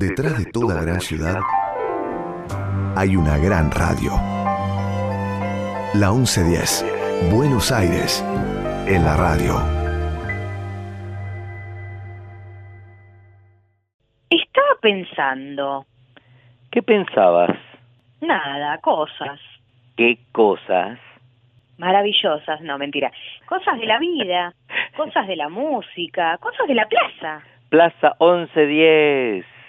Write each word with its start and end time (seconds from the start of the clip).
Detrás 0.00 0.38
de 0.38 0.50
toda 0.50 0.80
gran 0.80 0.98
ciudad 1.02 1.40
hay 2.96 3.16
una 3.16 3.36
gran 3.36 3.70
radio. 3.70 4.12
La 5.92 6.10
1110, 6.10 7.30
Buenos 7.30 7.70
Aires, 7.70 8.24
en 8.88 9.04
la 9.04 9.14
radio. 9.18 9.56
Estaba 14.30 14.74
pensando. 14.80 15.84
¿Qué 16.72 16.80
pensabas? 16.80 17.58
Nada, 18.22 18.78
cosas. 18.78 19.38
¿Qué 19.98 20.18
cosas? 20.32 20.98
Maravillosas, 21.76 22.62
no, 22.62 22.78
mentira. 22.78 23.12
Cosas 23.44 23.78
de 23.78 23.84
la 23.84 23.98
vida, 23.98 24.54
cosas 24.96 25.26
de 25.26 25.36
la 25.36 25.50
música, 25.50 26.38
cosas 26.38 26.66
de 26.66 26.74
la 26.74 26.88
plaza. 26.88 27.42
Plaza 27.68 28.16
1110. 28.18 29.59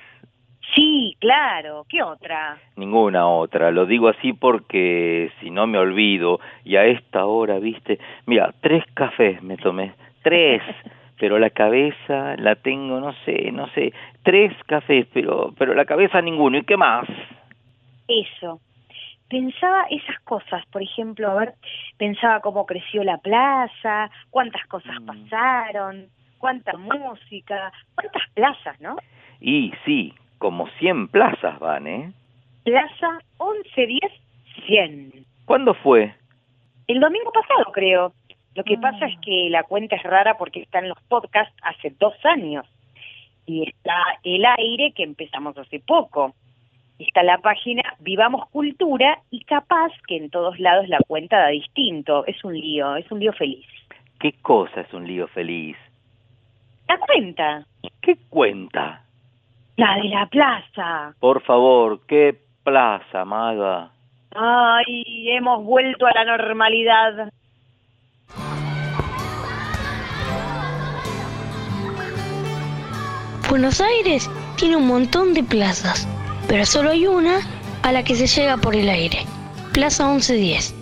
Sí, 0.75 1.15
claro. 1.19 1.85
¿Qué 1.89 2.01
otra? 2.01 2.57
Ninguna 2.75 3.27
otra. 3.27 3.71
Lo 3.71 3.85
digo 3.85 4.07
así 4.07 4.33
porque 4.33 5.31
si 5.39 5.49
no 5.49 5.67
me 5.67 5.77
olvido 5.77 6.39
y 6.63 6.75
a 6.77 6.85
esta 6.85 7.25
hora, 7.25 7.59
viste, 7.59 7.99
mira, 8.25 8.53
tres 8.61 8.83
cafés 8.93 9.41
me 9.43 9.57
tomé. 9.57 9.93
Tres. 10.23 10.61
pero 11.21 11.37
la 11.37 11.51
cabeza 11.51 12.35
la 12.37 12.55
tengo, 12.55 12.99
no 12.99 13.13
sé, 13.25 13.51
no 13.51 13.67
sé, 13.75 13.93
tres 14.23 14.51
cafés, 14.65 15.05
pero, 15.13 15.53
pero 15.55 15.75
la 15.75 15.85
cabeza 15.85 16.19
ninguno. 16.19 16.57
¿Y 16.57 16.63
qué 16.63 16.75
más? 16.77 17.07
Eso. 18.07 18.59
Pensaba 19.29 19.85
esas 19.91 20.19
cosas, 20.21 20.65
por 20.71 20.81
ejemplo, 20.81 21.29
a 21.29 21.35
ver, 21.35 21.53
pensaba 21.97 22.39
cómo 22.41 22.65
creció 22.65 23.03
la 23.03 23.17
plaza, 23.19 24.09
cuántas 24.31 24.65
cosas 24.65 24.99
Mm. 24.99 25.05
pasaron, 25.05 26.07
cuánta 26.39 26.75
música, 26.75 27.71
cuántas 27.93 28.23
plazas, 28.33 28.81
¿no? 28.81 28.95
Y 29.39 29.71
sí, 29.85 30.13
como 30.41 30.67
100 30.79 31.09
plazas 31.09 31.59
van, 31.59 31.85
¿eh? 31.85 32.11
Plaza 32.63 33.19
1110 33.39 34.11
100. 34.65 35.25
¿Cuándo 35.45 35.75
fue? 35.75 36.15
El 36.87 36.99
domingo 36.99 37.31
pasado, 37.31 37.71
creo. 37.71 38.11
Lo 38.55 38.63
que 38.63 38.73
Ah. 38.75 38.81
pasa 38.81 39.05
es 39.05 39.17
que 39.19 39.49
la 39.51 39.63
cuenta 39.63 39.95
es 39.95 40.03
rara 40.03 40.37
porque 40.39 40.61
está 40.61 40.79
en 40.79 40.89
los 40.89 40.99
podcasts 41.07 41.55
hace 41.61 41.93
dos 41.99 42.15
años. 42.25 42.65
Y 43.45 43.69
está 43.69 43.93
el 44.23 44.43
aire 44.57 44.93
que 44.93 45.03
empezamos 45.03 45.55
hace 45.59 45.79
poco. 45.79 46.33
Está 46.97 47.21
la 47.21 47.37
página 47.37 47.83
Vivamos 47.99 48.49
Cultura 48.49 49.19
y 49.29 49.43
capaz 49.43 49.91
que 50.07 50.17
en 50.17 50.31
todos 50.31 50.59
lados 50.59 50.87
la 50.89 50.99
cuenta 51.07 51.37
da 51.37 51.47
distinto. 51.49 52.25
Es 52.25 52.43
un 52.43 52.53
lío, 52.59 52.95
es 52.95 53.09
un 53.11 53.19
lío 53.19 53.33
feliz. 53.33 53.65
¿Qué 54.19 54.33
cosa 54.41 54.81
es 54.81 54.91
un 54.93 55.05
lío 55.07 55.27
feliz? 55.27 55.77
La 56.87 56.97
cuenta, 56.97 57.65
¿Qué 58.01 58.15
cuenta? 58.29 59.03
La 59.77 59.95
de 59.95 60.09
la 60.09 60.25
plaza. 60.27 61.13
Por 61.19 61.41
favor, 61.43 62.01
¿qué 62.07 62.37
plaza, 62.63 63.25
maga? 63.25 63.91
Ay, 64.33 65.29
hemos 65.31 65.63
vuelto 65.63 66.05
a 66.05 66.11
la 66.13 66.37
normalidad. 66.37 67.31
Buenos 73.49 73.81
Aires 73.81 74.29
tiene 74.55 74.77
un 74.77 74.87
montón 74.87 75.33
de 75.33 75.43
plazas, 75.43 76.07
pero 76.47 76.65
solo 76.65 76.91
hay 76.91 77.05
una 77.05 77.39
a 77.83 77.91
la 77.91 78.03
que 78.03 78.15
se 78.15 78.27
llega 78.27 78.55
por 78.55 78.75
el 78.75 78.87
aire. 78.87 79.25
Plaza 79.73 80.07
1110, 80.07 80.73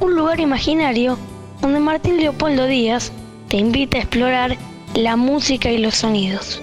un 0.00 0.14
lugar 0.14 0.38
imaginario 0.38 1.18
donde 1.60 1.80
Martín 1.80 2.18
Leopoldo 2.18 2.66
Díaz 2.66 3.12
te 3.48 3.56
invita 3.56 3.96
a 3.96 4.00
explorar 4.02 4.56
la 4.94 5.16
música 5.16 5.70
y 5.70 5.78
los 5.78 5.96
sonidos. 5.96 6.62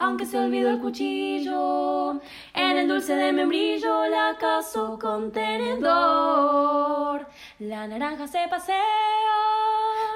Aunque 0.00 0.26
se 0.26 0.38
olvidó 0.38 0.70
el 0.70 0.80
cuchillo. 0.80 2.20
En 2.54 2.78
el 2.78 2.88
dulce 2.88 3.14
de 3.14 3.32
membrillo 3.32 4.06
la 4.06 4.36
caso 4.38 4.98
con 4.98 5.30
tenedor. 5.30 7.26
La 7.58 7.86
naranja 7.86 8.26
se 8.26 8.48
pasea 8.48 8.80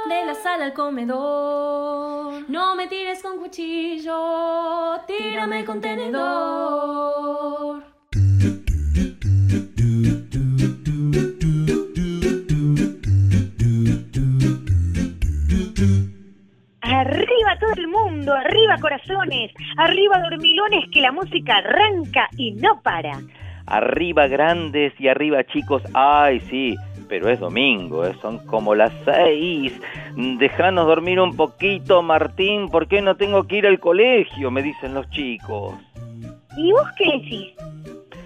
de 0.08 0.24
la 0.24 0.34
sala 0.34 0.64
al 0.64 0.72
comedor. 0.72 2.48
No 2.48 2.74
me 2.74 2.88
tires 2.88 3.22
con 3.22 3.38
cuchillo, 3.38 5.00
tírame 5.06 5.64
con 5.66 5.80
tenedor. 5.80 7.94
Arriba 16.94 17.59
todo 17.59 17.72
el 17.77 17.88
mundo, 17.88 18.32
arriba 18.32 18.77
corazones, 18.81 19.50
arriba 19.78 20.16
dormilones 20.31 20.88
que 20.93 21.00
la 21.00 21.10
música 21.10 21.56
arranca 21.56 22.28
y 22.37 22.53
no 22.53 22.81
para. 22.82 23.19
Arriba 23.66 24.28
grandes 24.28 24.93
y 25.00 25.09
arriba 25.09 25.43
chicos. 25.43 25.82
Ay, 25.93 26.38
sí, 26.49 26.77
pero 27.09 27.28
es 27.31 27.41
domingo, 27.41 28.06
¿eh? 28.06 28.15
son 28.22 28.38
como 28.47 28.77
las 28.77 28.93
seis. 29.05 29.72
Déjanos 30.38 30.87
dormir 30.87 31.19
un 31.19 31.37
poquito, 31.37 32.00
Martín, 32.00 32.69
¿por 32.69 32.87
qué 32.87 33.03
no 33.03 33.16
tengo 33.16 33.43
que 33.49 33.56
ir 33.56 33.66
al 33.66 33.81
colegio? 33.81 34.53
Me 34.53 34.62
dicen 34.62 34.94
los 34.94 35.11
chicos. 35.11 35.75
¿Y 36.56 36.71
vos 36.71 36.88
qué 36.97 37.11
decís? 37.19 37.55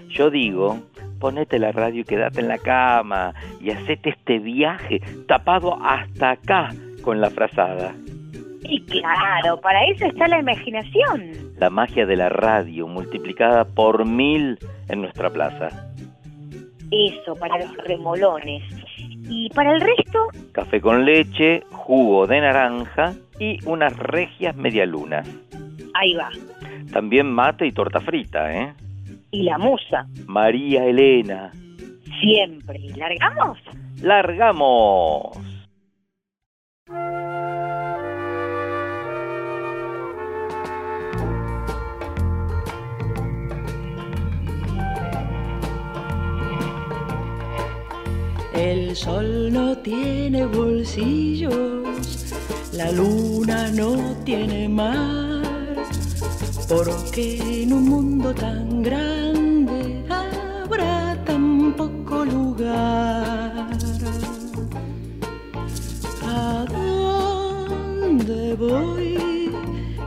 Yo 0.09 0.29
digo, 0.29 0.77
ponete 1.19 1.57
la 1.57 1.71
radio 1.71 2.01
y 2.01 2.05
quédate 2.05 2.41
en 2.41 2.47
la 2.47 2.59
cama 2.59 3.33
y 3.59 3.71
hacete 3.71 4.11
este 4.11 4.37
viaje 4.37 5.01
tapado 5.27 5.75
hasta 5.83 6.31
acá 6.31 6.69
con 7.01 7.19
la 7.19 7.31
frazada. 7.31 7.95
Y 8.69 8.81
claro, 8.85 9.59
para 9.61 9.83
eso 9.85 10.05
está 10.05 10.27
la 10.27 10.39
imaginación. 10.39 11.31
La 11.57 11.69
magia 11.71 12.05
de 12.05 12.15
la 12.15 12.29
radio 12.29 12.87
multiplicada 12.87 13.65
por 13.65 14.05
mil 14.05 14.57
en 14.89 15.01
nuestra 15.01 15.29
plaza. 15.31 15.69
Eso, 16.91 17.35
para 17.35 17.57
los 17.57 17.75
remolones. 17.77 18.63
Y 19.31 19.49
para 19.49 19.73
el 19.73 19.81
resto, 19.81 20.27
Café 20.51 20.81
con 20.81 21.05
leche, 21.05 21.63
jugo 21.71 22.25
de 22.27 22.41
naranja 22.41 23.13
y 23.39 23.57
unas 23.65 23.95
regias 23.97 24.55
medialunas. 24.55 25.27
ahí 25.93 26.13
va. 26.15 26.29
También 26.91 27.31
mate 27.31 27.67
y 27.67 27.71
torta 27.71 27.99
frita, 27.99 28.53
¿eh? 28.53 28.73
Y 29.31 29.43
la 29.43 29.57
musa, 29.57 30.07
María 30.27 30.85
Elena. 30.85 31.51
siempre. 32.21 32.79
¿Largamos? 32.97 33.57
¡Largamos! 34.01 35.37
El 48.59 48.93
sol 48.93 49.53
no 49.53 49.77
tiene 49.77 50.45
bolsillos, 50.45 51.53
la 52.73 52.91
luna 52.91 53.71
no 53.71 54.17
tiene 54.25 54.67
mar, 54.67 55.77
porque 56.67 57.63
en 57.63 57.71
un 57.71 57.87
mundo 57.87 58.35
tan 58.35 58.83
grande 58.83 60.03
habrá 60.09 61.17
tan 61.23 61.73
poco 61.77 62.25
lugar. 62.25 63.69
¿A 66.27 66.65
dónde 66.69 68.55
voy 68.55 69.51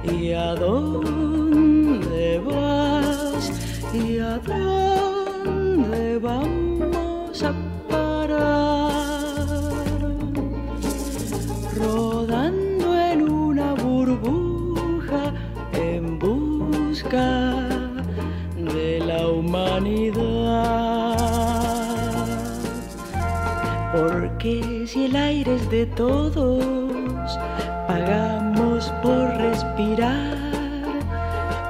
y 0.05 0.33
a 0.33 0.55
dónde 0.57 2.39
vas 2.41 3.51
y 3.95 4.19
a 4.19 4.37
dónde 4.41 6.19
vamos 6.19 6.62
Porque 23.93 24.87
si 24.87 25.05
el 25.05 25.15
aire 25.15 25.55
es 25.57 25.69
de 25.71 25.85
todos, 25.85 27.39
pagamos 27.87 28.91
por 29.03 29.29
respirar. 29.37 30.39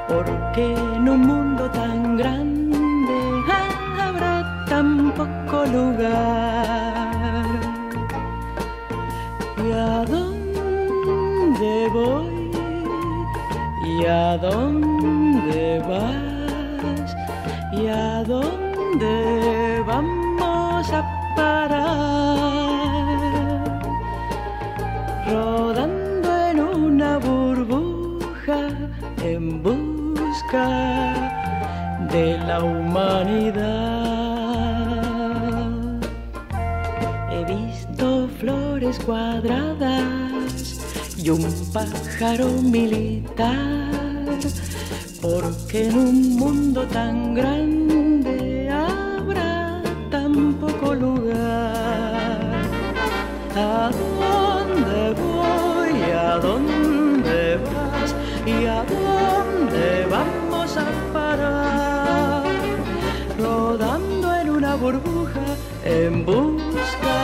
Porque 0.07 0.73
en 0.73 1.09
un 1.09 1.21
mundo 1.21 1.69
tan 1.71 2.17
grande 2.17 3.17
ah, 3.49 4.07
habrá 4.07 4.65
tan 4.69 5.11
poco 5.13 5.65
lugar. 5.67 7.45
¿Y 9.59 9.73
a 9.73 10.05
dónde 10.05 11.89
voy? 11.93 12.53
¿Y 13.85 14.07
a 14.07 14.39
dónde 14.39 15.83
vas? 15.89 17.17
¿Y 17.73 17.89
a 17.89 18.23
dónde 18.23 19.83
vamos? 19.85 20.22
Rodando 25.29 26.31
en 26.51 26.61
una 26.61 27.19
burbuja 27.19 28.69
en 29.23 29.63
busca 29.63 30.67
de 32.11 32.37
la 32.39 32.65
humanidad. 32.65 33.63
He 37.31 37.45
visto 37.45 38.29
flores 38.41 38.99
cuadradas 38.99 40.81
y 41.17 41.31
un 41.31 41.47
pájaro 41.73 42.49
militar, 42.61 43.93
porque 45.21 45.87
en 45.87 45.97
un 45.97 46.37
mundo 46.37 46.83
tan 46.89 47.35
grande 47.35 47.82
burbuja 64.83 65.47
en 65.85 66.25
busca 66.27 67.17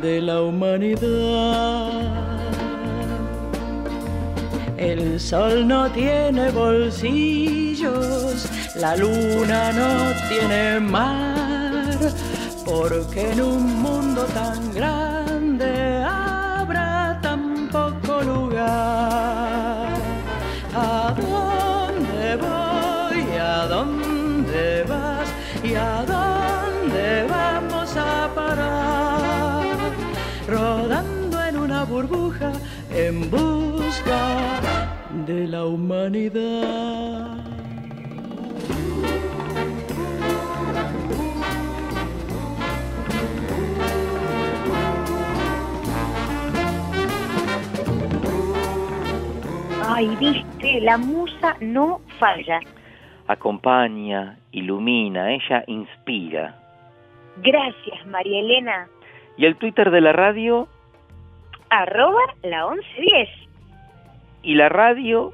de 0.00 0.22
la 0.22 0.40
humanidad. 0.40 1.90
El 4.78 5.20
sol 5.20 5.68
no 5.68 5.90
tiene 5.90 6.50
bolsillos, 6.50 8.48
la 8.76 8.96
luna 8.96 9.72
no 9.72 9.90
tiene 10.30 10.80
mar, 10.80 11.98
porque 12.64 13.32
en 13.32 13.42
un 13.42 13.82
mundo 13.82 14.24
tan 14.32 14.72
grande 14.72 15.09
de 35.26 35.46
la 35.46 35.64
humanidad. 35.64 37.40
Ay, 49.86 50.16
viste, 50.16 50.80
la 50.80 50.96
musa 50.96 51.56
no 51.60 52.00
falla. 52.18 52.60
Acompaña, 53.26 54.38
ilumina, 54.52 55.32
ella 55.32 55.62
inspira. 55.66 56.56
Gracias, 57.42 58.06
María 58.06 58.40
Elena. 58.40 58.88
¿Y 59.36 59.46
el 59.46 59.56
Twitter 59.56 59.90
de 59.90 60.00
la 60.00 60.12
radio? 60.12 60.68
Arroba 61.70 62.20
la 62.42 62.70
1110. 62.70 63.39
¿Y 64.42 64.54
la 64.54 64.68
radio? 64.68 65.32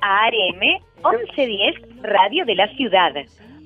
ARM 0.00 0.60
1110, 1.04 2.02
Radio 2.02 2.44
de 2.44 2.54
la 2.54 2.68
Ciudad. 2.68 3.12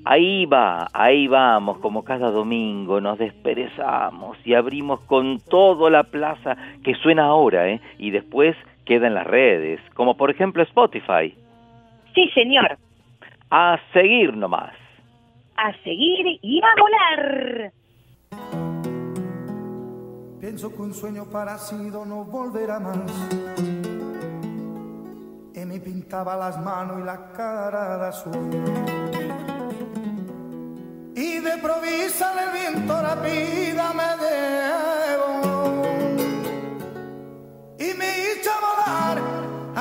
Ahí 0.07 0.45
va, 0.45 0.89
ahí 0.93 1.29
vamos, 1.29 1.79
como 1.79 2.05
cada 2.05 2.31
domingo 2.31 3.01
nos 3.01 3.19
desperezamos 3.19 4.37
y 4.45 4.53
abrimos 4.53 5.01
con 5.01 5.41
todo 5.41 5.89
la 5.89 6.05
plaza 6.05 6.57
que 6.83 6.95
suena 6.95 7.25
ahora, 7.25 7.69
¿eh? 7.69 7.81
Y 7.99 8.11
después 8.11 8.55
queda 8.85 9.07
en 9.07 9.15
las 9.15 9.27
redes, 9.27 9.81
como 9.95 10.17
por 10.17 10.31
ejemplo 10.31 10.63
Spotify. 10.63 11.35
Sí, 12.15 12.29
señor. 12.35 12.77
A 13.51 13.79
seguir 13.93 14.37
nomás. 14.37 14.75
A 15.57 15.73
seguir 15.83 16.39
y 16.43 16.61
a 16.61 16.75
volar. 16.81 17.73
Pienso 20.41 20.75
que 20.75 20.83
un 20.83 20.93
sueño 20.93 21.25
parecido 21.33 22.05
no 22.05 22.25
volverá 22.25 22.79
más. 22.79 23.94
Me 25.65 25.81
pintaba 25.81 26.37
las 26.37 26.61
manos 26.61 27.01
y 27.01 27.05
la 27.05 27.33
cara 27.33 27.97
de 27.97 28.07
azul. 28.09 28.51
Y 31.17 31.39
de 31.39 31.57
provisa 31.57 32.33
el 32.45 32.51
viento 32.53 32.93
la 33.03 33.15
vida 33.15 33.93
me 33.95 34.17
llevó. 34.23 35.83
Y 37.79 37.95
me 37.95 38.09
hizo 38.21 38.51
volar 38.61 39.19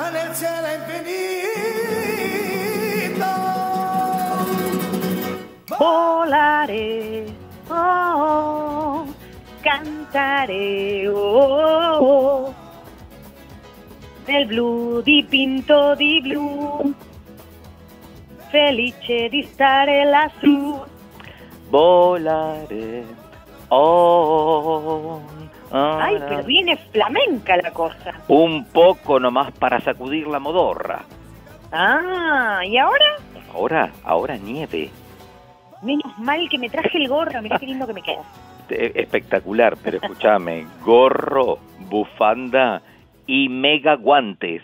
en 0.07 0.15
el 0.15 0.35
cielo 0.35 0.67
infinito. 0.79 1.11
Volaré, 5.77 7.25
oh, 7.69 9.05
cantaré, 9.61 11.09
oh, 11.09 11.97
oh, 12.01 12.62
del 14.25 14.45
blu 14.45 15.01
dipinto 15.01 15.95
di 15.95 16.21
blu, 16.21 16.93
felice 18.49 19.29
di 19.29 19.43
stare 19.43 20.05
lassù. 20.05 20.81
Volaré. 21.69 23.03
Oh, 23.69 25.21
Ay, 25.71 26.17
ah, 26.17 26.25
pero 26.27 26.43
viene 26.43 26.77
flamenca 26.91 27.55
la 27.55 27.71
cosa. 27.71 28.13
Un 28.27 28.65
poco 28.65 29.19
nomás 29.19 29.51
para 29.51 29.79
sacudir 29.81 30.27
la 30.27 30.37
modorra. 30.37 31.03
Ah, 31.71 32.61
¿y 32.63 32.77
ahora? 32.77 33.17
Ahora, 33.51 33.91
ahora 34.03 34.37
nieve. 34.37 34.91
Menos 35.81 36.17
mal 36.19 36.47
que 36.49 36.59
me 36.59 36.69
traje 36.69 36.99
el 36.99 37.09
gorro, 37.09 37.41
mirá 37.41 37.57
qué 37.57 37.65
lindo 37.65 37.87
que 37.87 37.93
me 37.93 38.03
queda. 38.03 38.21
Espectacular, 38.69 39.75
pero 39.83 39.97
escúchame, 39.97 40.67
gorro, 40.85 41.57
bufanda 41.89 42.81
y 43.27 43.49
mega 43.49 43.95
guantes. 43.95 44.61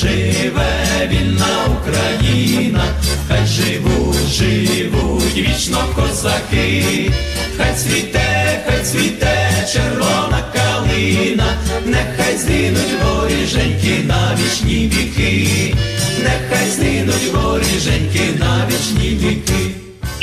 Живе, 0.00 1.08
вільна 1.10 1.66
Україна, 1.80 2.84
хай 3.28 3.46
живуть, 3.46 4.28
живуть 4.28 5.36
вічно 5.36 5.78
козаки, 5.94 7.10
хай 7.56 7.74
цвіте, 7.74 8.62
хай 8.66 8.84
цвіте 8.84 9.66
червона 9.72 10.44
калина, 10.54 11.44
нехай 11.84 12.36
згинуть 12.38 12.94
воріженьки 13.04 14.04
на 14.06 14.36
вічні 14.38 14.92
віки, 14.94 15.74
нехай 16.22 16.70
згинуть 16.70 17.32
воріженьки 17.34 18.38
на 18.38 18.68
вічні 18.68 19.08
віки. 19.08 19.69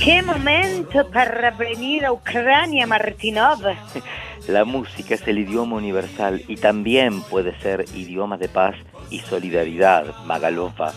Qué 0.08 0.22
momento 0.22 1.06
para 1.12 1.52
venir 1.52 2.06
a 2.06 2.14
Ucrania, 2.14 2.88
Martinov. 2.88 3.60
La 4.48 4.64
música 4.64 5.16
es 5.16 5.28
el 5.28 5.40
idioma 5.40 5.76
universal 5.76 6.42
y 6.48 6.56
también 6.56 7.22
puede 7.24 7.60
ser 7.60 7.84
idioma 7.94 8.38
de 8.38 8.48
paz 8.48 8.74
y 9.10 9.20
solidaridad, 9.20 10.16
Magalofa. 10.24 10.94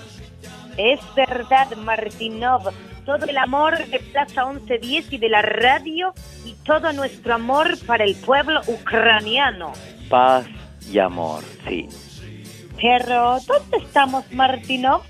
Es 0.77 1.01
verdad, 1.17 1.77
Martinov. 1.79 2.73
Todo 3.05 3.27
el 3.27 3.37
amor 3.37 3.85
de 3.85 3.99
Plaza 3.99 4.47
1110 4.47 5.13
y 5.15 5.19
de 5.19 5.29
la 5.29 5.43
radio 5.43 6.15
y 6.45 6.53
todo 6.65 6.93
nuestro 6.93 7.35
amor 7.35 7.85
para 7.87 8.05
el 8.05 8.15
pueblo 8.15 8.61
ucraniano. 8.69 9.73
Paz 10.09 10.47
y 10.89 11.01
amor, 11.01 11.43
sí. 11.67 11.89
Pero, 12.81 13.39
¿dónde 13.45 13.79
estamos, 13.79 14.31
Martinov? 14.31 15.03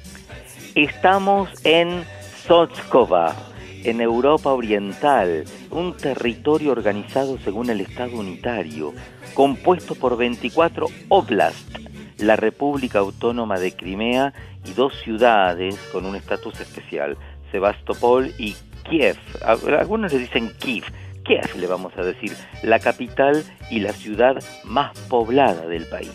Estamos 0.74 1.50
en 1.66 2.02
Sotskova, 2.46 3.36
en 3.84 4.00
Europa 4.00 4.52
Oriental, 4.52 5.44
un 5.70 5.96
territorio 5.96 6.72
organizado 6.72 7.38
según 7.38 7.70
el 7.70 7.80
Estado 7.80 8.18
unitario, 8.18 8.92
compuesto 9.34 9.94
por 9.94 10.16
24 10.16 10.86
oblasts, 11.08 11.80
la 12.18 12.36
República 12.36 12.98
Autónoma 12.98 13.58
de 13.58 13.72
Crimea 13.72 14.34
y 14.66 14.72
dos 14.72 14.92
ciudades 15.02 15.76
con 15.92 16.04
un 16.04 16.16
estatus 16.16 16.60
especial, 16.60 17.16
Sebastopol 17.50 18.32
y 18.38 18.54
Kiev. 18.88 19.16
Algunos 19.42 20.12
le 20.12 20.18
dicen 20.18 20.52
Kiev, 20.58 20.84
Kiev 21.24 21.56
le 21.56 21.66
vamos 21.66 21.92
a 21.96 22.02
decir, 22.02 22.32
la 22.62 22.78
capital 22.78 23.44
y 23.70 23.80
la 23.80 23.92
ciudad 23.92 24.42
más 24.64 24.98
poblada 25.08 25.66
del 25.66 25.86
país. 25.86 26.12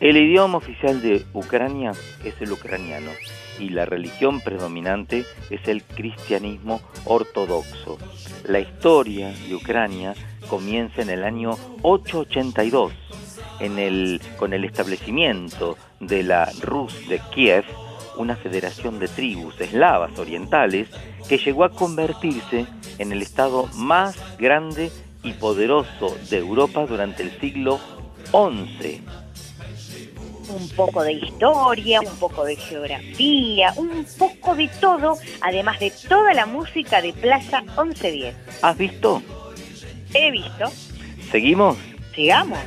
El 0.00 0.16
idioma 0.16 0.58
oficial 0.58 1.00
de 1.00 1.24
Ucrania 1.32 1.92
es 2.24 2.34
el 2.40 2.52
ucraniano 2.52 3.10
y 3.58 3.70
la 3.70 3.84
religión 3.84 4.40
predominante 4.40 5.24
es 5.50 5.66
el 5.68 5.82
cristianismo 5.82 6.80
ortodoxo. 7.04 7.98
La 8.44 8.60
historia 8.60 9.30
de 9.30 9.54
Ucrania 9.54 10.14
comienza 10.48 11.02
en 11.02 11.10
el 11.10 11.24
año 11.24 11.56
882 11.82 12.92
en 13.60 13.78
el, 13.78 14.20
con 14.38 14.52
el 14.52 14.64
establecimiento 14.64 15.76
de 16.00 16.22
la 16.22 16.50
Rus 16.60 17.08
de 17.08 17.20
Kiev, 17.32 17.64
una 18.16 18.36
federación 18.36 18.98
de 18.98 19.08
tribus 19.08 19.60
eslavas 19.60 20.18
orientales 20.18 20.88
que 21.28 21.38
llegó 21.38 21.64
a 21.64 21.70
convertirse 21.70 22.66
en 22.98 23.12
el 23.12 23.22
estado 23.22 23.68
más 23.74 24.16
grande 24.38 24.90
y 25.22 25.32
poderoso 25.34 26.16
de 26.30 26.38
Europa 26.38 26.86
durante 26.86 27.22
el 27.22 27.38
siglo 27.40 27.78
XI. 28.30 29.02
Un 30.66 30.76
poco 30.76 31.04
de 31.04 31.12
historia, 31.12 32.00
un 32.00 32.16
poco 32.16 32.44
de 32.44 32.56
geografía, 32.56 33.72
un 33.76 34.04
poco 34.18 34.56
de 34.56 34.68
todo, 34.80 35.16
además 35.40 35.78
de 35.78 35.92
toda 36.08 36.34
la 36.34 36.44
música 36.44 37.00
de 37.00 37.12
Plaza 37.12 37.60
1110. 37.60 38.34
¿Has 38.62 38.76
visto? 38.76 39.22
He 40.12 40.32
visto. 40.32 40.72
¿Seguimos? 41.30 41.76
Sigamos. 42.14 42.58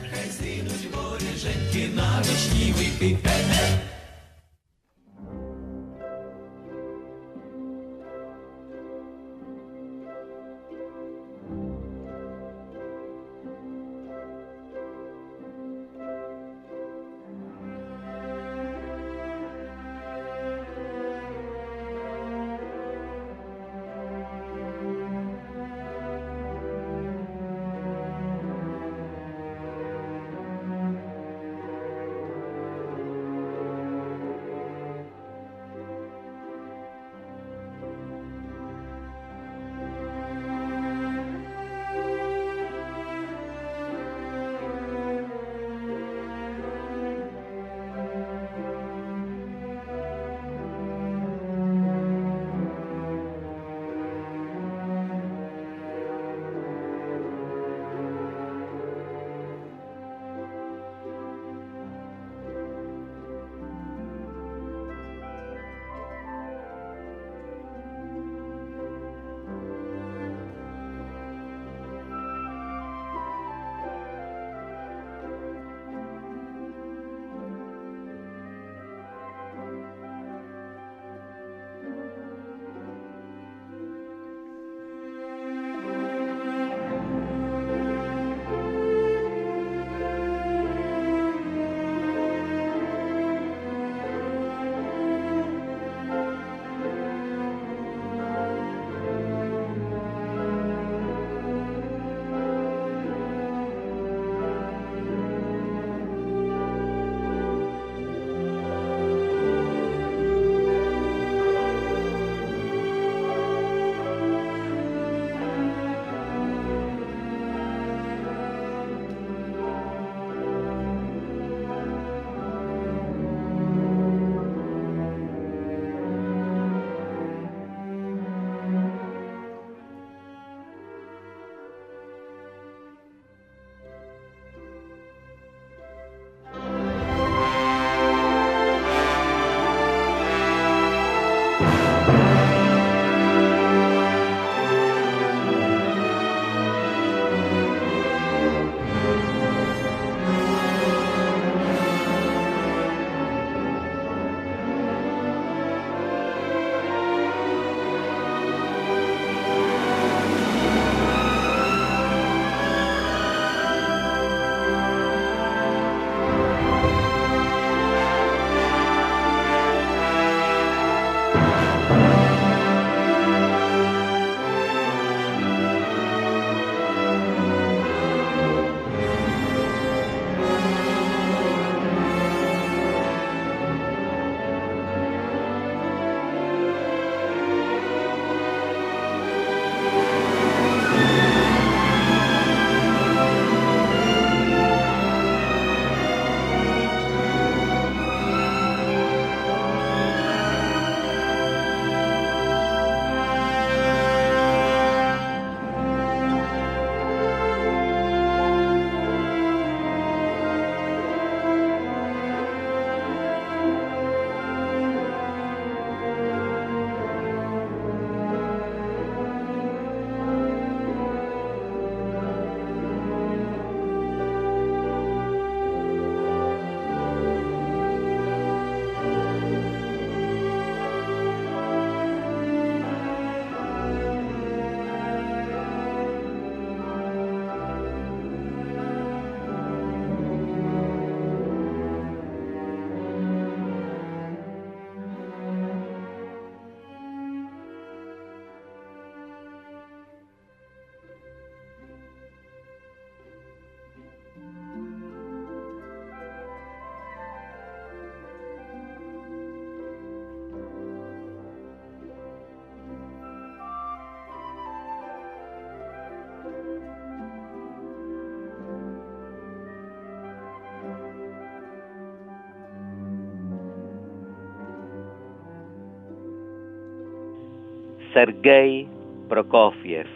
Sergei 278.19 278.85
Prokofiev, 279.29 280.09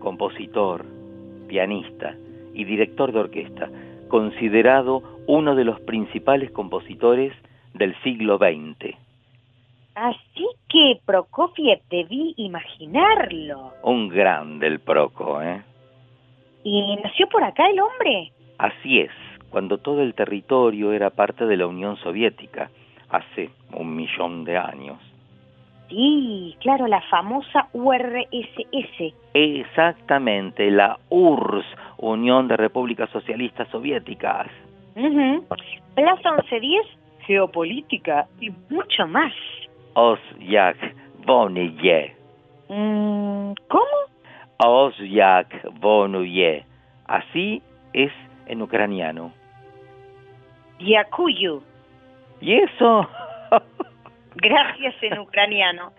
compositor, 0.00 0.84
pianista 1.48 2.14
y 2.52 2.64
director 2.64 3.10
de 3.10 3.20
orquesta, 3.20 3.70
considerado 4.08 5.02
uno 5.26 5.54
de 5.54 5.64
los 5.64 5.80
principales 5.80 6.50
compositores 6.50 7.32
del 7.72 7.96
siglo 8.02 8.36
XX. 8.36 8.94
Así 9.94 10.46
que 10.68 11.00
Prokofiev 11.06 11.80
debí 11.88 12.34
imaginarlo. 12.36 13.72
Un 13.82 14.10
gran 14.10 14.58
del 14.58 14.80
Proco, 14.80 15.40
¿eh? 15.40 15.62
¿Y 16.64 16.96
nació 17.02 17.30
por 17.30 17.44
acá 17.44 17.66
el 17.70 17.80
hombre? 17.80 18.30
Así 18.58 18.98
es, 18.98 19.12
cuando 19.48 19.78
todo 19.78 20.02
el 20.02 20.12
territorio 20.12 20.92
era 20.92 21.08
parte 21.08 21.46
de 21.46 21.56
la 21.56 21.66
Unión 21.66 21.96
Soviética, 21.96 22.68
hace 23.08 23.48
un 23.72 23.96
millón 23.96 24.44
de 24.44 24.58
años. 24.58 25.07
Sí, 25.88 26.56
claro, 26.60 26.86
la 26.86 27.00
famosa 27.02 27.68
URSS. 27.72 29.14
Exactamente, 29.34 30.70
la 30.70 30.98
URSS, 31.08 31.66
Unión 31.98 32.46
de 32.48 32.56
Repúblicas 32.56 33.08
Socialistas 33.10 33.68
Soviéticas. 33.68 34.48
Plaza 35.94 36.32
1110, 36.32 36.86
geopolítica 37.26 38.26
y 38.40 38.50
mucho 38.70 39.06
más. 39.06 39.32
Osyak 39.94 40.76
Vonuye. 41.24 42.14
Mm, 42.68 43.52
¿Cómo? 43.68 43.98
Osyak 44.58 45.72
Vonuye. 45.80 46.64
Así 47.06 47.62
es 47.92 48.12
en 48.46 48.62
ucraniano. 48.62 49.32
Yakuyu. 50.80 51.62
¿Y 52.40 52.54
eso? 52.54 53.08
Gracias 54.40 54.94
en 55.02 55.18
ucraniano. 55.18 55.92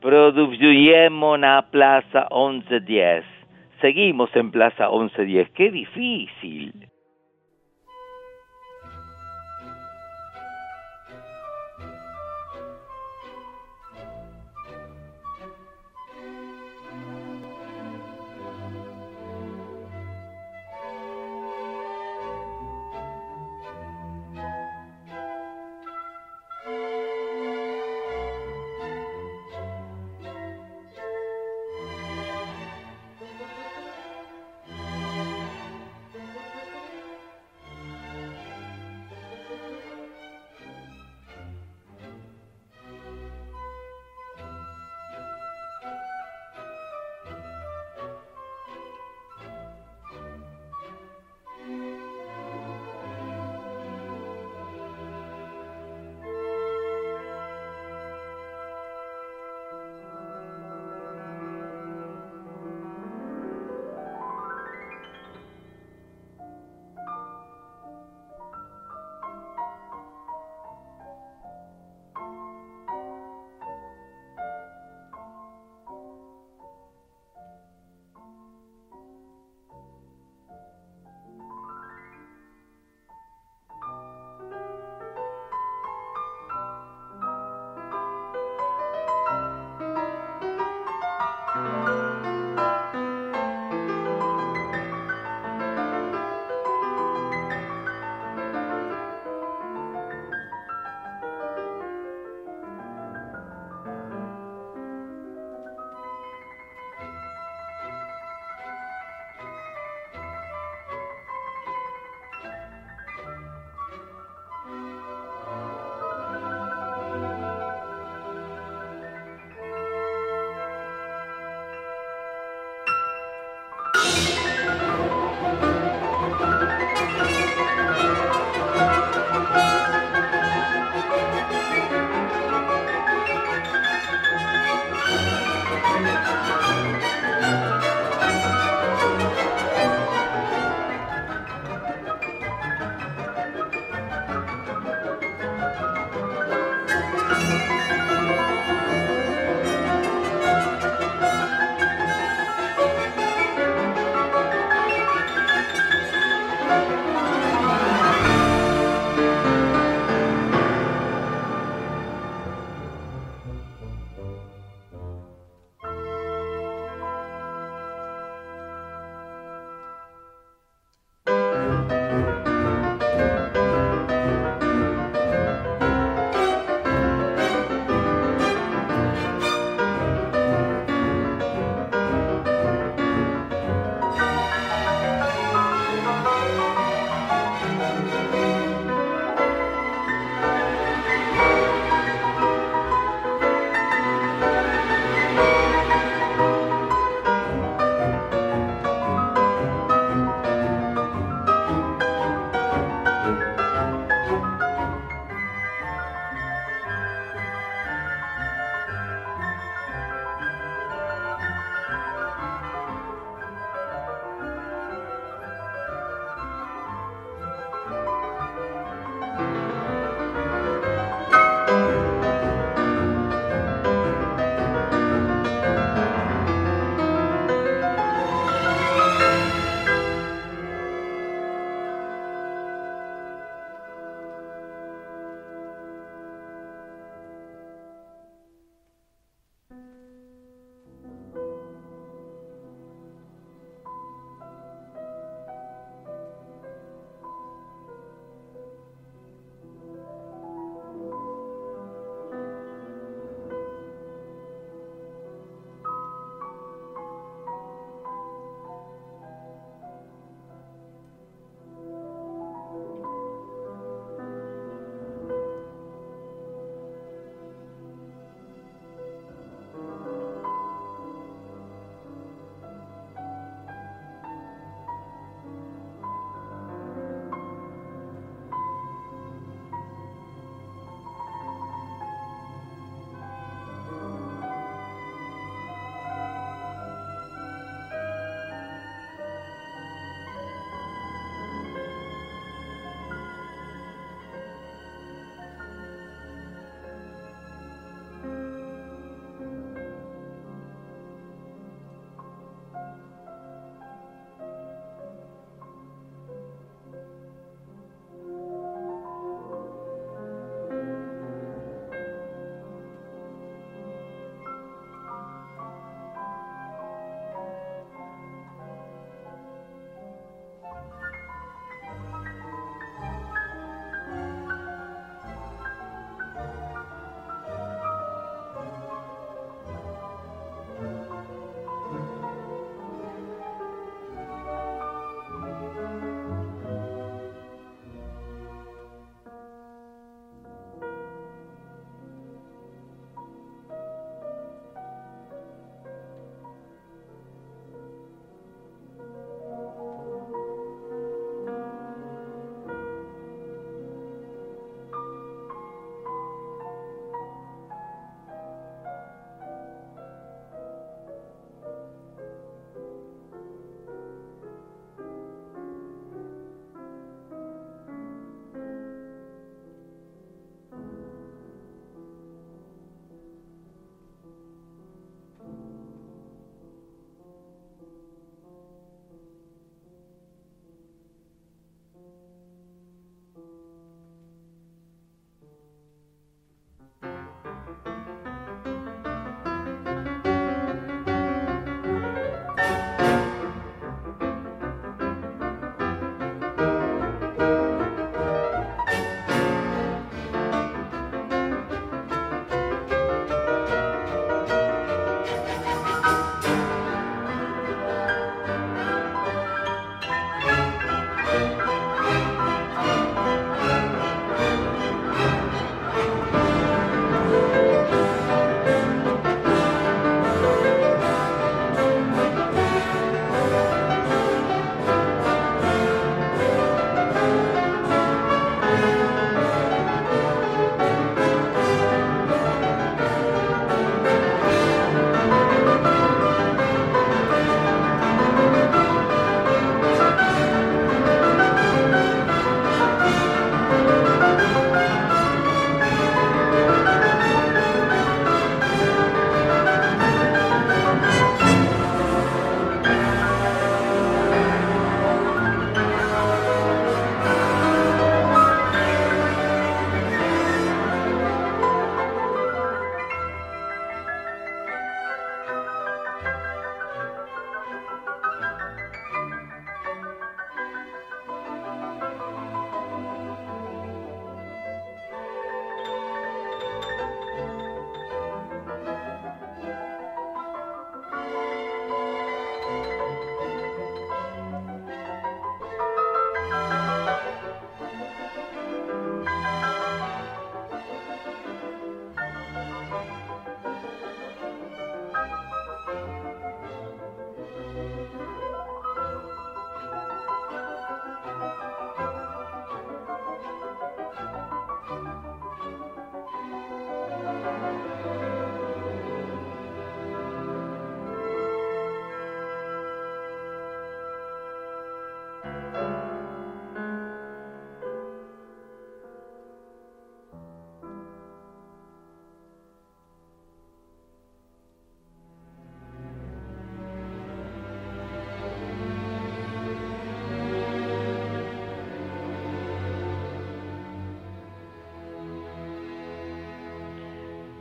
Producuyemos 0.00 1.42
a 1.42 1.66
Plaza 1.70 2.28
1110. 2.30 3.24
Seguimos 3.80 4.30
en 4.34 4.50
Plaza 4.50 4.88
1110. 4.88 5.50
¡Qué 5.50 5.70
difícil! 5.70 6.85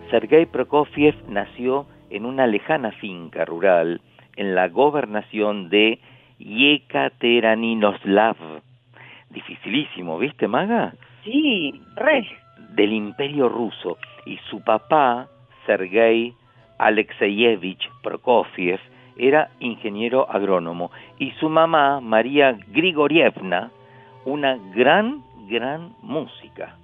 Sergei 0.10 0.46
Prokofiev 0.46 1.16
nació 1.28 1.88
en 2.10 2.26
una 2.26 2.48
lejana 2.48 2.92
finca 2.92 3.46
rural 3.46 4.02
en 4.36 4.54
la 4.56 4.68
gobernación 4.70 5.70
de 5.70 6.00
Yekateraninoslav. 6.38 8.36
Dificilísimo, 9.30 10.18
¿viste, 10.18 10.48
Maga? 10.48 10.94
Sí, 11.24 11.82
re. 11.96 12.28
Del 12.76 12.94
imperio 12.94 13.50
ruso. 13.50 13.98
Y 14.26 14.38
su 14.50 14.64
papá, 14.64 15.28
Sergei 15.66 16.34
Alexeyevich 16.78 17.90
Prokofiev, 18.04 18.80
era 19.18 19.50
ingeniero 19.60 20.30
agrónomo. 20.30 20.92
Y 21.18 21.32
su 21.32 21.50
mamá, 21.50 22.00
María 22.02 22.58
Grigorievna, 22.68 23.72
una 24.26 24.58
gran, 24.74 25.24
gran 25.48 25.96
música. 26.02 26.76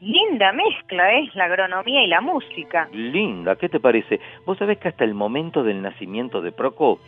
Linda 0.00 0.52
mezcla 0.52 1.14
es 1.14 1.34
la 1.34 1.44
agronomía 1.44 2.02
y 2.02 2.06
la 2.06 2.20
música. 2.20 2.88
Linda, 2.92 3.56
¿qué 3.56 3.68
te 3.68 3.80
parece? 3.80 4.20
Vos 4.44 4.58
sabés 4.58 4.78
que 4.78 4.88
hasta 4.88 5.04
el 5.04 5.14
momento 5.14 5.62
del 5.62 5.80
nacimiento 5.80 6.42
de 6.42 6.52
Prokop, 6.52 7.00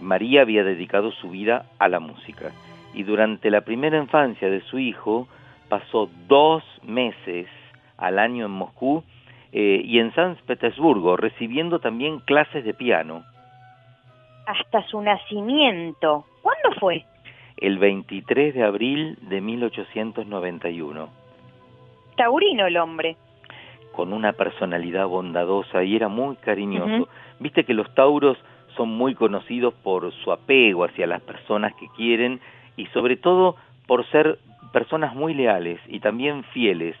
María 0.00 0.42
había 0.42 0.64
dedicado 0.64 1.12
su 1.12 1.30
vida 1.30 1.66
a 1.78 1.88
la 1.88 2.00
música. 2.00 2.50
Y 2.92 3.04
durante 3.04 3.50
la 3.50 3.60
primera 3.60 3.98
infancia 3.98 4.50
de 4.50 4.60
su 4.62 4.80
hijo, 4.80 5.28
pasó 5.68 6.10
dos 6.26 6.64
meses 6.82 7.46
al 7.96 8.18
año 8.18 8.46
en 8.46 8.50
Moscú 8.50 9.04
eh, 9.52 9.80
y 9.84 10.00
en 10.00 10.12
San 10.14 10.36
Petersburgo, 10.44 11.16
recibiendo 11.16 11.78
también 11.78 12.18
clases 12.18 12.64
de 12.64 12.74
piano. 12.74 13.22
Hasta 14.46 14.82
su 14.88 15.00
nacimiento. 15.00 16.24
¿Cuándo 16.42 16.80
fue? 16.80 17.04
El 17.56 17.78
23 17.78 18.54
de 18.54 18.64
abril 18.64 19.16
de 19.22 19.40
1891 19.40 21.23
taurino 22.14 22.66
el 22.66 22.76
hombre. 22.76 23.16
Con 23.92 24.12
una 24.12 24.32
personalidad 24.32 25.06
bondadosa 25.06 25.84
y 25.84 25.96
era 25.96 26.08
muy 26.08 26.36
cariñoso. 26.36 27.08
Viste 27.38 27.64
que 27.64 27.74
los 27.74 27.92
tauros 27.94 28.36
son 28.76 28.88
muy 28.88 29.14
conocidos 29.14 29.72
por 29.74 30.12
su 30.12 30.32
apego 30.32 30.84
hacia 30.84 31.06
las 31.06 31.22
personas 31.22 31.74
que 31.74 31.86
quieren 31.96 32.40
y 32.76 32.86
sobre 32.86 33.16
todo 33.16 33.56
por 33.86 34.04
ser 34.10 34.38
personas 34.72 35.14
muy 35.14 35.34
leales 35.34 35.80
y 35.86 36.00
también 36.00 36.44
fieles. 36.44 36.96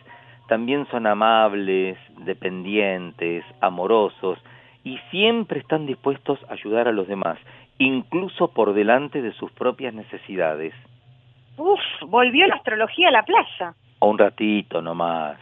También 0.48 0.86
son 0.90 1.06
amables, 1.06 1.98
dependientes, 2.18 3.44
amorosos 3.60 4.38
y 4.84 4.98
siempre 5.10 5.60
están 5.60 5.86
dispuestos 5.86 6.38
a 6.48 6.52
ayudar 6.52 6.86
a 6.86 6.92
los 6.92 7.08
demás, 7.08 7.38
incluso 7.78 8.48
por 8.48 8.74
delante 8.74 9.22
de 9.22 9.32
sus 9.32 9.50
propias 9.52 9.94
necesidades. 9.94 10.74
Uf, 11.56 11.80
volvió 12.06 12.46
la 12.46 12.56
astrología 12.56 13.08
a 13.08 13.12
la 13.12 13.22
plaza 13.22 13.74
un 14.04 14.18
ratito 14.18 14.80
nomás. 14.80 15.38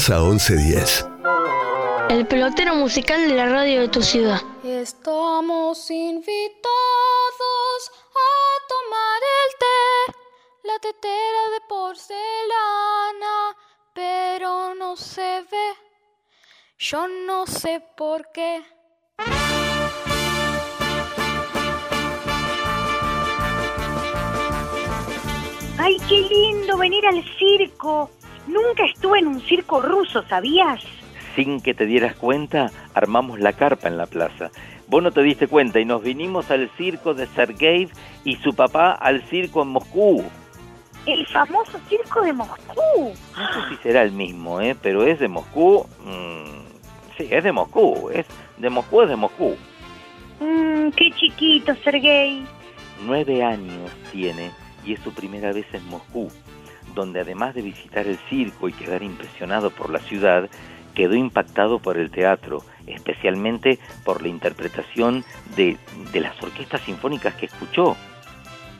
Plaza 0.00 0.18
1110. 0.18 1.06
El 2.08 2.26
pelotero 2.26 2.74
musical 2.74 3.28
de 3.28 3.34
la 3.34 3.44
radio 3.50 3.82
de 3.82 3.88
tu 3.88 4.00
ciudad. 4.00 4.40
Estamos 4.64 5.90
invitados 5.90 6.40
a 8.16 8.30
tomar 8.66 9.20
el 9.40 9.50
té, 9.58 10.14
la 10.64 10.78
tetera 10.78 11.50
de 11.52 11.60
porcelana, 11.68 13.54
pero 13.92 14.74
no 14.74 14.96
se 14.96 15.44
ve. 15.50 15.74
Yo 16.78 17.06
no 17.06 17.46
sé 17.46 17.82
por 17.94 18.32
qué. 18.32 18.64
¡Ay, 25.78 25.98
qué 26.08 26.20
lindo 26.22 26.78
venir 26.78 27.06
al 27.06 27.22
circo! 27.38 28.08
Nunca 28.46 28.84
estuve 28.84 29.18
en 29.18 29.28
un 29.28 29.40
circo 29.40 29.80
ruso, 29.80 30.22
¿sabías? 30.28 30.82
Sin 31.36 31.60
que 31.60 31.74
te 31.74 31.86
dieras 31.86 32.16
cuenta, 32.16 32.70
armamos 32.94 33.38
la 33.40 33.52
carpa 33.52 33.88
en 33.88 33.96
la 33.96 34.06
plaza. 34.06 34.50
Vos 34.88 35.02
no 35.02 35.12
te 35.12 35.22
diste 35.22 35.46
cuenta 35.46 35.78
y 35.78 35.84
nos 35.84 36.02
vinimos 36.02 36.50
al 36.50 36.68
circo 36.76 37.14
de 37.14 37.26
Sergei 37.28 37.88
y 38.24 38.36
su 38.36 38.54
papá 38.54 38.92
al 38.92 39.22
circo 39.28 39.62
en 39.62 39.68
Moscú. 39.68 40.24
El 41.06 41.26
famoso 41.28 41.78
circo 41.88 42.22
de 42.22 42.32
Moscú. 42.32 43.14
No 43.36 43.52
sé 43.52 43.68
si 43.68 43.76
será 43.82 44.02
el 44.02 44.12
mismo, 44.12 44.60
¿eh? 44.60 44.76
pero 44.80 45.06
es 45.06 45.20
de 45.20 45.28
Moscú. 45.28 45.86
Mm, 46.04 47.16
sí, 47.16 47.28
es 47.30 47.44
de 47.44 47.52
Moscú. 47.52 48.10
Es 48.12 48.26
de 48.58 48.68
Moscú, 48.68 49.02
es 49.02 49.08
de 49.08 49.16
Moscú. 49.16 49.56
Mmm, 50.40 50.90
qué 50.90 51.10
chiquito, 51.12 51.74
Sergei. 51.84 52.44
Nueve 53.06 53.44
años 53.44 53.90
tiene 54.12 54.50
y 54.84 54.94
es 54.94 55.00
su 55.00 55.12
primera 55.12 55.52
vez 55.52 55.66
en 55.72 55.86
Moscú 55.88 56.28
donde 56.94 57.20
además 57.20 57.54
de 57.54 57.62
visitar 57.62 58.06
el 58.06 58.18
circo 58.28 58.68
y 58.68 58.72
quedar 58.72 59.02
impresionado 59.02 59.70
por 59.70 59.90
la 59.90 59.98
ciudad, 60.00 60.48
quedó 60.94 61.14
impactado 61.14 61.78
por 61.78 61.96
el 61.96 62.10
teatro, 62.10 62.62
especialmente 62.86 63.78
por 64.04 64.22
la 64.22 64.28
interpretación 64.28 65.24
de, 65.56 65.76
las 66.14 66.40
orquestas 66.42 66.80
sinfónicas 66.82 67.34
que 67.34 67.46
escuchó. 67.46 67.96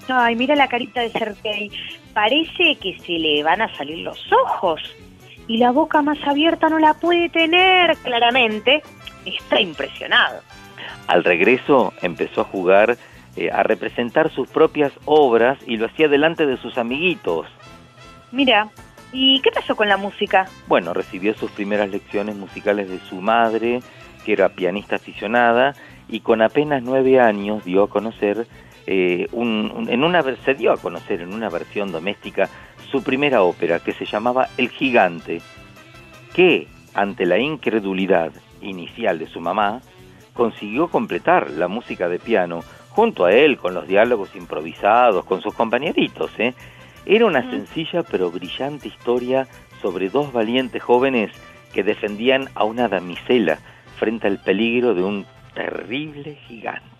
Ay, 0.08 0.34
mira 0.36 0.56
la 0.56 0.68
carita 0.68 1.00
de 1.00 1.10
Sergei. 1.10 1.70
Parece 2.12 2.76
que 2.76 2.98
se 2.98 3.12
le 3.12 3.42
van 3.42 3.62
a 3.62 3.74
salir 3.76 3.98
los 3.98 4.20
ojos. 4.32 4.80
Y 5.46 5.58
la 5.58 5.70
boca 5.70 6.02
más 6.02 6.18
abierta 6.26 6.68
no 6.68 6.78
la 6.78 6.94
puede 6.94 7.28
tener, 7.28 7.96
claramente. 7.98 8.82
Está 9.24 9.60
impresionado. 9.60 10.40
Al 11.06 11.24
regreso 11.24 11.92
empezó 12.02 12.42
a 12.42 12.44
jugar, 12.44 12.96
eh, 13.36 13.50
a 13.50 13.62
representar 13.62 14.30
sus 14.30 14.48
propias 14.48 14.92
obras 15.04 15.58
y 15.66 15.76
lo 15.76 15.86
hacía 15.86 16.08
delante 16.08 16.46
de 16.46 16.56
sus 16.56 16.78
amiguitos. 16.78 17.46
Mira, 18.32 18.68
¿y 19.12 19.40
qué 19.40 19.50
pasó 19.50 19.74
con 19.74 19.88
la 19.88 19.96
música? 19.96 20.48
Bueno, 20.68 20.94
recibió 20.94 21.34
sus 21.34 21.50
primeras 21.50 21.90
lecciones 21.90 22.36
musicales 22.36 22.88
de 22.88 22.98
su 23.00 23.20
madre, 23.20 23.80
que 24.24 24.32
era 24.32 24.50
pianista 24.50 24.96
aficionada, 24.96 25.74
y 26.08 26.20
con 26.20 26.42
apenas 26.42 26.82
nueve 26.82 27.20
años 27.20 27.64
dio 27.64 27.84
a 27.84 27.88
conocer, 27.88 28.46
eh, 28.86 29.26
en 29.32 30.04
una, 30.04 30.22
se 30.44 30.54
dio 30.54 30.72
a 30.72 30.76
conocer 30.76 31.20
en 31.22 31.32
una 31.32 31.48
versión 31.48 31.92
doméstica 31.92 32.48
su 32.90 33.02
primera 33.02 33.42
ópera, 33.42 33.80
que 33.80 33.92
se 33.92 34.04
llamaba 34.04 34.48
El 34.56 34.68
Gigante, 34.68 35.40
que, 36.34 36.66
ante 36.94 37.26
la 37.26 37.38
incredulidad 37.38 38.32
inicial 38.60 39.18
de 39.18 39.28
su 39.28 39.40
mamá, 39.40 39.80
consiguió 40.32 40.88
completar 40.88 41.50
la 41.50 41.68
música 41.68 42.08
de 42.08 42.18
piano 42.18 42.60
junto 42.90 43.24
a 43.24 43.32
él, 43.32 43.58
con 43.58 43.74
los 43.74 43.86
diálogos 43.86 44.34
improvisados, 44.34 45.24
con 45.24 45.40
sus 45.40 45.54
compañeritos, 45.54 46.30
¿eh? 46.38 46.54
Era 47.06 47.26
una 47.26 47.48
sencilla 47.50 48.02
pero 48.02 48.30
brillante 48.30 48.88
historia 48.88 49.48
sobre 49.80 50.08
dos 50.08 50.32
valientes 50.32 50.82
jóvenes 50.82 51.30
que 51.72 51.82
defendían 51.82 52.48
a 52.54 52.64
una 52.64 52.88
damisela 52.88 53.58
frente 53.98 54.26
al 54.26 54.38
peligro 54.38 54.94
de 54.94 55.02
un 55.02 55.26
terrible 55.54 56.36
gigante. 56.46 56.90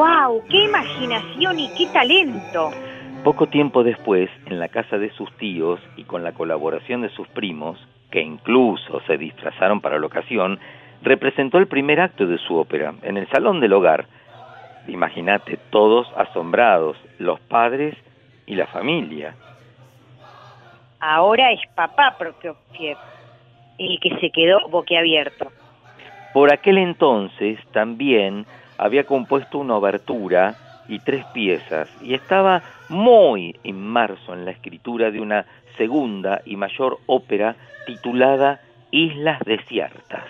¡Wow! 0.00 0.42
¡Qué 0.48 0.64
imaginación 0.64 1.58
y 1.58 1.68
qué 1.76 1.86
talento! 1.92 2.70
Poco 3.22 3.48
tiempo 3.48 3.84
después, 3.84 4.30
en 4.46 4.58
la 4.58 4.68
casa 4.68 4.96
de 4.96 5.10
sus 5.10 5.30
tíos 5.36 5.78
y 5.94 6.04
con 6.04 6.24
la 6.24 6.32
colaboración 6.32 7.02
de 7.02 7.10
sus 7.10 7.28
primos, 7.28 7.78
que 8.10 8.22
incluso 8.22 9.02
se 9.06 9.18
disfrazaron 9.18 9.82
para 9.82 9.98
la 9.98 10.06
ocasión, 10.06 10.58
representó 11.02 11.58
el 11.58 11.66
primer 11.66 12.00
acto 12.00 12.26
de 12.26 12.38
su 12.38 12.56
ópera 12.56 12.94
en 13.02 13.18
el 13.18 13.28
salón 13.28 13.60
del 13.60 13.74
hogar. 13.74 14.06
Imagínate, 14.88 15.58
todos 15.68 16.10
asombrados, 16.16 16.96
los 17.18 17.38
padres 17.40 17.94
y 18.46 18.54
la 18.54 18.68
familia. 18.68 19.34
Ahora 20.98 21.52
es 21.52 21.60
papá 21.74 22.16
Prokofiev 22.18 22.96
el 23.78 24.00
que 24.00 24.18
se 24.18 24.30
quedó 24.30 24.66
boquiabierto. 24.70 25.52
Por 26.32 26.50
aquel 26.54 26.78
entonces 26.78 27.58
también 27.72 28.46
había 28.80 29.04
compuesto 29.04 29.58
una 29.58 29.76
obertura 29.76 30.54
y 30.88 30.98
tres 31.00 31.24
piezas 31.26 31.88
y 32.02 32.14
estaba 32.14 32.62
muy 32.88 33.54
inmerso 33.62 34.32
en 34.32 34.46
la 34.46 34.52
escritura 34.52 35.10
de 35.10 35.20
una 35.20 35.44
segunda 35.76 36.40
y 36.46 36.56
mayor 36.56 36.98
ópera 37.06 37.54
titulada 37.86 38.60
Islas 38.90 39.40
Desiertas. 39.44 40.24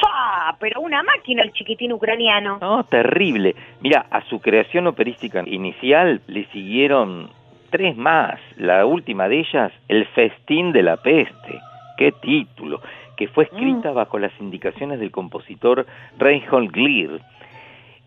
¡Fa! 0.00 0.56
Pero 0.58 0.80
una 0.80 1.02
máquina 1.02 1.42
el 1.42 1.52
chiquitín 1.52 1.92
ucraniano. 1.92 2.58
No, 2.60 2.84
terrible. 2.84 3.54
Mira, 3.80 4.06
a 4.10 4.22
su 4.22 4.40
creación 4.40 4.86
operística 4.86 5.42
inicial 5.46 6.22
le 6.26 6.46
siguieron 6.46 7.28
tres 7.70 7.96
más. 7.96 8.40
La 8.56 8.86
última 8.86 9.28
de 9.28 9.40
ellas, 9.40 9.72
El 9.88 10.06
Festín 10.06 10.72
de 10.72 10.82
la 10.82 10.96
Peste. 10.96 11.60
¡Qué 11.98 12.12
título! 12.12 12.80
Que 13.16 13.28
fue 13.28 13.44
escrita 13.44 13.92
bajo 13.92 14.18
las 14.18 14.32
indicaciones 14.40 14.98
del 14.98 15.10
compositor 15.10 15.86
Reinhold 16.18 16.70
Glir. 16.70 17.20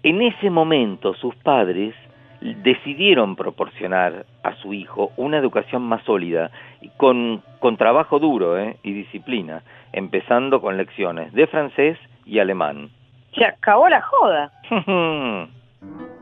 En 0.04 0.22
ese 0.22 0.50
momento 0.50 1.14
sus 1.16 1.36
padres 1.36 1.94
decidieron 2.42 3.36
proporcionar 3.36 4.26
a 4.44 4.56
su 4.56 4.74
hijo 4.74 5.12
una 5.18 5.38
educación 5.38 5.82
más 5.82 6.04
sólida, 6.04 6.52
con, 6.98 7.44
con 7.60 7.76
trabajo 7.76 8.20
duro 8.20 8.58
¿eh? 8.58 8.78
y 8.84 8.94
disciplina, 8.94 9.64
empezando 9.92 10.62
con 10.62 10.78
lecciones 10.78 11.34
de 11.34 11.48
francés 11.48 11.98
y 12.26 12.40
alemán. 12.40 12.90
Se 13.36 13.44
acabó 13.44 13.90
la 13.90 14.02
joda. 14.02 14.52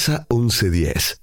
Plaza 0.00 0.24
1110. 0.30 1.20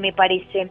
Que 0.00 0.06
me 0.08 0.12
parece. 0.12 0.70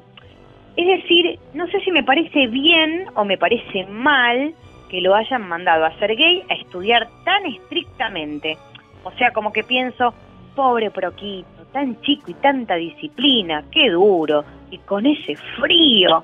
Es 0.76 0.88
decir, 0.88 1.40
no 1.54 1.68
sé 1.68 1.80
si 1.82 1.92
me 1.92 2.04
parece 2.04 2.48
bien 2.48 3.06
o 3.16 3.26
me 3.26 3.38
parece 3.38 3.86
mal 3.86 4.54
que 4.90 5.02
lo 5.02 5.14
hayan 5.14 5.48
mandado 5.48 5.86
a 5.86 5.98
Sergei 6.00 6.44
a 6.50 6.54
estudiar 6.56 7.08
tan 7.24 7.46
estrictamente. 7.46 8.58
O 9.04 9.12
sea, 9.12 9.32
como 9.32 9.54
que 9.54 9.64
pienso, 9.64 10.14
pobre 10.56 10.90
Proquito, 10.90 11.66
tan 11.72 12.00
chico 12.02 12.32
y 12.32 12.34
tanta 12.36 12.76
disciplina, 12.76 13.64
qué 13.72 13.90
duro, 13.90 14.44
y 14.72 14.78
con 14.80 15.06
ese 15.06 15.36
frío. 15.60 16.24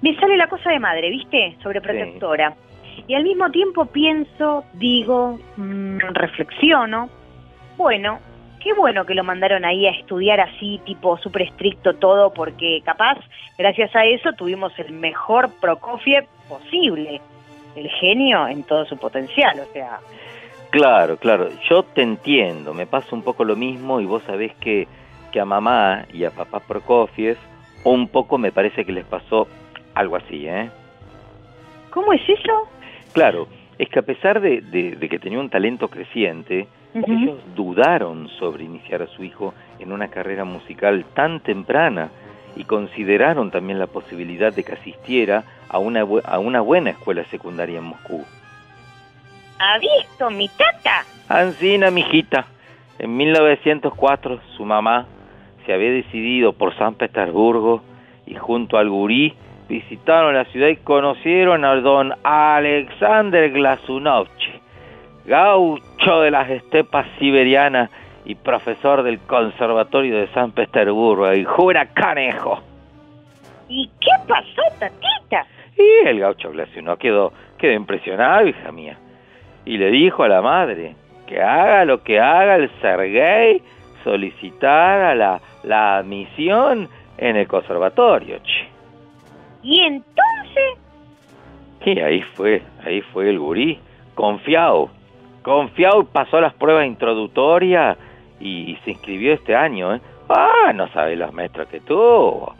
Me 0.00 0.14
sale 0.16 0.36
la 0.36 0.48
cosa 0.48 0.70
de 0.70 0.78
madre, 0.78 1.10
¿viste? 1.10 1.56
Sobre 1.62 1.80
protectora. 1.80 2.54
Y 3.06 3.14
al 3.14 3.24
mismo 3.24 3.50
tiempo 3.50 3.86
pienso, 3.86 4.64
digo, 4.74 5.38
mm, 5.56 5.98
reflexiono, 6.12 7.10
bueno, 7.76 8.18
qué 8.64 8.72
bueno 8.72 9.04
que 9.04 9.14
lo 9.14 9.22
mandaron 9.22 9.66
ahí 9.66 9.86
a 9.86 9.90
estudiar 9.90 10.40
así, 10.40 10.80
tipo 10.86 11.18
súper 11.18 11.42
estricto 11.42 11.94
todo, 11.94 12.32
porque 12.32 12.80
capaz, 12.82 13.18
gracias 13.58 13.94
a 13.94 14.06
eso, 14.06 14.32
tuvimos 14.32 14.72
el 14.78 14.92
mejor 14.92 15.50
Prokofiev 15.60 16.26
posible. 16.48 17.20
El 17.76 17.90
genio 17.90 18.48
en 18.48 18.62
todo 18.62 18.86
su 18.86 18.96
potencial, 18.96 19.60
o 19.60 19.72
sea. 19.72 19.98
Claro, 20.70 21.18
claro, 21.18 21.48
yo 21.68 21.82
te 21.82 22.02
entiendo, 22.02 22.72
me 22.72 22.86
pasa 22.86 23.14
un 23.14 23.22
poco 23.22 23.44
lo 23.44 23.54
mismo 23.54 24.00
y 24.00 24.06
vos 24.06 24.22
sabés 24.22 24.54
que, 24.56 24.88
que 25.30 25.40
a 25.40 25.44
mamá 25.44 26.06
y 26.12 26.24
a 26.24 26.30
papá 26.30 26.60
Prokofiev 26.60 27.36
un 27.84 28.08
poco 28.08 28.38
me 28.38 28.50
parece 28.50 28.86
que 28.86 28.92
les 28.92 29.04
pasó 29.04 29.46
algo 29.94 30.16
así, 30.16 30.48
¿eh? 30.48 30.70
¿Cómo 31.90 32.14
es 32.14 32.22
eso? 32.26 32.66
Claro, 33.12 33.46
es 33.78 33.88
que 33.88 33.98
a 33.98 34.02
pesar 34.02 34.40
de, 34.40 34.60
de- 34.60 34.96
de 34.96 35.08
que 35.08 35.18
tenía 35.18 35.38
un 35.40 35.50
talento 35.50 35.88
creciente, 35.88 36.68
ellos 36.94 37.38
dudaron 37.56 38.28
sobre 38.38 38.62
iniciar 38.64 39.02
a 39.02 39.08
su 39.08 39.24
hijo 39.24 39.52
en 39.80 39.90
una 39.92 40.08
carrera 40.08 40.44
musical 40.44 41.04
tan 41.14 41.40
temprana 41.40 42.10
y 42.56 42.62
consideraron 42.64 43.50
también 43.50 43.80
la 43.80 43.88
posibilidad 43.88 44.52
de 44.52 44.62
que 44.62 44.72
asistiera 44.74 45.42
a 45.68 45.78
una, 45.78 46.02
a 46.24 46.38
una 46.38 46.60
buena 46.60 46.90
escuela 46.90 47.24
secundaria 47.24 47.78
en 47.78 47.84
Moscú. 47.84 48.24
¿Ha 49.58 49.78
visto 49.78 50.30
mi 50.30 50.48
tata? 50.48 51.04
Ancina, 51.28 51.90
mijita, 51.90 52.46
en 53.00 53.16
1904 53.16 54.40
su 54.56 54.64
mamá 54.64 55.06
se 55.66 55.72
había 55.72 55.90
decidido 55.90 56.52
por 56.52 56.76
San 56.76 56.94
Petersburgo 56.94 57.82
y 58.26 58.34
junto 58.36 58.78
al 58.78 58.88
gurí 58.90 59.34
visitaron 59.68 60.34
la 60.34 60.44
ciudad 60.46 60.68
y 60.68 60.76
conocieron 60.76 61.64
al 61.64 61.82
don 61.82 62.12
Alexander 62.22 63.50
Glasunovich, 63.50 64.60
gaucho 65.24 66.20
de 66.20 66.30
las 66.30 66.50
estepas 66.50 67.06
siberianas 67.18 67.90
y 68.24 68.34
profesor 68.34 69.02
del 69.02 69.18
Conservatorio 69.20 70.18
de 70.18 70.28
San 70.28 70.52
Petersburgo, 70.52 71.32
y 71.32 71.44
jura 71.44 71.86
canejo. 71.86 72.62
¿Y 73.68 73.90
qué 74.00 74.10
pasó, 74.28 74.62
tatita? 74.78 75.46
Y 75.76 76.08
el 76.08 76.20
gaucho 76.20 76.50
Glasunovich 76.50 77.00
quedó, 77.00 77.32
quedó 77.58 77.72
impresionado, 77.72 78.46
hija 78.46 78.70
mía, 78.72 78.98
y 79.64 79.78
le 79.78 79.90
dijo 79.90 80.22
a 80.22 80.28
la 80.28 80.42
madre 80.42 80.94
que 81.26 81.40
haga 81.40 81.84
lo 81.84 82.02
que 82.02 82.20
haga 82.20 82.56
el 82.56 82.70
Sergei, 82.80 83.62
solicitar 84.04 85.16
la, 85.16 85.40
la 85.62 85.96
admisión 85.96 86.88
en 87.16 87.36
el 87.36 87.48
conservatorio, 87.48 88.38
che. 88.42 88.73
¿Y 89.64 89.80
entonces? 89.80 90.78
Y 91.86 91.98
ahí 91.98 92.22
fue, 92.34 92.62
ahí 92.84 93.00
fue 93.00 93.30
el 93.30 93.38
gurí, 93.38 93.78
confiado, 94.14 94.90
confiado 95.42 96.04
pasó 96.04 96.40
las 96.40 96.52
pruebas 96.54 96.86
introductorias 96.86 97.96
y, 98.40 98.76
se 98.84 98.92
inscribió 98.92 99.32
este 99.32 99.56
año, 99.56 99.94
¿eh? 99.94 100.00
Ah, 100.28 100.72
no 100.74 100.88
sabe 100.88 101.16
los 101.16 101.32
metros 101.32 101.68
que 101.68 101.80
tuvo. 101.80 102.54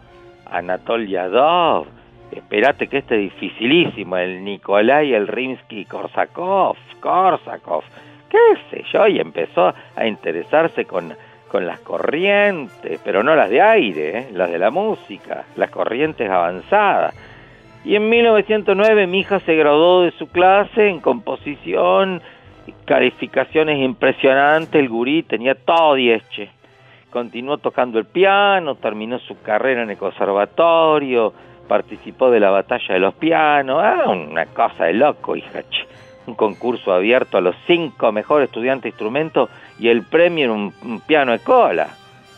Anatol 0.51 1.07
Yadov, 1.07 1.87
esperate 2.31 2.87
que 2.89 2.99
este 2.99 3.17
es 3.17 3.33
dificilísimo, 3.33 4.17
el 4.17 4.43
Nikolai, 4.43 5.13
el 5.13 5.29
Rimsky, 5.29 5.85
Korsakov, 5.85 6.77
Korsakov, 7.01 7.85
qué 8.31 8.39
sé 8.71 8.85
yo, 8.93 9.07
y 9.09 9.19
empezó 9.19 9.75
a 9.97 10.07
interesarse 10.07 10.85
con, 10.85 11.15
con 11.55 11.69
las 11.69 11.79
corrientes, 11.79 13.01
pero 13.05 13.23
no 13.23 13.37
las 13.37 13.49
de 13.49 13.63
aire, 13.63 14.19
¿eh? 14.19 14.29
las 14.33 14.51
de 14.51 14.59
la 14.59 14.73
música, 14.73 15.45
las 15.55 15.71
corrientes 15.71 16.29
avanzadas. 16.29 17.15
Y 17.85 17.95
en 17.95 18.09
1909 18.09 19.07
mi 19.07 19.21
hija 19.21 19.39
se 19.39 19.55
graduó 19.55 20.03
de 20.03 20.11
su 20.19 20.27
clase 20.27 20.89
en 20.89 20.99
composición, 20.99 22.21
calificaciones 22.87 23.79
impresionantes, 23.79 24.75
el 24.75 24.89
gurí 24.89 25.23
tenía 25.23 25.55
todo 25.55 25.95
10, 25.95 26.29
che. 26.31 26.51
Continuó 27.11 27.59
tocando 27.59 28.01
el 28.01 28.07
piano, 28.07 28.75
terminó 28.75 29.21
su 29.21 29.41
carrera 29.41 29.85
en 29.85 29.91
el 29.91 29.97
conservatorio, 29.97 31.35
participó 31.69 32.33
de 32.33 32.41
la 32.41 32.51
batalla 32.51 32.95
de 32.95 32.99
los 32.99 33.15
pianos, 33.15 33.81
ah, 33.81 34.09
una 34.09 34.47
cosa 34.47 34.87
de 34.87 34.95
loco, 34.95 35.37
hija. 35.37 35.61
Un 36.27 36.35
concurso 36.35 36.93
abierto 36.93 37.39
a 37.39 37.41
los 37.41 37.55
cinco 37.69 38.11
mejores 38.11 38.49
estudiantes 38.49 38.83
de 38.83 38.89
instrumento 38.89 39.49
y 39.79 39.89
el 39.89 40.03
premio 40.03 40.45
era 40.45 40.53
un, 40.53 41.01
piano 41.07 41.33
de 41.33 41.41
cola, 41.41 41.89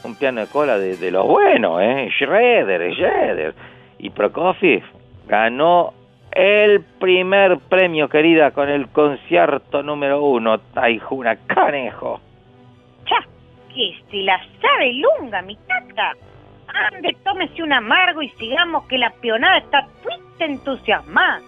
un 0.05 0.15
piano 0.17 0.41
de 0.41 0.47
cola 0.47 0.79
de, 0.79 0.97
de 0.97 1.11
los 1.11 1.27
buenos, 1.27 1.81
¿eh? 1.83 2.09
Schroeder, 2.19 2.95
Schroeder. 2.95 3.55
Y 3.99 4.11
Prokofiev 4.11 4.83
ganó 5.27 5.93
el 6.37 6.83
primer 6.83 7.59
premio, 7.61 8.09
querida, 8.09 8.51
con 8.51 8.69
el 8.69 8.89
concierto 8.89 9.83
número 9.83 10.23
uno, 10.23 10.59
Taijuna 10.59 11.37
Canejo. 11.47 12.21
¡Cha! 13.07 13.27
Que 13.75 13.95
se 14.11 14.19
la 14.19 14.39
sabe 14.61 14.93
lunga, 14.95 15.41
mi 15.43 15.57
tata. 15.57 16.13
Ande, 16.93 17.17
tómese 17.25 17.63
un 17.63 17.73
amargo 17.73 18.21
y 18.21 18.29
sigamos 18.31 18.87
que 18.87 18.99
la 18.99 19.11
pionada 19.11 19.59
está 19.59 19.87
triste 20.03 20.45
entusiasmada. 20.45 21.41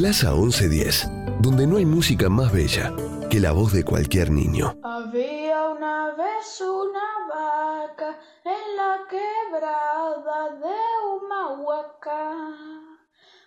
Plaza 0.00 0.32
1110, 0.32 1.10
donde 1.40 1.66
no 1.66 1.76
hay 1.76 1.84
música 1.84 2.30
más 2.30 2.50
bella 2.50 2.90
que 3.28 3.38
la 3.38 3.52
voz 3.52 3.74
de 3.74 3.84
cualquier 3.84 4.30
niño. 4.30 4.74
Había 4.82 5.68
una 5.68 6.14
vez 6.14 6.58
una 6.62 7.06
vaca 7.28 8.18
en 8.42 8.76
la 8.78 9.00
quebrada 9.10 10.56
de 10.56 10.78
Humahuaca. 11.06 12.34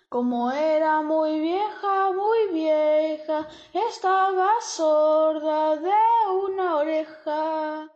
Como 0.08 0.52
era 0.52 1.02
muy 1.02 1.40
vieja, 1.40 2.12
muy 2.12 2.52
vieja, 2.52 3.48
estaba 3.72 4.50
sorda 4.60 5.74
de 5.74 5.90
una 6.46 6.76
oreja. 6.76 7.88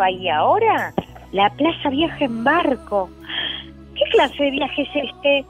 Estepa 0.00 0.10
y 0.10 0.28
ahora 0.28 0.92
la 1.32 1.50
plaza 1.50 1.90
viaja 1.90 2.24
en 2.24 2.44
barco. 2.44 3.10
¿Qué 3.94 4.04
clase 4.12 4.44
de 4.44 4.50
viaje 4.50 4.82
es 4.82 4.88
este? 5.10 5.44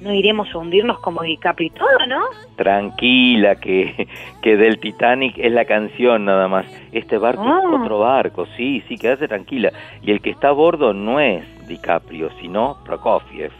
No 0.00 0.12
iremos 0.14 0.48
a 0.54 0.58
hundirnos 0.58 1.00
como 1.00 1.22
DiCaprio 1.22 1.66
y 1.66 1.70
todo, 1.70 2.06
¿no? 2.08 2.20
Tranquila, 2.56 3.56
que, 3.56 4.06
que 4.42 4.56
del 4.56 4.78
Titanic 4.78 5.34
es 5.38 5.52
la 5.52 5.64
canción 5.64 6.24
nada 6.24 6.46
más. 6.46 6.66
Este 6.92 7.18
barco 7.18 7.42
es 7.42 7.50
Ah. 7.50 7.82
otro 7.82 7.98
barco, 7.98 8.46
sí, 8.56 8.82
sí, 8.88 8.96
quédate 8.96 9.26
tranquila. 9.26 9.72
Y 10.02 10.12
el 10.12 10.20
que 10.20 10.30
está 10.30 10.48
a 10.48 10.52
bordo 10.52 10.94
no 10.94 11.18
es 11.18 11.44
DiCaprio, 11.66 12.30
sino 12.40 12.76
Prokofiev. 12.84 13.50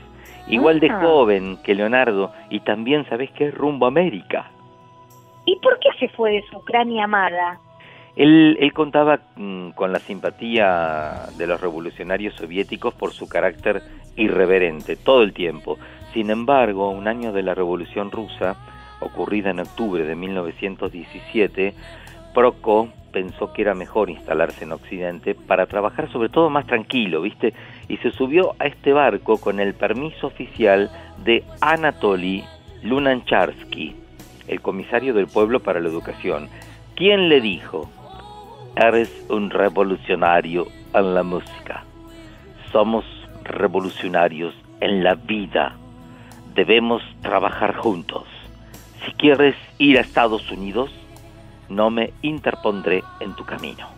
Igual 0.46 0.78
de 0.80 0.90
Ah. 0.90 1.00
joven 1.02 1.59
que 1.64 1.74
Leonardo 1.74 2.32
y 2.50 2.61
también 2.61 3.04
sabes 3.09 3.30
que 3.32 3.48
es 3.48 3.54
rumbo 3.54 3.86
a 3.86 3.88
América. 3.88 4.48
¿Y 5.44 5.56
por 5.56 5.78
qué 5.80 5.88
se 5.98 6.09
fue 6.11 6.32
de 6.32 6.42
su 6.48 6.59
Ucrania 6.59 7.04
amada? 7.04 7.59
Él, 8.18 8.72
contaba 8.74 9.20
mm, 9.36 9.70
con 9.70 9.92
la 9.92 10.00
simpatía 10.00 11.26
de 11.36 11.46
los 11.46 11.60
revolucionarios 11.60 12.34
soviéticos 12.34 12.92
por 12.92 13.12
su 13.12 13.28
carácter 13.28 13.80
irreverente 14.16 14.96
todo 14.96 15.22
el 15.22 15.32
tiempo. 15.32 15.78
Sin 16.12 16.30
embargo, 16.30 16.90
un 16.90 17.06
año 17.06 17.32
de 17.32 17.44
la 17.44 17.54
Revolución 17.54 18.10
Rusa, 18.10 18.56
ocurrida 18.98 19.50
en 19.50 19.60
octubre 19.60 20.04
de 20.04 20.16
1917, 20.16 21.74
Proko 22.34 22.88
pensó 23.12 23.52
que 23.52 23.62
era 23.62 23.74
mejor 23.74 24.10
instalarse 24.10 24.64
en 24.64 24.72
Occidente 24.72 25.36
para 25.36 25.66
trabajar 25.66 26.10
sobre 26.10 26.28
todo 26.28 26.50
más 26.50 26.66
tranquilo, 26.66 27.22
¿viste? 27.22 27.54
Y 27.86 27.98
se 27.98 28.10
subió 28.10 28.56
a 28.58 28.66
este 28.66 28.92
barco 28.92 29.38
con 29.38 29.60
el 29.60 29.74
permiso 29.74 30.26
oficial 30.26 30.90
de 31.24 31.44
Anatoly 31.60 32.42
Lunacharsky, 32.82 33.94
el 34.48 34.60
comisario 34.60 35.14
del 35.14 35.28
pueblo 35.28 35.60
para 35.60 35.78
la 35.78 35.88
educación. 35.88 36.48
¿Quién 36.96 37.28
le 37.28 37.40
dijo? 37.40 37.88
Eres 38.81 39.26
un 39.29 39.51
revolucionario 39.51 40.68
en 40.95 41.12
la 41.12 41.24
música. 41.24 41.83
Somos 42.70 43.05
revolucionarios 43.43 44.55
en 44.79 45.03
la 45.03 45.16
vida. 45.16 45.74
Debemos 46.55 47.03
trabajar 47.20 47.74
juntos. 47.74 48.24
Si 49.05 49.11
quieres 49.14 49.57
ir 49.79 49.99
a 49.99 50.03
Estados 50.03 50.49
Unidos, 50.53 50.93
no 51.68 51.91
me 51.91 52.12
interpondré 52.22 53.03
en 53.18 53.35
tu 53.35 53.45
camino. 53.45 53.89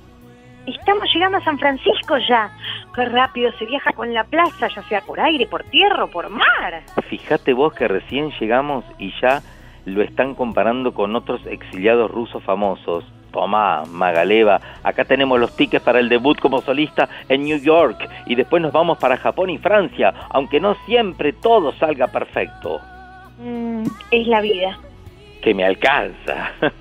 Estamos 0.66 1.12
llegando 1.12 1.37
a 1.37 1.45
San 1.45 1.59
Francisco 1.59 2.16
ya. 2.26 2.51
Qué 2.95 3.05
rápido 3.05 3.53
se 3.59 3.66
viaja 3.66 3.93
con 3.93 4.14
la 4.14 4.24
plaza, 4.24 4.68
ya 4.74 4.83
sea 4.85 5.03
por 5.03 5.20
aire, 5.20 5.47
por 5.47 5.62
tierra 5.64 6.05
o 6.05 6.11
por 6.11 6.31
mar. 6.31 6.83
Fíjate 7.07 7.53
vos 7.53 7.74
que 7.74 7.87
recién 7.87 8.31
llegamos 8.41 8.87
y 8.99 9.12
ya 9.20 9.43
lo 9.85 10.01
están 10.01 10.35
comparando 10.35 10.95
con 10.95 11.14
otros 11.16 11.45
exiliados 11.45 12.11
rusos 12.11 12.43
famosos. 12.43 13.05
Tomá, 13.31 13.85
Magaleva, 13.87 14.61
acá 14.83 15.05
tenemos 15.05 15.39
los 15.39 15.55
tickets 15.57 15.85
para 15.85 16.01
el 16.01 16.09
debut 16.09 16.39
como 16.39 16.61
solista 16.61 17.09
en 17.28 17.45
New 17.45 17.59
York 17.59 18.09
y 18.26 18.35
después 18.35 18.62
nos 18.62 18.72
vamos 18.72 18.99
para 18.99 19.16
Japón 19.16 19.51
y 19.51 19.59
Francia, 19.59 20.12
aunque 20.31 20.61
no 20.61 20.74
siempre 20.87 21.33
todo 21.33 21.72
salga 21.72 22.07
perfecto. 22.09 22.81
Mm, 23.39 23.85
es 24.11 24.26
la 24.26 24.41
vida. 24.41 24.78
Que 25.43 25.55
me 25.55 25.64
alcanza. 25.64 26.53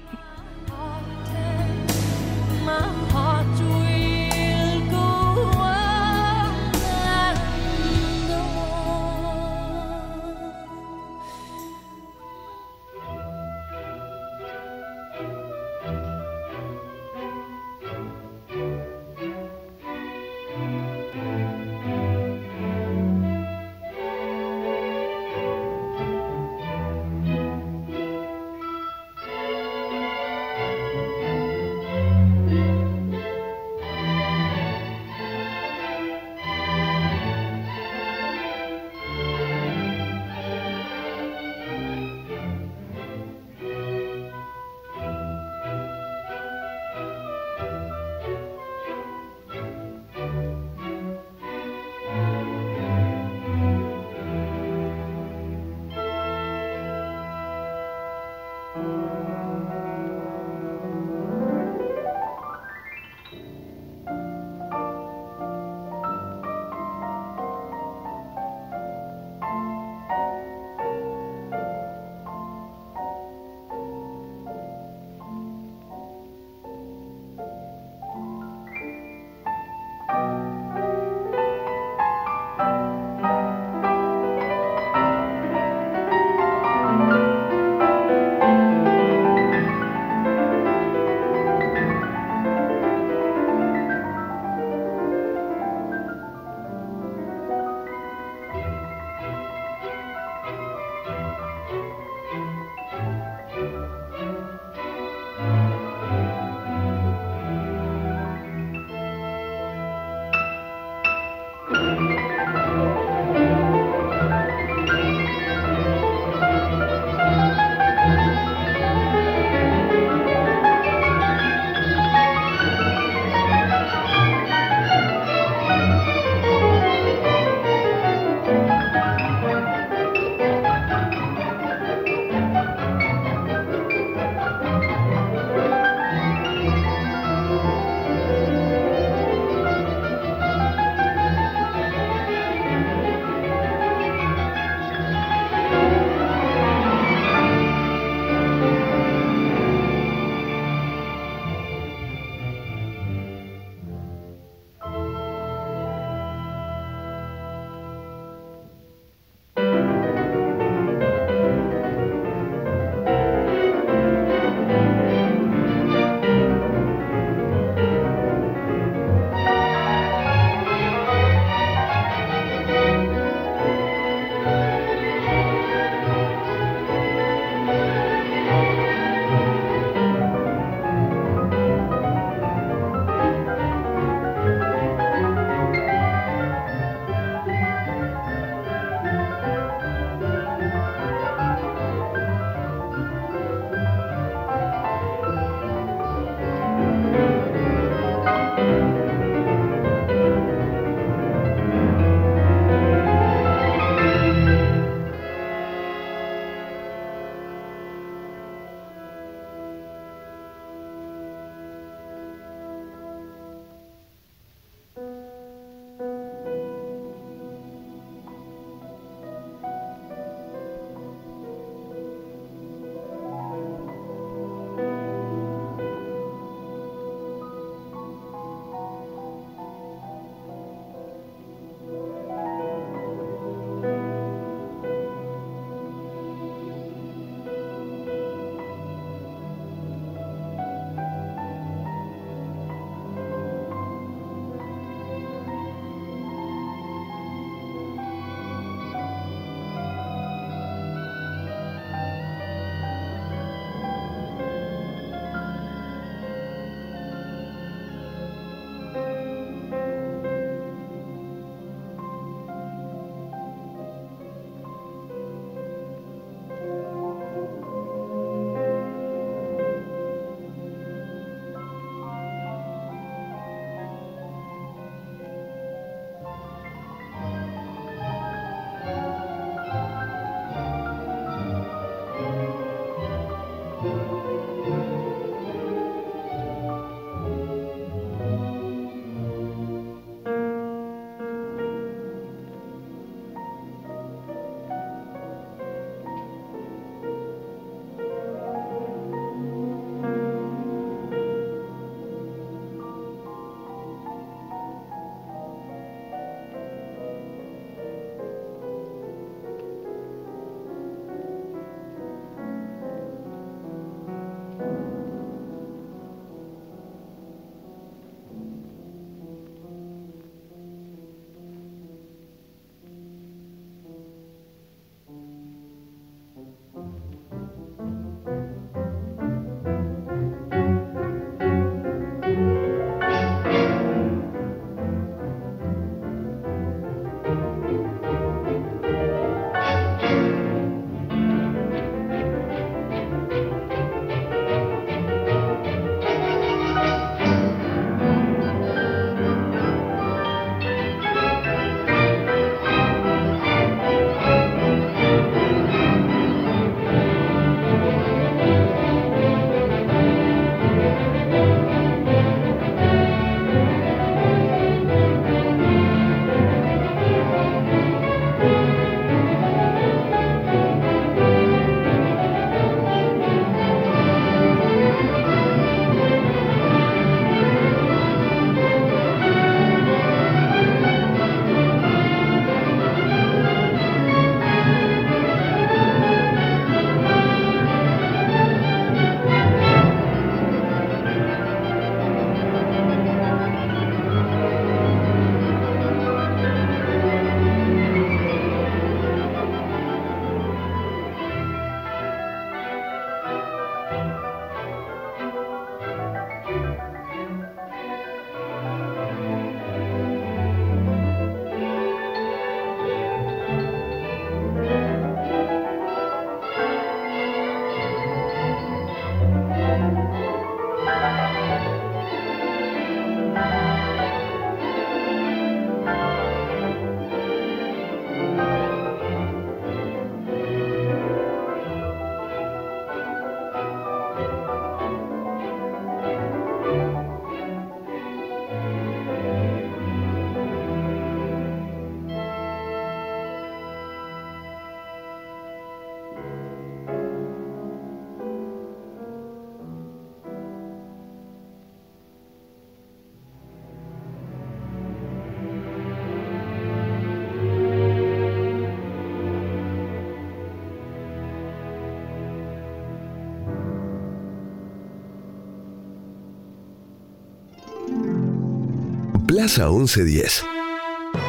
Plaza 469.29 469.69
1110. 469.69 470.43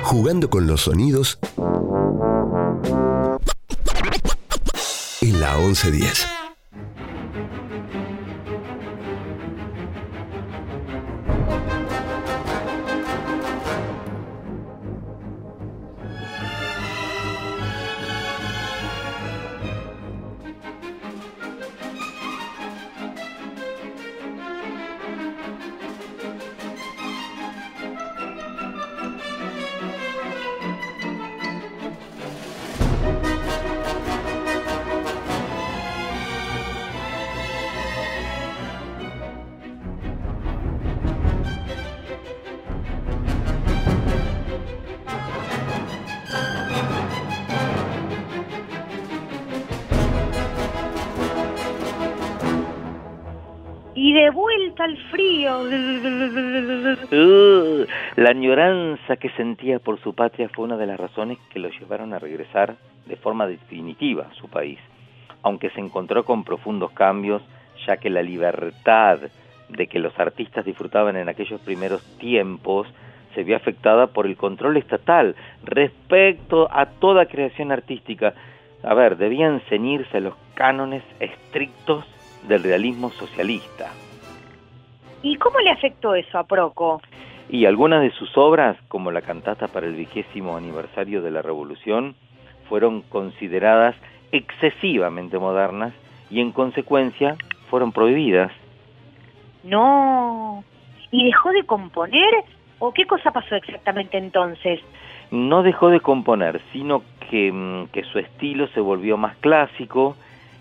Jugando 0.04 0.48
con 0.48 0.66
los 0.66 0.80
sonidos 0.80 1.38
en 5.20 5.38
la 5.38 5.58
1110. 5.58 6.39
Que 59.20 59.30
sentía 59.30 59.78
por 59.78 60.00
su 60.00 60.14
patria 60.14 60.48
fue 60.48 60.64
una 60.64 60.76
de 60.76 60.86
las 60.86 60.98
razones 60.98 61.38
que 61.50 61.60
lo 61.60 61.68
llevaron 61.68 62.12
a 62.12 62.18
regresar 62.18 62.76
de 63.06 63.16
forma 63.16 63.46
definitiva 63.46 64.28
a 64.30 64.34
su 64.34 64.48
país, 64.48 64.78
aunque 65.42 65.70
se 65.70 65.80
encontró 65.80 66.24
con 66.24 66.42
profundos 66.42 66.90
cambios, 66.92 67.42
ya 67.86 67.98
que 67.98 68.10
la 68.10 68.22
libertad 68.22 69.20
de 69.68 69.86
que 69.86 69.98
los 69.98 70.18
artistas 70.18 70.64
disfrutaban 70.64 71.16
en 71.16 71.28
aquellos 71.28 71.60
primeros 71.60 72.02
tiempos 72.18 72.88
se 73.34 73.44
vio 73.44 73.56
afectada 73.56 74.08
por 74.08 74.26
el 74.26 74.36
control 74.36 74.76
estatal 74.76 75.36
respecto 75.62 76.68
a 76.70 76.86
toda 76.86 77.26
creación 77.26 77.70
artística. 77.70 78.34
A 78.82 78.94
ver, 78.94 79.16
debían 79.16 79.60
ceñirse 79.68 80.20
los 80.20 80.34
cánones 80.54 81.04
estrictos 81.20 82.04
del 82.48 82.62
realismo 82.62 83.10
socialista. 83.10 83.92
¿Y 85.22 85.36
cómo 85.36 85.60
le 85.60 85.70
afectó 85.70 86.14
eso 86.14 86.38
a 86.38 86.44
Proco? 86.44 87.00
Y 87.52 87.66
algunas 87.66 88.00
de 88.00 88.12
sus 88.12 88.38
obras, 88.38 88.76
como 88.86 89.10
la 89.10 89.22
cantata 89.22 89.66
para 89.66 89.88
el 89.88 89.96
vigésimo 89.96 90.56
aniversario 90.56 91.20
de 91.20 91.32
la 91.32 91.42
Revolución, 91.42 92.14
fueron 92.68 93.02
consideradas 93.02 93.96
excesivamente 94.30 95.36
modernas 95.36 95.92
y 96.30 96.40
en 96.40 96.52
consecuencia 96.52 97.34
fueron 97.68 97.90
prohibidas. 97.90 98.52
No. 99.64 100.62
¿Y 101.10 101.24
dejó 101.24 101.50
de 101.50 101.64
componer? 101.64 102.32
¿O 102.78 102.92
qué 102.92 103.04
cosa 103.04 103.32
pasó 103.32 103.56
exactamente 103.56 104.16
entonces? 104.16 104.78
No 105.32 105.64
dejó 105.64 105.88
de 105.88 105.98
componer, 105.98 106.60
sino 106.72 107.02
que, 107.28 107.50
mm, 107.50 107.86
que 107.86 108.04
su 108.04 108.20
estilo 108.20 108.68
se 108.68 108.80
volvió 108.80 109.16
más 109.16 109.36
clásico 109.38 110.14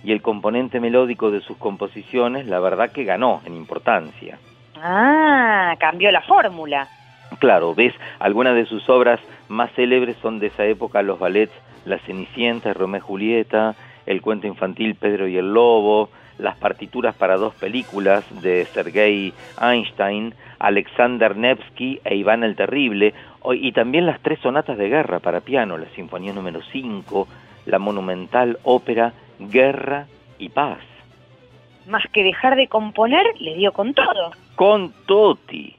y 0.04 0.12
el 0.12 0.24
componente 0.24 0.80
melódico 0.80 1.30
de 1.30 1.42
sus 1.42 1.58
composiciones, 1.58 2.48
la 2.48 2.60
verdad 2.60 2.92
que 2.92 3.04
ganó 3.04 3.42
en 3.46 3.56
importancia. 3.56 4.40
Ah, 4.82 5.76
cambió 5.80 6.12
la 6.12 6.22
fórmula. 6.22 6.88
Claro, 7.40 7.76
ves, 7.76 7.94
algunas 8.20 8.56
de 8.56 8.66
sus 8.66 8.90
obras 8.90 9.20
más 9.48 9.72
célebres 9.74 10.18
son 10.22 10.40
de 10.40 10.48
esa 10.48 10.66
época 10.66 11.02
los 11.02 11.20
ballets 11.20 11.54
La 11.86 12.00
Cenicienta, 12.00 12.74
Romeo 12.74 13.00
y 13.00 13.02
Julieta, 13.02 13.76
el 14.06 14.22
cuento 14.22 14.48
infantil 14.48 14.96
Pedro 14.96 15.28
y 15.28 15.38
el 15.38 15.54
Lobo, 15.54 16.10
las 16.40 16.58
partituras 16.58 17.16
para 17.16 17.38
dos 17.38 17.54
películas 17.56 18.24
de 18.42 18.66
Sergei 18.66 19.34
Einstein, 19.62 20.34
Alexander 20.58 21.36
Nevsky 21.36 22.02
e 22.04 22.16
Iván 22.16 22.44
el 22.44 22.56
Terrible, 22.56 23.14
y 23.54 23.72
también 23.72 24.06
las 24.06 24.22
tres 24.22 24.40
sonatas 24.40 24.78
de 24.78 24.90
guerra 24.90 25.20
para 25.20 25.42
piano, 25.42 25.78
la 25.78 25.88
Sinfonía 25.96 26.34
número 26.34 26.62
5, 26.72 27.28
la 27.66 27.80
monumental 27.80 28.58
ópera 28.64 29.14
Guerra 29.40 30.08
y 30.38 30.50
Paz. 30.50 30.89
Más 31.90 32.04
que 32.14 32.24
dejar 32.24 32.56
de 32.56 32.68
componer, 32.68 33.26
le 33.40 33.56
dio 33.56 33.74
con 33.74 33.94
todo. 33.94 34.32
Con 34.56 34.94
Toti. 35.08 35.79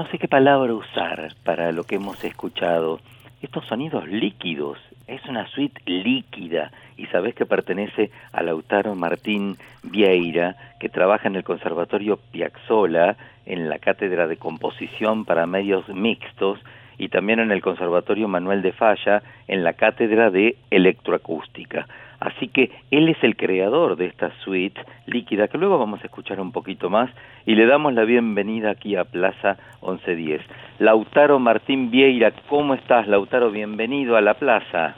no 0.00 0.06
sé 0.06 0.18
qué 0.18 0.28
palabra 0.28 0.72
usar 0.72 1.34
para 1.44 1.72
lo 1.72 1.84
que 1.84 1.96
hemos 1.96 2.24
escuchado? 2.24 3.00
Estos 3.42 3.66
sonidos 3.66 4.08
líquidos, 4.08 4.78
es 5.06 5.22
una 5.26 5.46
suite 5.48 5.82
líquida 5.84 6.70
y 6.96 7.04
sabes 7.08 7.34
que 7.34 7.44
pertenece 7.44 8.10
a 8.32 8.42
Lautaro 8.42 8.94
Martín 8.94 9.58
Vieira, 9.82 10.56
que 10.80 10.88
trabaja 10.88 11.28
en 11.28 11.36
el 11.36 11.44
Conservatorio 11.44 12.16
Piazzolla, 12.16 13.18
en 13.44 13.68
la 13.68 13.78
Cátedra 13.78 14.26
de 14.26 14.38
Composición 14.38 15.26
para 15.26 15.44
Medios 15.44 15.86
Mixtos 15.90 16.58
y 16.96 17.10
también 17.10 17.38
en 17.38 17.50
el 17.50 17.60
Conservatorio 17.60 18.26
Manuel 18.26 18.62
de 18.62 18.72
Falla, 18.72 19.22
en 19.48 19.62
la 19.64 19.74
Cátedra 19.74 20.30
de 20.30 20.56
Electroacústica. 20.70 21.86
Así 22.20 22.48
que 22.48 22.70
él 22.90 23.08
es 23.08 23.16
el 23.24 23.34
creador 23.34 23.96
de 23.96 24.06
esta 24.06 24.30
suite 24.44 24.78
líquida 25.06 25.48
que 25.48 25.56
luego 25.56 25.78
vamos 25.78 26.02
a 26.02 26.06
escuchar 26.06 26.38
un 26.38 26.52
poquito 26.52 26.90
más 26.90 27.10
y 27.46 27.54
le 27.54 27.66
damos 27.66 27.94
la 27.94 28.04
bienvenida 28.04 28.70
aquí 28.70 28.94
a 28.94 29.04
Plaza 29.04 29.56
1110. 29.82 30.42
Lautaro 30.80 31.38
Martín 31.38 31.90
Vieira, 31.90 32.32
¿cómo 32.48 32.74
estás 32.74 33.08
Lautaro? 33.08 33.50
Bienvenido 33.50 34.16
a 34.16 34.20
la 34.20 34.34
plaza. 34.34 34.96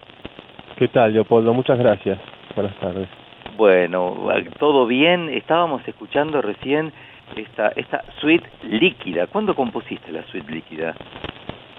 ¿Qué 0.77 0.89
tal, 0.89 1.13
Leopoldo? 1.13 1.55
Muchas 1.55 1.79
gracias. 1.79 2.19
Buenas 2.57 2.75
tardes. 2.81 3.09
Bueno, 3.57 4.17
todo 4.59 4.87
bien. 4.87 5.29
Estábamos 5.29 5.87
escuchando 5.87 6.43
recién 6.43 6.93
esta, 7.37 7.69
esta 7.77 8.03
suite 8.21 8.49
líquida. 8.65 9.29
¿Cuándo 9.29 9.55
compusiste 9.55 10.11
la 10.11 10.25
suite 10.25 10.51
líquida? 10.51 10.95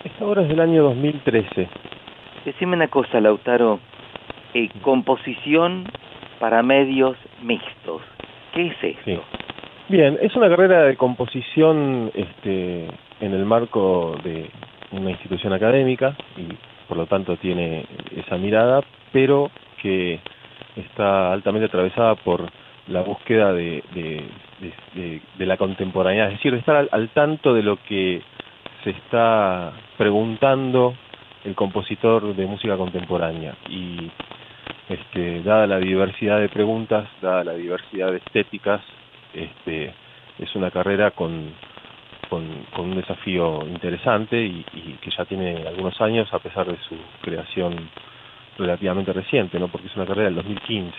Esta 0.05 0.25
obra 0.25 0.43
es 0.43 0.47
del 0.47 0.61
año 0.61 0.83
2013. 0.83 1.67
Decime 2.45 2.77
una 2.77 2.87
cosa, 2.87 3.19
Lautaro. 3.19 3.79
Eh, 4.53 4.69
composición 4.81 5.85
para 6.39 6.61
medios 6.61 7.17
mixtos. 7.41 8.01
¿Qué 8.53 8.67
es 8.67 8.83
esto? 8.83 9.01
Sí. 9.05 9.19
Bien, 9.89 10.17
es 10.21 10.35
una 10.35 10.47
carrera 10.47 10.83
de 10.83 10.95
composición 10.95 12.11
este, 12.13 12.87
en 13.19 13.33
el 13.33 13.45
marco 13.45 14.15
de 14.23 14.49
una 14.91 15.09
institución 15.09 15.53
académica 15.53 16.15
y 16.37 16.53
por 16.87 16.97
lo 16.97 17.05
tanto 17.07 17.35
tiene 17.37 17.85
esa 18.15 18.37
mirada, 18.37 18.81
pero 19.11 19.49
que 19.81 20.19
está 20.75 21.33
altamente 21.33 21.65
atravesada 21.65 22.15
por 22.15 22.49
la 22.87 23.01
búsqueda 23.01 23.53
de, 23.53 23.83
de, 23.93 24.23
de, 24.59 24.73
de, 24.93 25.21
de 25.37 25.45
la 25.45 25.57
contemporaneidad, 25.57 26.27
es 26.27 26.33
decir, 26.33 26.53
de 26.53 26.59
estar 26.59 26.75
al, 26.75 26.89
al 26.91 27.09
tanto 27.09 27.53
de 27.53 27.63
lo 27.63 27.77
que 27.77 28.21
se 28.83 28.91
está 28.91 29.73
preguntando 29.97 30.93
el 31.43 31.55
compositor 31.55 32.35
de 32.35 32.45
música 32.45 32.77
contemporánea 32.77 33.55
y 33.69 34.11
este, 34.89 35.41
dada 35.43 35.67
la 35.67 35.79
diversidad 35.79 36.39
de 36.39 36.49
preguntas, 36.49 37.07
dada 37.21 37.43
la 37.43 37.53
diversidad 37.53 38.11
de 38.11 38.17
estéticas, 38.17 38.81
este, 39.33 39.93
es 40.39 40.55
una 40.55 40.71
carrera 40.71 41.11
con, 41.11 41.51
con, 42.29 42.65
con 42.75 42.89
un 42.91 42.95
desafío 42.95 43.65
interesante 43.67 44.41
y, 44.41 44.65
y, 44.73 44.97
que 45.01 45.11
ya 45.11 45.25
tiene 45.25 45.65
algunos 45.67 45.99
años 46.01 46.31
a 46.33 46.39
pesar 46.39 46.67
de 46.67 46.77
su 46.87 46.95
creación 47.21 47.89
relativamente 48.57 49.13
reciente, 49.13 49.59
¿no? 49.59 49.67
porque 49.67 49.87
es 49.87 49.95
una 49.95 50.05
carrera 50.05 50.25
del 50.25 50.35
2015 50.35 50.95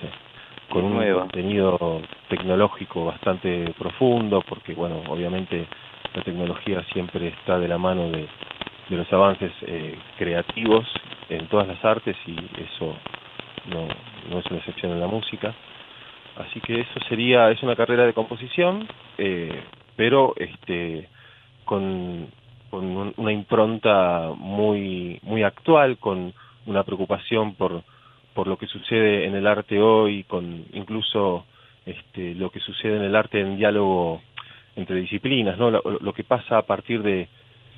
con 0.69 0.85
un 0.85 0.95
Nueva. 0.95 1.21
contenido 1.21 2.01
tecnológico 2.29 3.05
bastante 3.05 3.73
profundo, 3.79 4.43
porque 4.49 4.75
bueno, 4.75 5.03
obviamente 5.09 5.67
la 6.15 6.23
tecnología 6.23 6.83
siempre 6.93 7.29
está 7.29 7.59
de 7.59 7.69
la 7.69 7.79
mano 7.79 8.09
de, 8.11 8.27
de 8.89 8.97
los 8.97 9.13
avances 9.13 9.53
eh, 9.63 9.97
creativos 10.19 10.87
en 11.29 11.47
todas 11.49 11.69
las 11.69 11.85
artes 11.85 12.17
y 12.27 12.37
eso 12.63 12.97
no, 13.67 13.87
no 14.31 14.39
es 14.41 14.47
una 14.47 14.59
excepción 14.59 14.93
en 14.93 15.01
la 15.01 15.07
música. 15.07 15.55
Así 16.37 16.61
que 16.61 16.81
eso 16.81 17.01
sería, 17.09 17.51
es 17.51 17.63
una 17.63 17.77
carrera 17.77 18.05
de 18.07 18.13
composición, 18.13 18.89
eh, 19.19 19.63
pero 19.97 20.35
este 20.37 21.09
con, 21.65 22.27
con 22.71 22.85
un- 22.85 23.15
una 23.17 23.33
impronta 23.33 24.33
muy, 24.37 25.19
muy 25.23 25.43
actual, 25.45 25.97
con 25.99 26.33
una 26.67 26.83
preocupación 26.83 27.55
por, 27.55 27.83
por 28.35 28.47
lo 28.49 28.57
que 28.59 28.67
sucede 28.67 29.27
en 29.27 29.35
el 29.37 29.47
arte 29.47 29.81
hoy, 29.81 30.25
con 30.25 30.65
incluso 30.73 31.47
este, 31.87 32.35
lo 32.35 32.51
que 32.51 32.61
sucede 32.61 32.97
en 32.97 33.03
el 33.05 33.15
arte 33.17 33.41
en 33.41 33.57
diálogo 33.57 34.21
entre 34.77 34.97
disciplinas, 34.97 35.57
¿no? 35.57 35.71
lo, 35.71 35.83
lo 36.01 36.13
que 36.13 36.25
pasa 36.25 36.59
a 36.59 36.63
partir 36.63 37.03
de, 37.03 37.29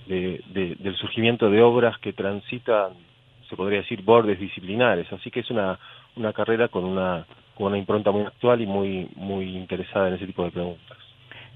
de- 0.07 0.41
de- 0.47 0.77
del 0.77 0.97
surgimiento 0.97 1.51
de 1.51 1.61
obras 1.63 1.99
que 1.99 2.13
transitan, 2.15 2.93
se 3.49 3.57
podría 3.57 3.81
decir, 3.81 4.03
bordes 4.03 4.39
disciplinares. 4.39 5.13
Así 5.13 5.31
que 5.31 5.41
es 5.41 5.51
una, 5.51 5.79
una 6.17 6.33
carrera 6.33 6.69
con 6.69 6.85
una, 6.85 7.27
con 7.55 7.69
una 7.69 7.79
impronta 7.79 8.11
muy 8.11 8.23
actual 8.23 8.61
y 8.61 8.67
muy, 8.67 9.09
muy 9.17 9.57
interesada 9.57 10.09
en 10.09 10.15
ese 10.15 10.27
tipo 10.27 10.45
de 10.45 10.51
preguntas. 10.51 10.99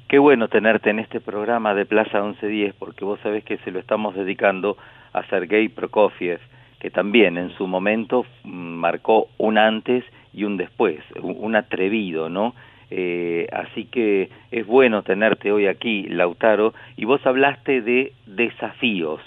Qué 0.09 0.19
bueno 0.19 0.49
tenerte 0.49 0.91
en 0.91 0.99
este 0.99 1.21
programa 1.21 1.73
de 1.75 1.87
Plaza 1.87 2.21
1110, 2.21 2.75
porque 2.75 3.05
vos 3.05 3.21
sabés 3.23 3.45
que 3.45 3.59
se 3.59 3.71
lo 3.71 3.79
estamos 3.79 4.15
dedicando 4.15 4.77
a 5.13 5.25
Sergei 5.27 5.69
Prokofiev, 5.69 6.41
que 6.81 6.91
también 6.91 7.39
en 7.39 7.51
su 7.51 7.67
momento 7.67 8.27
mm, 8.43 8.51
marcó 8.51 9.29
un 9.39 9.57
antes 9.57 10.05
y 10.33 10.45
un 10.45 10.57
después, 10.57 10.99
un 11.23 11.55
atrevido, 11.55 12.29
¿no? 12.29 12.55
Eh, 12.91 13.47
así 13.53 13.85
que 13.85 14.31
es 14.51 14.67
bueno 14.67 15.03
tenerte 15.03 15.53
hoy 15.53 15.69
aquí, 15.69 16.03
Lautaro, 16.09 16.75
y 16.97 17.05
vos 17.05 17.25
hablaste 17.25 17.81
de 17.81 18.13
desafíos, 18.27 19.21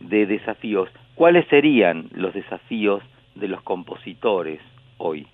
de 0.00 0.26
desafíos. 0.26 0.90
¿Cuáles 1.14 1.46
serían 1.48 2.08
los 2.12 2.32
desafíos 2.34 3.02
de 3.34 3.48
los 3.48 3.62
compositores 3.62 4.60
hoy? 4.98 5.26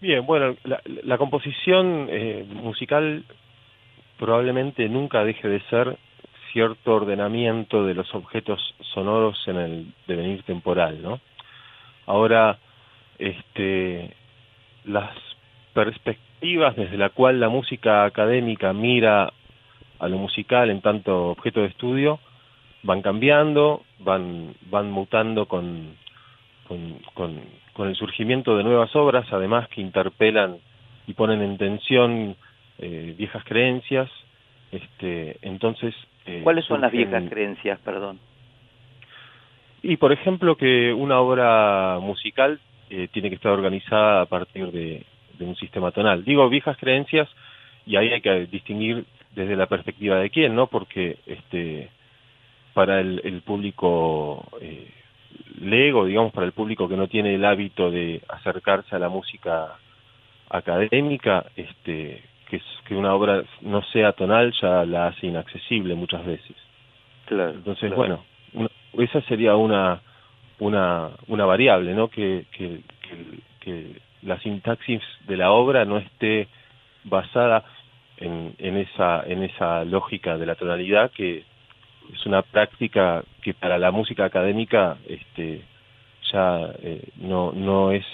Bien, 0.00 0.24
bueno, 0.24 0.56
la, 0.64 1.18
composición 1.18 2.06
eh, 2.10 2.46
musical 2.48 3.24
probablemente 4.18 4.88
nunca 4.88 5.24
deje 5.24 5.48
de 5.48 5.60
ser 5.62 5.98
cierto 6.52 6.94
ordenamiento 6.94 7.84
de 7.84 7.94
los 7.94 8.12
objetos 8.14 8.74
sonoros 8.94 9.36
en 9.46 9.56
el 9.56 9.86
devenir 10.06 10.42
temporal, 10.42 11.02
¿no? 11.02 11.20
Ahora, 12.06 12.58
este, 13.18 14.14
las 14.84 15.10
perspectivas 15.74 16.74
desde 16.76 16.96
la 16.96 17.10
cual 17.10 17.38
la 17.38 17.48
música 17.48 18.04
académica 18.04 18.72
mira 18.72 19.32
a 19.98 20.08
lo 20.08 20.16
musical 20.16 20.70
en 20.70 20.80
tanto 20.80 21.28
objeto 21.28 21.60
de 21.60 21.66
estudio 21.66 22.18
van 22.82 23.02
cambiando, 23.02 23.84
van, 24.00 24.54
van 24.70 24.90
mutando 24.90 25.46
con, 25.46 25.96
con, 26.66 26.98
con, 27.14 27.40
con 27.72 27.88
el 27.88 27.96
surgimiento 27.96 28.56
de 28.56 28.64
nuevas 28.64 28.94
obras, 28.96 29.26
además 29.32 29.68
que 29.68 29.80
interpelan 29.80 30.58
y 31.06 31.14
ponen 31.14 31.42
en 31.42 31.58
tensión 31.58 32.36
eh, 32.78 33.14
viejas 33.16 33.44
creencias. 33.44 34.10
Este, 34.72 35.38
entonces, 35.42 35.94
eh, 36.26 36.40
¿Cuáles 36.42 36.64
son 36.64 36.80
las 36.80 36.92
viejas 36.92 37.24
creencias, 37.28 37.78
perdón? 37.80 38.18
y 39.82 39.96
por 39.96 40.12
ejemplo 40.12 40.56
que 40.56 40.92
una 40.92 41.20
obra 41.20 41.98
musical 42.00 42.60
eh, 42.90 43.08
tiene 43.12 43.28
que 43.28 43.36
estar 43.36 43.52
organizada 43.52 44.22
a 44.22 44.26
partir 44.26 44.70
de, 44.72 45.04
de 45.38 45.44
un 45.44 45.56
sistema 45.56 45.90
tonal. 45.90 46.24
Digo 46.24 46.48
viejas 46.48 46.76
creencias 46.76 47.28
y 47.86 47.96
ahí 47.96 48.10
hay 48.12 48.20
que 48.20 48.46
distinguir 48.46 49.04
desde 49.34 49.56
la 49.56 49.66
perspectiva 49.66 50.16
de 50.16 50.30
quién, 50.30 50.54
¿no? 50.54 50.66
Porque 50.66 51.18
este 51.26 51.88
para 52.74 53.00
el, 53.00 53.20
el 53.24 53.42
público 53.42 54.46
eh, 54.60 54.88
lego, 55.60 56.04
digamos, 56.06 56.32
para 56.32 56.46
el 56.46 56.52
público 56.52 56.88
que 56.88 56.96
no 56.96 57.08
tiene 57.08 57.34
el 57.34 57.44
hábito 57.44 57.90
de 57.90 58.22
acercarse 58.28 58.94
a 58.94 58.98
la 58.98 59.08
música 59.08 59.76
académica, 60.48 61.46
este 61.56 62.22
que, 62.48 62.56
es- 62.56 62.78
que 62.86 62.94
una 62.96 63.14
obra 63.14 63.44
no 63.60 63.82
sea 63.92 64.12
tonal 64.12 64.52
ya 64.60 64.84
la 64.84 65.06
hace 65.08 65.28
inaccesible 65.28 65.94
muchas 65.94 66.24
veces. 66.26 66.56
Claro. 67.26 67.50
Entonces, 67.52 67.92
claro. 67.92 67.96
bueno, 67.96 68.24
una- 68.54 69.04
esa 69.04 69.20
sería 69.22 69.54
una 69.56 70.00
una 70.58 71.10
una 71.28 71.44
variable, 71.46 71.94
¿no? 71.94 72.08
Que, 72.08 72.44
que, 72.52 72.80
que, 73.02 73.16
que 73.60 74.00
la 74.22 74.38
sintaxis 74.40 75.00
de 75.26 75.36
la 75.36 75.52
obra 75.52 75.84
no 75.84 75.98
esté 75.98 76.48
basada 77.04 77.64
en, 78.18 78.54
en 78.58 78.76
esa 78.76 79.22
en 79.26 79.44
esa 79.44 79.84
lógica 79.84 80.36
de 80.36 80.46
la 80.46 80.56
tonalidad 80.56 81.10
que 81.12 81.44
es 82.12 82.26
una 82.26 82.42
práctica 82.42 83.24
que 83.42 83.54
para 83.54 83.78
la 83.78 83.90
música 83.90 84.24
académica 84.24 84.98
este 85.08 85.62
ya 86.32 86.72
eh, 86.82 87.08
no, 87.16 87.52
no 87.52 87.92
es 87.92 88.04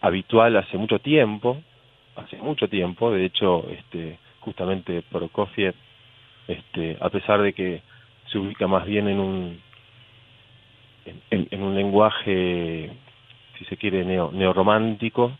habitual 0.00 0.56
hace 0.56 0.76
mucho 0.78 0.98
tiempo, 0.98 1.60
hace 2.16 2.36
mucho 2.36 2.68
tiempo, 2.68 3.10
de 3.10 3.24
hecho, 3.24 3.68
este, 3.70 4.18
justamente 4.40 5.02
Prokofiev, 5.02 5.74
este, 6.48 6.96
a 7.00 7.10
pesar 7.10 7.42
de 7.42 7.52
que 7.52 7.82
se 8.30 8.38
ubica 8.38 8.66
más 8.66 8.86
bien 8.86 9.08
en 9.08 9.20
un 9.20 9.60
en, 11.30 11.48
en- 11.50 11.62
un 11.62 11.74
lenguaje, 11.74 12.90
si 13.58 13.64
se 13.66 13.76
quiere, 13.76 14.04
neo, 14.04 14.30
neorromántico, 14.32 15.32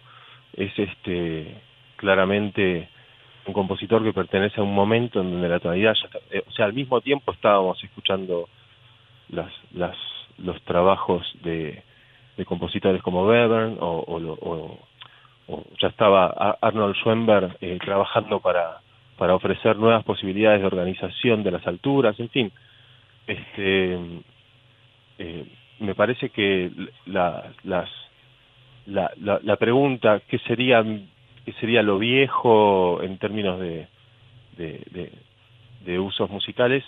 es 0.57 0.77
este 0.79 1.55
claramente 1.97 2.89
un 3.47 3.53
compositor 3.53 4.03
que 4.03 4.13
pertenece 4.13 4.61
a 4.61 4.65
un 4.65 4.75
momento 4.75 5.21
en 5.21 5.31
donde 5.33 5.49
la 5.49 5.61
tonalidad 5.61 5.95
ya 5.95 6.09
eh, 6.31 6.43
o 6.47 6.51
sea, 6.53 6.67
al 6.67 6.73
mismo 6.73 7.01
tiempo 7.01 7.33
estábamos 7.33 7.83
escuchando 7.85 8.49
las, 9.31 9.53
las, 9.73 9.97
los 10.39 10.61
trabajos 10.63 11.27
de, 11.43 11.83
compositores 12.45 13.03
como 13.03 13.27
Webern 13.27 13.79
o, 13.81 14.05
o, 14.07 14.79
o- 15.49 15.65
ya 15.81 15.89
estaba 15.89 16.27
Ar- 16.27 16.59
Arnold 16.61 16.97
Schoenberg 16.97 17.57
eh, 17.61 17.79
trabajando 17.85 18.41
para, 18.41 18.81
para 19.17 19.35
ofrecer 19.35 19.77
nuevas 19.77 20.05
posibilidades 20.05 20.61
de 20.61 20.67
organización 20.67 21.43
de 21.43 21.51
las 21.53 21.67
alturas, 21.67 22.19
en 22.21 22.29
fin. 22.31 22.53
Este, 23.27 23.99
eh, 25.19 25.45
me 25.81 25.95
parece 25.95 26.31
que 26.31 26.71
la, 27.07 27.53
las, 27.65 27.89
la, 28.87 29.11
la, 29.21 29.41
la 29.43 29.57
pregunta, 29.57 30.21
¿qué 30.29 30.39
sería, 30.41 30.85
¿qué 31.47 31.53
sería 31.53 31.83
lo 31.83 31.99
viejo 31.99 33.01
en 33.03 33.19
términos 33.19 33.61
de, 33.61 33.87
de, 34.59 34.83
de, 34.91 35.13
de 35.87 35.99
usos 36.01 36.29
musicales? 36.29 36.85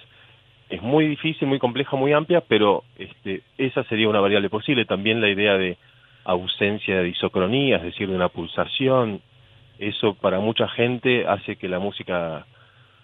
Es 0.68 0.82
muy 0.82 1.06
difícil, 1.06 1.46
muy 1.48 1.60
compleja, 1.60 1.96
muy 1.96 2.12
amplia, 2.12 2.42
pero 2.42 2.82
este, 2.98 3.42
esa 3.56 3.84
sería 3.84 4.08
una 4.08 4.20
variable 4.20 4.50
posible. 4.50 4.84
También 4.84 5.20
la 5.20 5.30
idea 5.30 5.56
de 5.56 5.78
ausencia 6.24 6.96
de 6.96 7.04
disocronía, 7.04 7.76
es 7.76 7.84
decir, 7.84 8.08
de 8.08 8.16
una 8.16 8.28
pulsación, 8.28 9.22
eso 9.78 10.14
para 10.14 10.40
mucha 10.40 10.68
gente 10.68 11.24
hace 11.26 11.54
que 11.54 11.68
la 11.68 11.78
música 11.78 12.44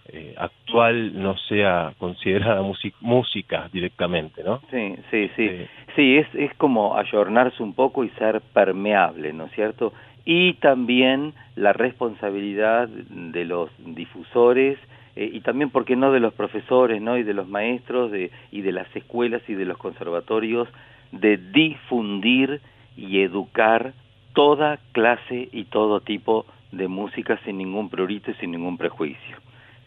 eh, 0.08 0.34
actual 0.36 1.22
no 1.22 1.36
sea 1.48 1.94
considerada 1.98 2.62
música 3.00 3.70
directamente, 3.72 4.42
¿no? 4.42 4.60
Sí, 4.70 4.96
sí, 5.10 5.30
sí. 5.36 5.66
Sí, 5.94 6.16
es, 6.18 6.26
es 6.34 6.52
como 6.56 6.96
ayornarse 6.96 7.62
un 7.62 7.74
poco 7.74 8.04
y 8.04 8.10
ser 8.10 8.42
permeable, 8.52 9.32
¿no 9.32 9.44
es 9.44 9.52
cierto? 9.52 9.92
Y 10.24 10.54
también 10.54 11.34
la 11.56 11.72
responsabilidad 11.72 12.88
de 12.88 13.44
los 13.44 13.70
difusores 13.78 14.78
eh, 15.16 15.30
y 15.32 15.40
también, 15.40 15.70
¿por 15.70 15.84
qué 15.84 15.96
no?, 15.96 16.12
de 16.12 16.20
los 16.20 16.34
profesores, 16.34 17.00
¿no?, 17.00 17.16
y 17.16 17.22
de 17.22 17.34
los 17.34 17.48
maestros 17.48 18.10
de, 18.10 18.30
y 18.50 18.62
de 18.62 18.72
las 18.72 18.94
escuelas 18.96 19.42
y 19.48 19.54
de 19.54 19.64
los 19.64 19.78
conservatorios 19.78 20.68
de 21.12 21.36
difundir 21.36 22.60
y 22.96 23.20
educar 23.20 23.92
toda 24.32 24.78
clase 24.92 25.48
y 25.52 25.64
todo 25.64 26.00
tipo 26.00 26.46
de 26.72 26.88
música 26.88 27.38
sin 27.44 27.58
ningún 27.58 27.88
prurito 27.88 28.32
y 28.32 28.34
sin 28.34 28.50
ningún 28.50 28.76
prejuicio. 28.76 29.36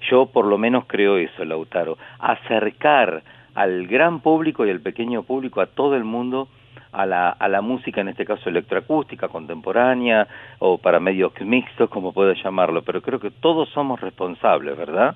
Yo 0.09 0.27
por 0.27 0.45
lo 0.45 0.57
menos 0.57 0.85
creo 0.87 1.17
eso, 1.17 1.43
Lautaro, 1.43 1.97
acercar 2.19 3.23
al 3.55 3.87
gran 3.87 4.21
público 4.21 4.65
y 4.65 4.69
al 4.69 4.79
pequeño 4.79 5.23
público, 5.23 5.59
a 5.59 5.65
todo 5.65 5.95
el 5.95 6.03
mundo, 6.03 6.47
a 6.97 7.05
la, 7.05 7.29
a 7.29 7.47
la 7.47 7.61
música, 7.61 8.01
en 8.01 8.09
este 8.09 8.25
caso 8.25 8.49
electroacústica, 8.49 9.27
contemporánea, 9.27 10.27
o 10.57 10.79
para 10.79 10.99
medios 10.99 11.31
mixtos, 11.41 11.89
como 11.91 12.11
pueda 12.11 12.33
llamarlo, 12.33 12.81
pero 12.81 13.01
creo 13.03 13.19
que 13.19 13.29
todos 13.29 13.69
somos 13.69 14.01
responsables, 14.01 14.75
¿verdad? 14.75 15.15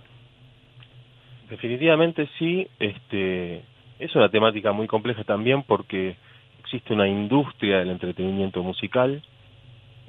Definitivamente 1.50 2.30
sí, 2.38 2.68
este, 2.80 3.64
es 4.00 4.16
una 4.16 4.30
temática 4.30 4.72
muy 4.72 4.86
compleja 4.86 5.24
también 5.24 5.64
porque 5.64 6.16
existe 6.60 6.94
una 6.94 7.08
industria 7.08 7.80
del 7.80 7.90
entretenimiento 7.90 8.62
musical 8.62 9.22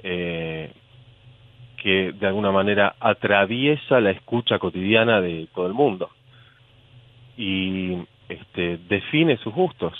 eh, 0.03 0.71
que 1.77 2.13
de 2.13 2.27
alguna 2.27 2.51
manera 2.51 2.95
atraviesa 2.99 3.99
la 3.99 4.11
escucha 4.11 4.59
cotidiana 4.59 5.21
de 5.21 5.47
todo 5.55 5.65
el 5.65 5.73
mundo 5.73 6.11
y 7.35 7.97
este, 8.29 8.77
define 8.87 9.37
sus 9.37 9.53
gustos. 9.53 9.93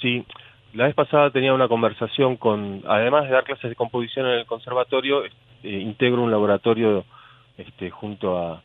Sí, 0.00 0.24
la 0.74 0.84
vez 0.84 0.94
pasada 0.94 1.30
tenía 1.30 1.54
una 1.54 1.68
conversación 1.68 2.36
con, 2.36 2.82
además 2.86 3.24
de 3.24 3.30
dar 3.30 3.44
clases 3.44 3.70
de 3.70 3.76
composición 3.76 4.26
en 4.26 4.32
el 4.40 4.46
conservatorio, 4.46 5.24
eh, 5.24 5.30
integro 5.62 6.22
un 6.22 6.30
laboratorio 6.30 7.04
este, 7.56 7.90
junto 7.90 8.38
a 8.38 8.62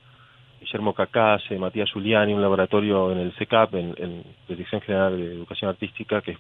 Guillermo 0.59 0.93
Cacase, 0.93 1.57
Matías 1.57 1.89
Giuliani, 1.91 2.33
un 2.33 2.41
laboratorio 2.41 3.11
en 3.11 3.19
el 3.19 3.31
CECAP, 3.33 3.73
en, 3.75 3.95
en 3.97 4.23
Dirección 4.47 4.81
General 4.81 5.17
de 5.17 5.33
Educación 5.33 5.69
Artística, 5.69 6.21
que 6.21 6.31
es- 6.31 6.37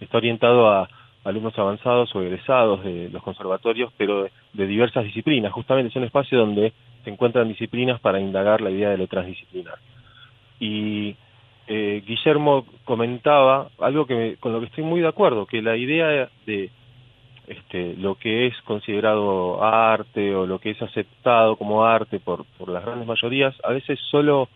está 0.00 0.16
orientado 0.18 0.68
a 0.70 0.88
alumnos 1.24 1.56
avanzados 1.58 2.12
o 2.16 2.22
egresados 2.22 2.82
de 2.82 3.08
los 3.12 3.22
conservatorios, 3.22 3.92
pero 3.96 4.24
de, 4.24 4.32
de 4.54 4.66
diversas 4.66 5.04
disciplinas. 5.04 5.52
Justamente 5.52 5.90
es 5.90 5.96
un 5.96 6.02
espacio 6.04 6.38
donde 6.38 6.72
se 7.04 7.10
encuentran 7.10 7.46
disciplinas 7.48 8.00
para 8.00 8.18
indagar 8.18 8.60
la 8.60 8.70
idea 8.70 8.90
de 8.90 8.98
lo 8.98 9.06
transdisciplinar. 9.06 9.78
Y 10.58 11.14
eh, 11.66 12.02
Guillermo 12.06 12.66
comentaba 12.84 13.68
algo 13.80 14.06
que 14.06 14.14
me- 14.14 14.36
con 14.36 14.52
lo 14.52 14.60
que 14.60 14.66
estoy 14.66 14.84
muy 14.84 15.00
de 15.00 15.08
acuerdo, 15.08 15.46
que 15.46 15.62
la 15.62 15.76
idea 15.76 16.28
de 16.46 16.70
este, 17.46 17.94
lo 17.96 18.14
que 18.14 18.46
es 18.46 18.54
considerado 18.62 19.62
arte 19.62 20.34
o 20.34 20.46
lo 20.46 20.58
que 20.58 20.70
es 20.70 20.80
aceptado 20.82 21.56
como 21.56 21.84
arte 21.84 22.20
por, 22.20 22.44
por 22.58 22.68
las 22.68 22.84
grandes 22.84 23.06
mayorías, 23.06 23.54
a 23.64 23.72
veces 23.72 23.98
solo 24.10 24.48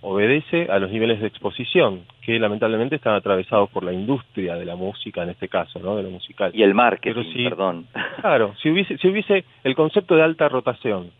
obedece 0.00 0.68
a 0.70 0.78
los 0.78 0.90
niveles 0.90 1.20
de 1.20 1.26
exposición, 1.26 2.02
que 2.22 2.38
lamentablemente 2.38 2.96
están 2.96 3.14
atravesados 3.14 3.68
por 3.70 3.82
la 3.82 3.92
industria 3.92 4.54
de 4.54 4.64
la 4.64 4.76
música, 4.76 5.22
en 5.22 5.30
este 5.30 5.48
caso, 5.48 5.80
¿no? 5.80 5.96
de 5.96 6.04
lo 6.04 6.10
musical. 6.10 6.52
Y 6.54 6.62
el 6.62 6.72
marketing, 6.74 7.24
si- 7.32 7.44
perdón. 7.44 7.86
Claro, 8.20 8.54
si 8.62 8.70
hubiese, 8.70 8.96
si 8.98 9.08
hubiese 9.08 9.44
el 9.64 9.74
concepto 9.74 10.14
de 10.14 10.22
alta 10.22 10.48
rotación, 10.48 11.10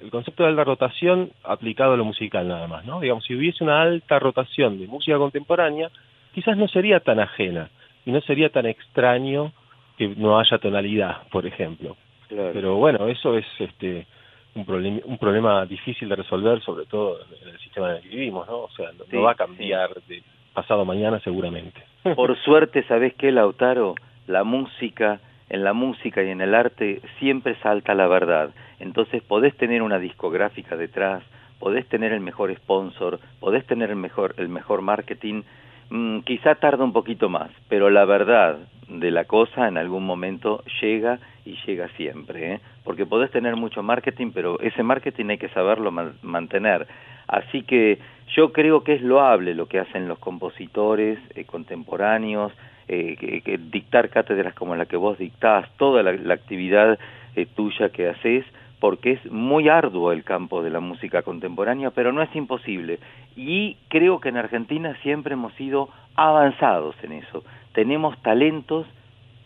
el 0.00 0.10
concepto 0.10 0.42
de 0.42 0.50
alta 0.50 0.64
rotación 0.64 1.30
aplicado 1.44 1.94
a 1.94 1.96
lo 1.96 2.04
musical 2.04 2.48
nada 2.48 2.66
más, 2.66 2.84
¿no? 2.84 3.00
Digamos, 3.00 3.24
si 3.24 3.34
hubiese 3.34 3.62
una 3.64 3.82
alta 3.82 4.18
rotación 4.18 4.78
de 4.78 4.86
música 4.86 5.18
contemporánea, 5.18 5.90
quizás 6.34 6.56
no 6.56 6.68
sería 6.68 7.00
tan 7.00 7.20
ajena 7.20 7.70
y 8.04 8.12
no 8.12 8.20
sería 8.22 8.50
tan 8.50 8.66
extraño 8.66 9.52
que 9.98 10.08
no 10.08 10.38
haya 10.38 10.58
tonalidad, 10.58 11.28
por 11.30 11.46
ejemplo. 11.46 11.96
Claro. 12.28 12.50
Pero 12.52 12.76
bueno, 12.76 13.08
eso 13.08 13.36
es 13.36 13.46
este 13.58 14.06
un, 14.54 14.64
problema 14.64 15.00
un 15.04 15.18
problema 15.18 15.66
difícil 15.66 16.08
de 16.08 16.16
resolver, 16.16 16.60
sobre 16.62 16.86
todo 16.86 17.18
en 17.42 17.48
el 17.48 17.58
sistema 17.58 17.90
en 17.90 17.96
el 17.96 18.02
que 18.02 18.08
vivimos, 18.08 18.46
¿no? 18.46 18.60
O 18.60 18.70
sea, 18.70 18.92
no, 18.92 19.04
Sí, 19.04 19.16
no 19.16 19.22
va 19.22 19.32
a 19.32 19.34
cambiar 19.36 19.90
de 20.08 20.22
pasado 20.54 20.84
mañana 20.84 21.20
seguramente. 21.20 21.82
Por 22.16 22.36
suerte, 22.42 22.82
¿sabés 22.84 23.14
qué, 23.14 23.30
Lautaro? 23.30 23.94
La 24.26 24.44
música, 24.44 25.20
en 25.50 25.64
la 25.64 25.72
música 25.72 26.22
y 26.22 26.30
en 26.30 26.40
el 26.40 26.54
arte 26.54 27.00
siempre 27.18 27.56
salta 27.56 27.94
la 27.94 28.06
verdad. 28.08 28.50
Entonces 28.78 29.22
podés 29.22 29.56
tener 29.56 29.82
una 29.82 29.98
discográfica 29.98 30.76
detrás, 30.76 31.22
podés 31.58 31.86
tener 31.88 32.12
el 32.12 32.20
mejor 32.20 32.54
sponsor, 32.56 33.20
podés 33.40 33.66
tener 33.66 33.90
el 33.90 33.96
mejor, 33.96 34.34
el 34.38 34.48
mejor 34.48 34.80
marketing, 34.80 35.42
mm, 35.90 36.20
quizá 36.20 36.54
tarda 36.54 36.84
un 36.84 36.92
poquito 36.92 37.28
más, 37.28 37.50
pero 37.68 37.90
la 37.90 38.04
verdad 38.06 38.58
de 38.88 39.10
la 39.10 39.24
cosa 39.24 39.68
en 39.68 39.76
algún 39.76 40.04
momento 40.04 40.64
llega 40.80 41.18
y 41.44 41.56
llega 41.66 41.88
siempre, 41.96 42.54
¿eh? 42.54 42.60
porque 42.84 43.06
podés 43.06 43.30
tener 43.30 43.56
mucho 43.56 43.82
marketing, 43.82 44.30
pero 44.34 44.58
ese 44.60 44.82
marketing 44.82 45.26
hay 45.30 45.38
que 45.38 45.48
saberlo 45.50 45.90
man- 45.90 46.14
mantener. 46.22 46.86
Así 47.28 47.62
que 47.62 47.98
yo 48.34 48.52
creo 48.52 48.82
que 48.82 48.94
es 48.94 49.02
loable 49.02 49.54
lo 49.54 49.66
que 49.66 49.78
hacen 49.78 50.08
los 50.08 50.18
compositores 50.18 51.18
eh, 51.34 51.44
contemporáneos, 51.44 52.52
eh, 52.92 53.40
que, 53.44 53.56
dictar 53.56 54.10
cátedras 54.10 54.52
como 54.54 54.74
la 54.74 54.86
que 54.86 54.96
vos 54.96 55.16
dictás, 55.16 55.68
toda 55.76 56.02
la, 56.02 56.12
la 56.12 56.34
actividad 56.34 56.98
eh, 57.36 57.46
tuya 57.46 57.90
que 57.90 58.08
haces, 58.08 58.44
porque 58.80 59.12
es 59.12 59.30
muy 59.30 59.68
arduo 59.68 60.10
el 60.10 60.24
campo 60.24 60.60
de 60.60 60.70
la 60.70 60.80
música 60.80 61.22
contemporánea, 61.22 61.92
pero 61.92 62.10
no 62.12 62.20
es 62.20 62.34
imposible. 62.34 62.98
Y 63.36 63.76
creo 63.88 64.18
que 64.18 64.30
en 64.30 64.38
Argentina 64.38 64.96
siempre 65.04 65.34
hemos 65.34 65.52
sido 65.54 65.88
avanzados 66.16 66.96
en 67.04 67.12
eso. 67.12 67.44
Tenemos 67.74 68.20
talentos 68.22 68.88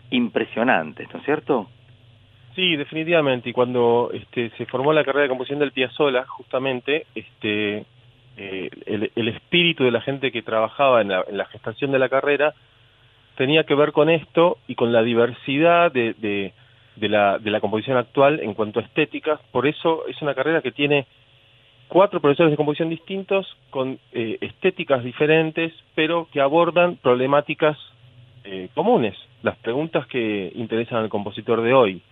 impresionantes, 0.09 1.13
¿no 1.13 1.19
es 1.19 1.27
cierto? 1.27 1.69
Sí, 2.55 2.77
definitivamente. 2.77 3.51
Y 3.51 3.53
cuando 3.53 4.11
este, 4.15 4.49
se 4.57 4.65
formó 4.65 4.95
la 4.95 5.05
carrera 5.05 5.25
de 5.25 5.29
composición 5.29 5.59
del 5.59 5.73
Piazzolla, 5.73 6.25
justamente, 6.27 7.05
este, 7.15 7.85
eh, 8.39 8.71
el, 8.87 9.13
el 9.15 9.29
espíritu 9.29 9.85
de 9.85 9.91
la 9.91 10.01
gente 10.01 10.33
que 10.33 10.41
trabajaba 10.41 11.03
en 11.03 11.09
la, 11.09 11.25
en 11.29 11.37
la 11.37 11.45
gestación 11.45 11.93
de 11.93 11.99
la 11.99 12.09
carrera 12.09 12.55
tenía 13.37 13.65
que 13.65 13.75
ver 13.75 13.93
con 13.93 14.09
esto 14.11 14.59
y 14.69 14.75
con 14.75 14.93
la 14.93 15.03
diversidad 15.03 15.93
de, 15.93 16.15
de, 16.15 16.53
de 16.97 17.09
la, 17.09 17.39
de 17.39 17.51
la 17.51 17.61
composición 17.61 17.97
actual 17.97 18.41
en 18.41 18.55
cuanto 18.55 18.81
a 18.81 18.83
estéticas. 18.83 19.41
Por 19.53 19.67
eso 19.67 20.07
es 20.07 20.21
una 20.23 20.35
carrera 20.35 20.63
que 20.63 20.73
tiene 20.73 21.07
cuatro 21.89 22.21
profesores 22.21 22.51
de 22.51 22.57
composición 22.57 22.89
distintos 22.89 23.57
con 23.71 23.99
eh, 24.13 24.39
estéticas 24.41 25.05
diferentes, 25.05 25.73
pero 25.95 26.29
que 26.33 26.41
abordan 26.41 26.97
problemáticas 26.97 27.77
eh, 28.45 28.69
comunes, 28.75 29.15
las 29.43 29.57
preguntas 29.59 30.07
que 30.07 30.53
interesan 30.55 30.99
al 30.99 31.09
compositor 31.09 31.63
de 31.63 31.75
hoy. 31.75 32.03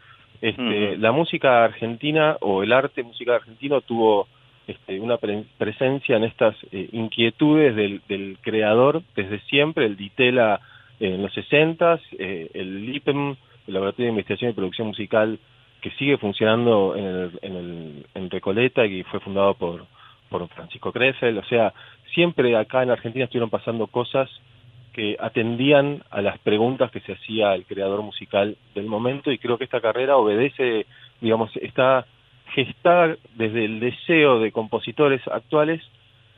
Este, 0.40 0.96
La 0.98 1.12
música 1.12 1.64
argentina 1.64 2.36
o 2.40 2.62
el 2.64 2.72
arte 2.72 3.02
musical 3.04 3.36
argentino 3.36 3.80
tuvo 3.80 4.26
este, 4.66 4.98
una 4.98 5.16
pre- 5.16 5.44
presencia 5.56 6.16
en 6.16 6.24
estas 6.24 6.56
eh, 6.72 6.88
inquietudes 6.92 7.76
del, 7.76 8.00
del 8.08 8.38
creador 8.40 9.02
desde 9.14 9.38
siempre. 9.42 9.86
El 9.86 9.96
Ditela 9.96 10.60
en 11.02 11.22
los 11.22 11.32
60, 11.34 12.00
eh, 12.18 12.50
el 12.54 12.86
LIPEM, 12.86 13.36
el 13.66 13.74
Laboratorio 13.74 14.06
de 14.06 14.10
Investigación 14.10 14.50
y 14.50 14.54
Producción 14.54 14.88
Musical, 14.88 15.38
que 15.80 15.90
sigue 15.92 16.16
funcionando 16.16 16.94
en, 16.96 17.04
el, 17.04 17.38
en, 17.42 17.56
el, 17.56 18.06
en 18.14 18.30
Recoleta 18.30 18.86
y 18.86 19.02
fue 19.02 19.18
fundado 19.18 19.54
por, 19.54 19.84
por 20.28 20.48
Francisco 20.48 20.92
Krefel. 20.92 21.38
O 21.38 21.44
sea, 21.44 21.74
siempre 22.14 22.56
acá 22.56 22.84
en 22.84 22.90
Argentina 22.90 23.24
estuvieron 23.24 23.50
pasando 23.50 23.88
cosas 23.88 24.30
que 24.92 25.16
atendían 25.18 26.04
a 26.10 26.22
las 26.22 26.38
preguntas 26.38 26.90
que 26.92 27.00
se 27.00 27.14
hacía 27.14 27.54
el 27.54 27.64
creador 27.64 28.02
musical 28.02 28.56
del 28.74 28.86
momento 28.86 29.32
y 29.32 29.38
creo 29.38 29.58
que 29.58 29.64
esta 29.64 29.80
carrera 29.80 30.16
obedece, 30.16 30.86
digamos, 31.20 31.50
está 31.56 32.06
gestada 32.54 33.16
desde 33.34 33.64
el 33.64 33.80
deseo 33.80 34.38
de 34.38 34.52
compositores 34.52 35.26
actuales 35.26 35.82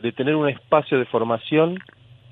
de 0.01 0.13
tener 0.13 0.37
un 0.37 0.49
espacio 0.49 0.99
de 0.99 1.05
formación 1.07 1.79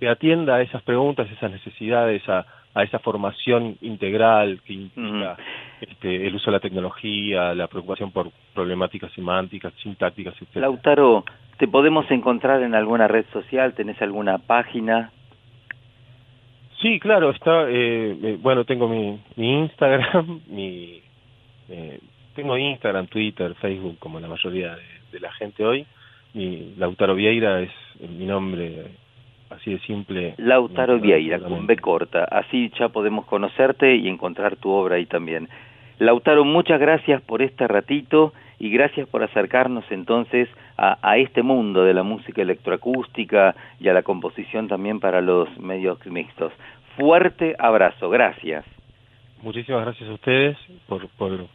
que 0.03 0.09
atienda 0.09 0.57
a 0.57 0.63
esas 0.63 0.83
preguntas, 0.83 1.31
esas 1.31 1.53
necesidades, 1.53 2.29
a, 2.29 2.45
a 2.75 2.83
esa 2.83 2.99
formación 2.99 3.77
integral 3.83 4.61
que 4.67 4.73
implica 4.73 5.37
este, 5.81 6.27
el 6.27 6.35
uso 6.35 6.47
de 6.47 6.57
la 6.57 6.61
tecnología, 6.61 7.55
la 7.55 7.69
preocupación 7.69 8.11
por 8.11 8.33
problemáticas 8.53 9.13
semánticas, 9.13 9.73
sintácticas, 9.81 10.35
etc. 10.43 10.57
Lautaro, 10.57 11.25
¿te 11.57 11.69
podemos 11.69 12.11
encontrar 12.11 12.65
en 12.65 12.75
alguna 12.75 13.07
red 13.07 13.27
social? 13.33 13.75
¿Tenés 13.75 14.03
alguna 14.03 14.39
página? 14.39 15.13
Sí, 16.81 16.99
claro, 16.99 17.31
está, 17.31 17.71
eh, 17.71 18.19
eh, 18.25 18.39
bueno, 18.43 18.65
tengo 18.65 18.89
mi, 18.89 19.21
mi 19.37 19.61
Instagram, 19.61 20.41
mi, 20.49 21.01
eh, 21.69 22.01
tengo 22.35 22.59
Instagram, 22.59 23.07
Twitter, 23.07 23.55
Facebook, 23.55 24.01
como 24.01 24.19
la 24.19 24.27
mayoría 24.27 24.75
de, 24.75 24.83
de 25.13 25.21
la 25.21 25.31
gente 25.35 25.65
hoy. 25.65 25.87
Mi 26.35 26.75
Lautaro 26.77 27.15
Vieira 27.15 27.61
es 27.61 27.71
mi 28.01 28.27
nombre, 28.27 29.02
así 29.55 29.73
de 29.73 29.79
simple. 29.81 30.35
Lautaro 30.39 30.99
Vieira, 30.99 31.39
con 31.39 31.67
B 31.67 31.77
corta. 31.77 32.25
Así 32.25 32.71
ya 32.79 32.89
podemos 32.89 33.27
conocerte 33.27 33.95
y 33.97 34.09
encontrar 34.09 34.57
tu 34.57 34.71
obra 34.71 34.97
ahí 34.97 35.07
también. 35.07 35.49
Lautaro, 35.99 36.45
muchas 36.45 36.81
gracias 36.81 37.23
por 37.23 37.43
este 37.43 37.69
ratito 37.69 38.33
y 38.59 38.71
gracias 38.71 39.09
por 39.09 39.23
acercarnos 39.23 39.85
entonces 39.91 40.49
a, 40.77 40.99
a, 41.03 41.17
este 41.19 41.43
mundo 41.43 41.85
de 41.85 41.95
la 41.95 42.03
música 42.03 42.43
electroacústica 42.43 43.55
y 43.81 43.89
a 43.89 43.93
la 43.93 44.03
composición 44.03 44.69
también 44.69 45.01
para 45.01 45.21
los 45.21 45.49
medios 45.59 46.05
mixtos. 46.07 46.53
Fuerte 46.97 47.55
abrazo, 47.59 48.11
gracias. 48.11 48.65
Muchísimas 49.43 49.83
gracias 49.83 50.09
a 50.09 50.13
ustedes 50.13 50.57
por, 50.87 51.09
por, 51.11 51.47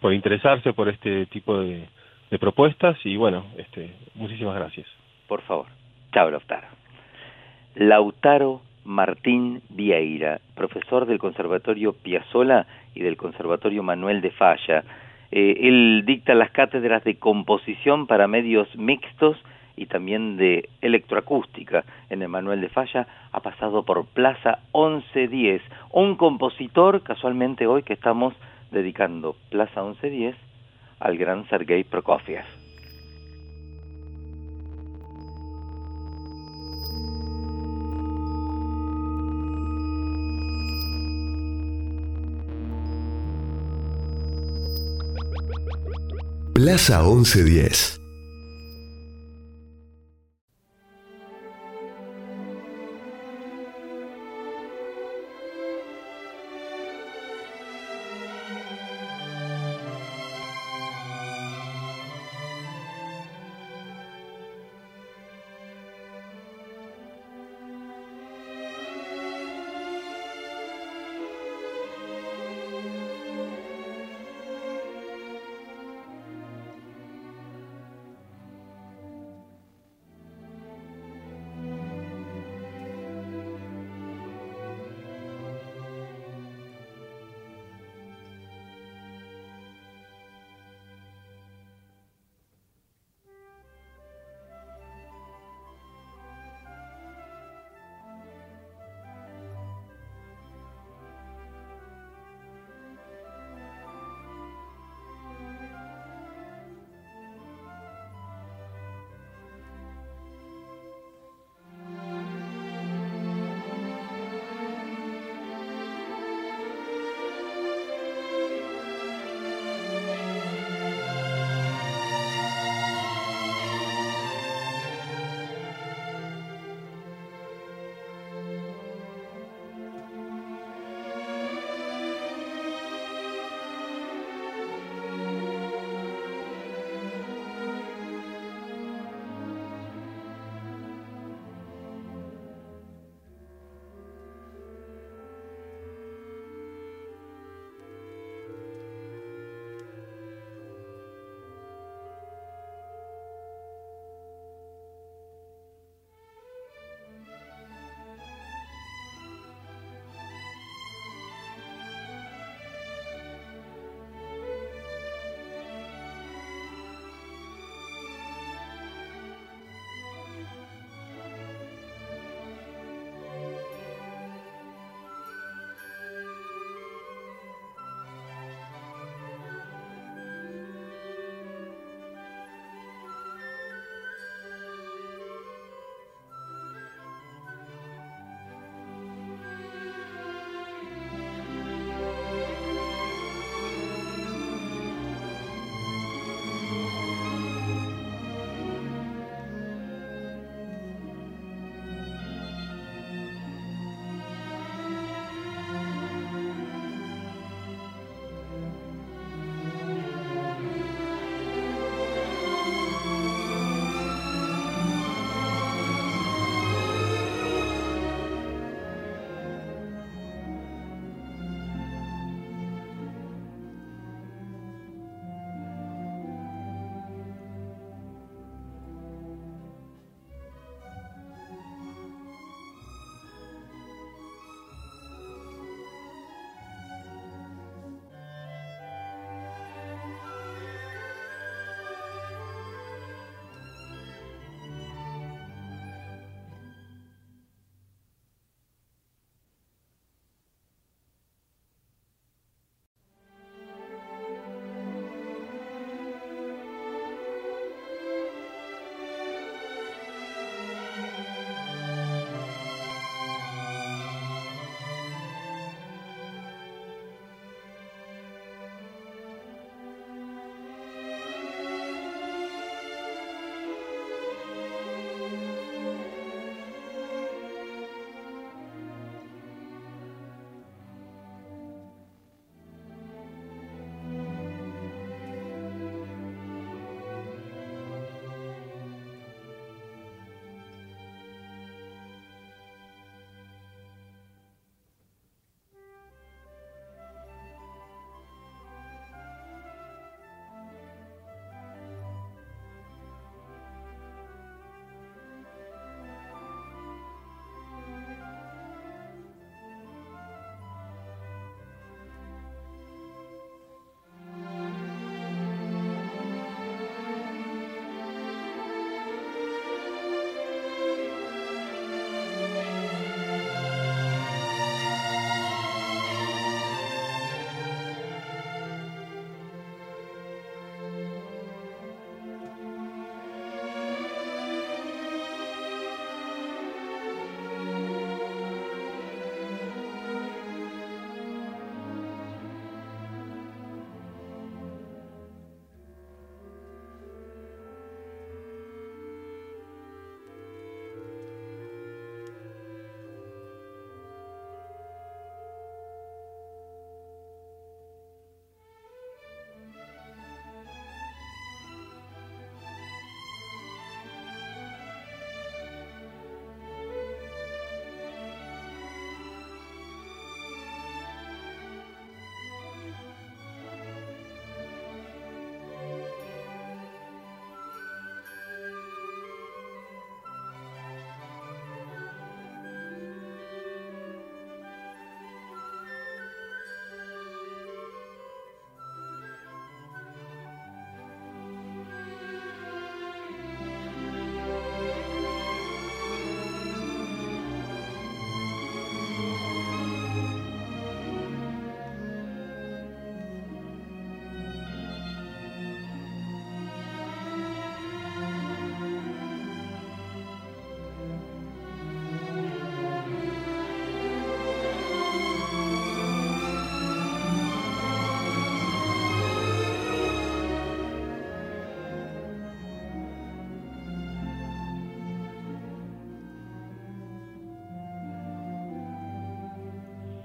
por 0.00 0.12
interesarse 0.12 0.72
por 0.72 0.88
este 0.88 1.26
tipo 1.26 1.60
de, 1.60 1.86
de 2.30 2.38
propuestas 2.38 2.98
y 3.04 3.16
bueno, 3.16 3.46
este, 3.56 3.94
muchísimas 4.14 4.54
gracias. 4.56 4.86
Por 5.26 5.42
favor. 5.42 5.66
Chao, 6.12 6.30
Lautaro. 6.30 6.77
Lautaro 7.78 8.60
Martín 8.84 9.62
Vieira, 9.68 10.40
profesor 10.56 11.06
del 11.06 11.20
Conservatorio 11.20 11.92
Piazzola 11.92 12.66
y 12.92 13.02
del 13.02 13.16
Conservatorio 13.16 13.84
Manuel 13.84 14.20
de 14.20 14.32
Falla. 14.32 14.82
Eh, 15.30 15.58
él 15.60 16.02
dicta 16.04 16.34
las 16.34 16.50
cátedras 16.50 17.04
de 17.04 17.20
composición 17.20 18.08
para 18.08 18.26
medios 18.26 18.66
mixtos 18.74 19.36
y 19.76 19.86
también 19.86 20.36
de 20.36 20.68
electroacústica 20.80 21.84
en 22.10 22.22
el 22.22 22.28
Manuel 22.28 22.60
de 22.60 22.68
Falla, 22.68 23.06
ha 23.30 23.40
pasado 23.40 23.84
por 23.84 24.06
Plaza 24.06 24.58
1110, 24.74 25.62
un 25.92 26.16
compositor 26.16 27.04
casualmente 27.04 27.68
hoy 27.68 27.84
que 27.84 27.92
estamos 27.92 28.34
dedicando 28.72 29.36
Plaza 29.50 29.84
1110 29.84 30.34
al 30.98 31.16
gran 31.16 31.48
Sergei 31.48 31.84
Prokofiev. 31.84 32.67
Plaza 46.68 47.00
1110. 47.00 47.97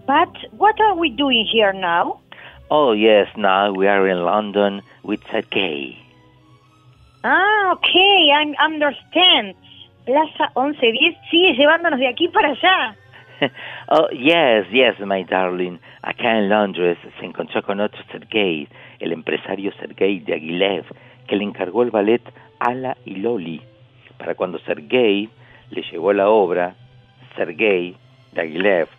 But 0.06 0.36
what 0.58 0.80
are 0.82 0.96
we 0.96 1.10
doing 1.10 1.48
here 1.50 1.72
now? 1.72 2.20
Oh, 2.70 2.92
yes, 2.92 3.28
now 3.38 3.72
we 3.72 3.88
are 3.88 4.08
in 4.08 4.24
London 4.26 4.82
with 5.04 5.22
Sergey. 5.32 5.98
Ah, 7.24 7.72
okay, 7.74 8.32
I 8.36 8.52
understand. 8.60 9.56
Plaza 10.06 10.52
1110 10.56 11.16
sigue 11.32 11.56
llevándonos 11.56 12.00
de 12.00 12.08
aquí 12.08 12.28
para 12.28 12.50
allá. 12.50 12.96
oh, 13.90 14.10
yes, 14.12 14.66
yes, 14.72 15.00
my 15.00 15.24
darling. 15.24 15.80
Acá 16.02 16.38
en 16.38 16.50
Londres 16.50 16.98
se 17.20 17.26
encontró 17.26 17.64
con 17.64 17.80
otro 17.80 18.04
Sergei, 18.12 18.68
el 19.00 19.14
empresario 19.14 19.72
Sergei 19.80 20.20
de 20.20 20.34
Aguilev, 20.34 20.86
que 21.28 21.38
le 21.38 21.46
encargó 21.46 21.84
el 21.84 21.92
ballet 21.92 22.22
Ala 22.60 22.98
y 23.06 23.16
Loli. 23.16 23.62
Para 24.18 24.36
cuando 24.36 24.60
Sergei 24.60 25.30
le 25.70 25.82
llevó 25.84 26.12
la 26.12 26.30
obra, 26.30 26.76
Sergei 27.38 27.96
de 28.34 28.42
Aguilev 28.42 28.90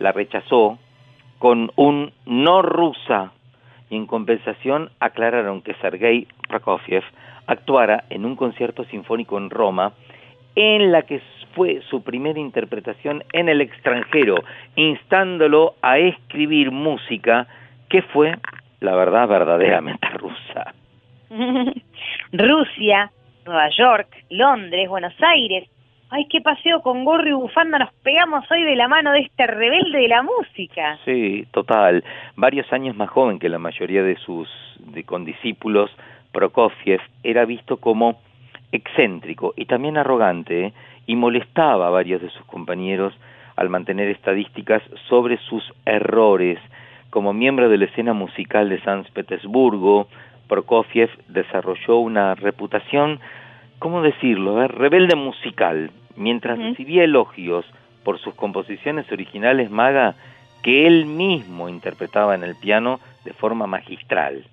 la 0.00 0.10
rechazó 0.10 0.78
con 1.38 1.70
un 1.76 2.12
no 2.26 2.62
rusa 2.62 3.32
y 3.88 3.96
en 3.96 4.06
compensación 4.06 4.90
aclararon 4.98 5.62
que 5.62 5.74
Sergei 5.74 6.26
Prokofiev 6.48 7.04
actuara 7.46 8.04
en 8.10 8.24
un 8.24 8.34
concierto 8.34 8.84
sinfónico 8.84 9.38
en 9.38 9.50
Roma 9.50 9.92
en 10.56 10.90
la 10.90 11.02
que 11.02 11.20
fue 11.54 11.80
su 11.88 12.02
primera 12.02 12.38
interpretación 12.38 13.24
en 13.32 13.48
el 13.48 13.60
extranjero, 13.60 14.36
instándolo 14.76 15.74
a 15.82 15.98
escribir 15.98 16.70
música 16.70 17.46
que 17.88 18.02
fue, 18.02 18.36
la 18.80 18.94
verdad, 18.94 19.28
verdaderamente 19.28 20.08
rusa. 20.14 20.74
Rusia, 22.32 23.10
Nueva 23.44 23.68
York, 23.70 24.08
Londres, 24.30 24.88
Buenos 24.88 25.14
Aires. 25.20 25.68
Ay, 26.12 26.26
qué 26.28 26.40
paseo 26.40 26.82
con 26.82 27.04
gorro 27.04 27.28
y 27.28 27.32
bufanda 27.32 27.78
nos 27.78 27.92
pegamos 28.02 28.44
hoy 28.50 28.64
de 28.64 28.74
la 28.74 28.88
mano 28.88 29.12
de 29.12 29.20
este 29.20 29.46
rebelde 29.46 30.00
de 30.00 30.08
la 30.08 30.22
música. 30.22 30.98
Sí, 31.04 31.46
total. 31.52 32.02
Varios 32.34 32.72
años 32.72 32.96
más 32.96 33.08
joven 33.10 33.38
que 33.38 33.48
la 33.48 33.60
mayoría 33.60 34.02
de 34.02 34.16
sus 34.16 34.48
de 34.78 35.04
condiscípulos, 35.04 35.88
Prokofiev 36.32 37.00
era 37.22 37.44
visto 37.44 37.76
como 37.76 38.18
excéntrico 38.72 39.54
y 39.56 39.66
también 39.66 39.96
arrogante 39.96 40.66
¿eh? 40.66 40.72
y 41.06 41.14
molestaba 41.14 41.86
a 41.86 41.90
varios 41.90 42.20
de 42.20 42.30
sus 42.30 42.44
compañeros 42.46 43.14
al 43.54 43.68
mantener 43.68 44.08
estadísticas 44.08 44.82
sobre 45.08 45.38
sus 45.38 45.62
errores. 45.86 46.58
Como 47.10 47.32
miembro 47.32 47.68
de 47.68 47.78
la 47.78 47.84
escena 47.84 48.14
musical 48.14 48.68
de 48.68 48.80
San 48.80 49.04
Petersburgo, 49.12 50.08
Prokofiev 50.48 51.10
desarrolló 51.28 51.98
una 51.98 52.34
reputación, 52.34 53.20
¿cómo 53.80 54.02
decirlo?, 54.02 54.68
rebelde 54.68 55.16
musical, 55.16 55.90
mientras 56.14 56.58
recibía 56.58 57.02
elogios 57.02 57.64
por 58.04 58.20
sus 58.20 58.34
composiciones 58.34 59.10
originales 59.10 59.70
maga 59.70 60.14
que 60.62 60.86
él 60.86 61.06
mismo 61.06 61.68
interpretaba 61.68 62.36
en 62.36 62.44
el 62.44 62.54
piano 62.54 63.00
de 63.24 63.32
forma 63.32 63.66
magistral. 63.66 64.44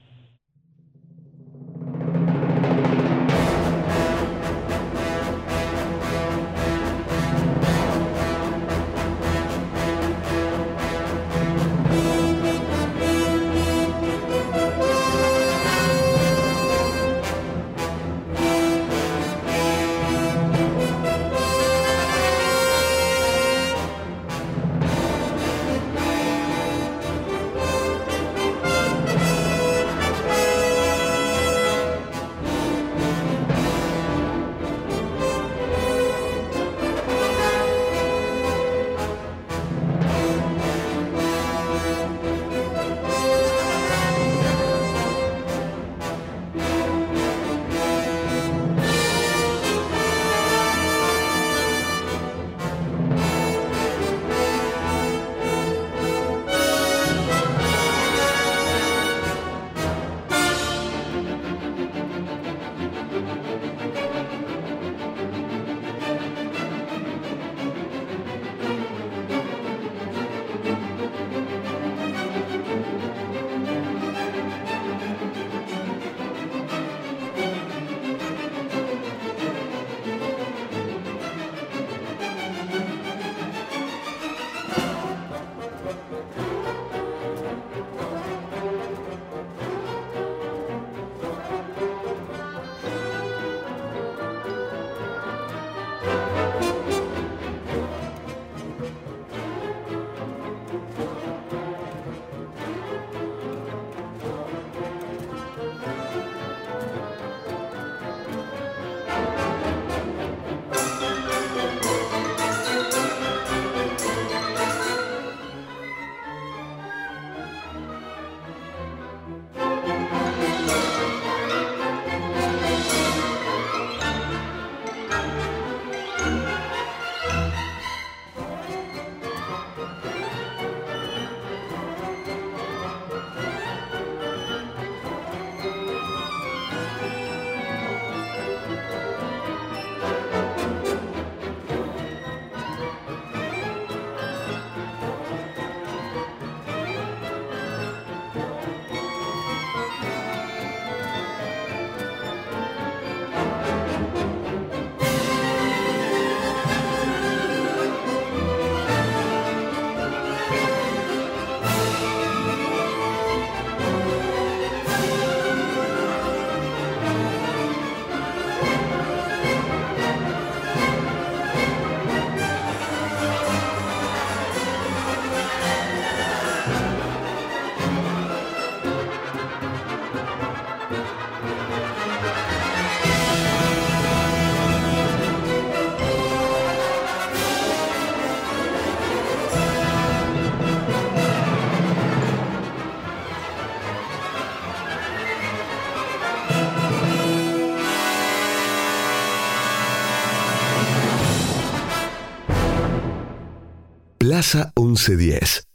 Plaza 204.37 204.71
1110. 204.75 205.66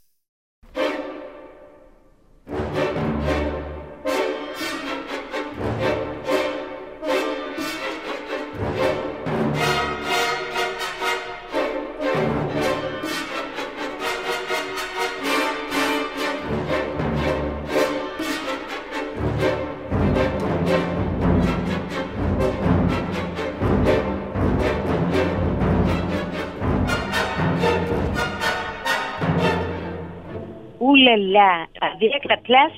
Avec 32.08 32.24
la 32.24 32.36
classe 32.38 32.72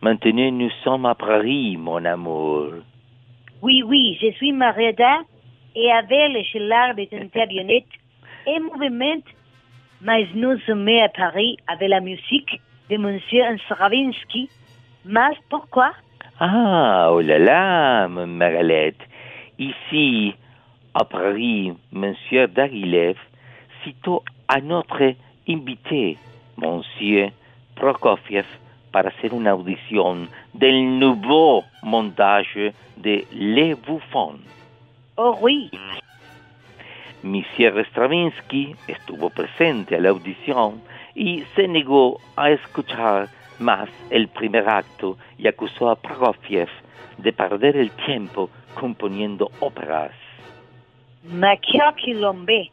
Maintenant, 0.00 0.52
nous 0.52 0.70
sommes 0.84 1.06
à 1.06 1.16
Paris, 1.16 1.76
mon 1.76 2.04
amour. 2.04 2.68
Oui, 3.62 3.82
oui, 3.84 4.16
je 4.22 4.30
suis 4.32 4.52
Marietta 4.52 5.22
et 5.74 5.90
avec 5.90 6.32
le 6.32 6.42
chelar 6.44 6.94
des 6.94 7.08
intérionnettes 7.12 7.84
et 8.46 8.60
mouvement, 8.60 9.22
mais 10.00 10.28
nous 10.34 10.56
sommes 10.60 10.88
à 10.88 11.08
Paris 11.08 11.56
avec 11.66 11.88
la 11.88 12.00
musique 12.00 12.60
de 12.88 12.96
Monsieur 12.96 13.42
Stravinsky. 13.64 14.48
Mais 15.04 15.34
pourquoi? 15.50 15.90
Ah, 16.38 17.08
oh 17.10 17.20
là 17.20 17.38
là, 17.38 18.06
ma 18.06 18.24
Magalette. 18.24 19.02
Ici, 19.58 20.32
à 20.94 21.04
Paris, 21.04 21.72
Monsieur 21.90 22.46
Daguilev 22.46 23.16
citó 23.82 24.22
a 24.46 24.60
notre 24.60 25.14
invité, 25.48 26.16
Monsieur 26.56 27.32
Prokofiev, 27.78 28.46
para 28.90 29.10
hacer 29.10 29.34
una 29.34 29.50
audición 29.50 30.28
del 30.52 30.98
nuevo 30.98 31.64
montaje 31.82 32.74
de 32.96 33.26
Le 33.32 33.74
Buffon. 33.74 34.40
Oh 35.16 35.36
oui, 35.40 35.70
Monsieur 37.22 37.84
Stravinsky 37.86 38.76
estuvo 38.86 39.30
presente 39.30 39.96
a 39.96 40.00
la 40.00 40.10
audición 40.10 40.80
y 41.14 41.42
se 41.54 41.66
negó 41.66 42.20
a 42.36 42.50
escuchar 42.50 43.28
más 43.58 43.88
el 44.10 44.28
primer 44.28 44.68
acto 44.68 45.18
y 45.36 45.48
acusó 45.48 45.90
a 45.90 45.96
Prokofiev 45.96 46.68
de 47.18 47.32
perder 47.32 47.76
el 47.76 47.90
tiempo 47.90 48.50
componiendo 48.74 49.50
óperas. 49.60 50.12
Maquia 51.24 51.92
Quilombé. 51.96 52.70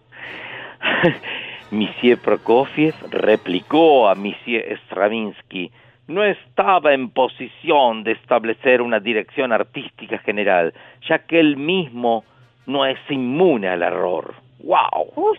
Monsieur 1.72 2.20
Prokofiev 2.20 2.96
replicó 3.12 4.08
a 4.08 4.16
Monsieur 4.16 4.80
Stravinsky 4.86 5.72
no 6.08 6.24
estaba 6.24 6.94
en 6.94 7.10
posición 7.10 8.04
de 8.04 8.12
establecer 8.12 8.82
una 8.82 9.00
dirección 9.00 9.52
artística 9.52 10.20
general, 10.20 10.74
ya 11.08 11.20
que 11.20 11.40
él 11.40 11.58
mismo 11.58 12.24
no 12.68 12.86
es 12.86 13.00
inmune 13.10 13.70
al 13.70 13.82
error. 13.82 14.36
¡Wow! 14.60 15.12
Uf. 15.16 15.38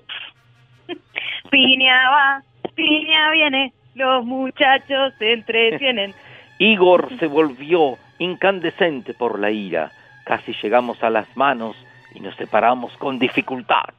Piña 1.51 2.11
va, 2.11 2.43
piña 2.74 3.31
viene, 3.31 3.73
los 3.94 4.24
muchachos 4.24 5.15
se 5.19 5.32
entretienen. 5.32 6.15
Igor 6.59 7.11
se 7.19 7.27
volvió 7.27 7.98
incandescente 8.19 9.15
por 9.15 9.39
la 9.39 9.51
ira. 9.51 9.93
Casi 10.24 10.53
llegamos 10.62 11.03
a 11.03 11.11
las 11.11 11.36
manos 11.36 11.77
y 12.15 12.20
nos 12.20 12.35
separamos 12.36 12.97
con 12.97 13.19
dificultad. 13.19 13.94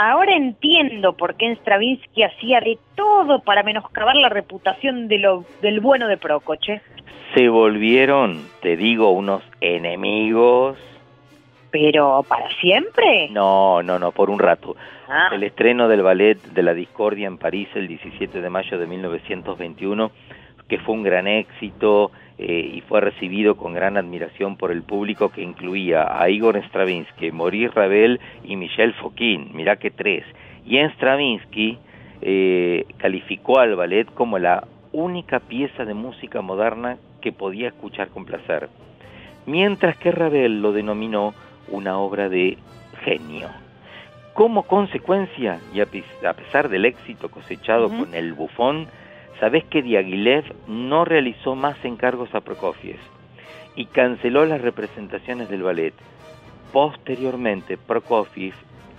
Ahora 0.00 0.36
entiendo 0.36 1.14
por 1.14 1.34
qué 1.34 1.50
Stravinsky 1.56 2.22
hacía 2.22 2.60
de 2.60 2.78
todo 2.94 3.40
para 3.40 3.64
menoscabar 3.64 4.14
la 4.14 4.28
reputación 4.28 5.08
de 5.08 5.18
lo, 5.18 5.44
del 5.60 5.80
bueno 5.80 6.06
de 6.06 6.16
Procoche. 6.16 6.80
Se 7.34 7.48
volvieron, 7.48 8.46
te 8.62 8.76
digo, 8.76 9.10
unos 9.10 9.42
enemigos. 9.60 10.78
Pero 11.72 12.24
para 12.28 12.48
siempre. 12.60 13.28
No, 13.30 13.82
no, 13.82 13.98
no, 13.98 14.12
por 14.12 14.30
un 14.30 14.38
rato. 14.38 14.76
Ah. 15.08 15.30
El 15.32 15.42
estreno 15.42 15.88
del 15.88 16.02
ballet 16.02 16.40
de 16.44 16.62
la 16.62 16.74
Discordia 16.74 17.26
en 17.26 17.36
París 17.36 17.68
el 17.74 17.88
17 17.88 18.40
de 18.40 18.50
mayo 18.50 18.78
de 18.78 18.86
1921, 18.86 20.12
que 20.68 20.78
fue 20.78 20.94
un 20.94 21.02
gran 21.02 21.26
éxito 21.26 22.12
eh, 22.38 22.70
y 22.74 22.80
fue 22.82 23.00
recibido 23.00 23.56
con 23.56 23.74
gran 23.74 23.96
admiración 23.96 24.56
por 24.56 24.70
el 24.70 24.82
público 24.82 25.30
que 25.30 25.42
incluía 25.42 26.06
a 26.20 26.28
Igor 26.30 26.56
Stravinsky, 26.56 27.32
Maurice 27.32 27.72
Ravel 27.74 28.20
y 28.44 28.56
Michel 28.56 28.94
Fokine, 28.94 29.50
mirá 29.52 29.76
que 29.76 29.90
tres. 29.90 30.24
Y 30.64 30.76
en 30.78 30.90
Stravinsky 30.92 31.78
eh, 32.22 32.84
calificó 32.98 33.58
al 33.58 33.74
ballet 33.76 34.06
como 34.14 34.38
la 34.38 34.64
única 34.92 35.40
pieza 35.40 35.84
de 35.84 35.94
música 35.94 36.40
moderna 36.40 36.96
que 37.20 37.32
podía 37.32 37.68
escuchar 37.68 38.08
con 38.08 38.24
placer, 38.24 38.68
mientras 39.46 39.96
que 39.96 40.12
Ravel 40.12 40.62
lo 40.62 40.72
denominó 40.72 41.34
una 41.68 41.98
obra 41.98 42.28
de 42.28 42.56
genio. 43.02 43.48
Como 44.34 44.62
consecuencia, 44.62 45.58
y 45.74 45.80
a 45.80 45.86
pes- 45.86 46.24
a 46.24 46.32
pesar 46.32 46.68
del 46.68 46.84
éxito 46.84 47.28
cosechado 47.28 47.88
con 47.88 48.14
el 48.14 48.34
bufón, 48.34 48.86
sabés 49.40 49.64
que 49.64 49.82
Diaghilev 49.82 50.44
no 50.66 51.04
realizó 51.04 51.54
más 51.54 51.82
encargos 51.84 52.34
a 52.34 52.40
Prokofiev 52.40 52.98
y 53.76 53.86
canceló 53.86 54.44
las 54.44 54.60
representaciones 54.60 55.48
del 55.48 55.62
ballet. 55.62 55.94
Posteriormente, 56.72 57.76
Prokofiev 57.76 58.54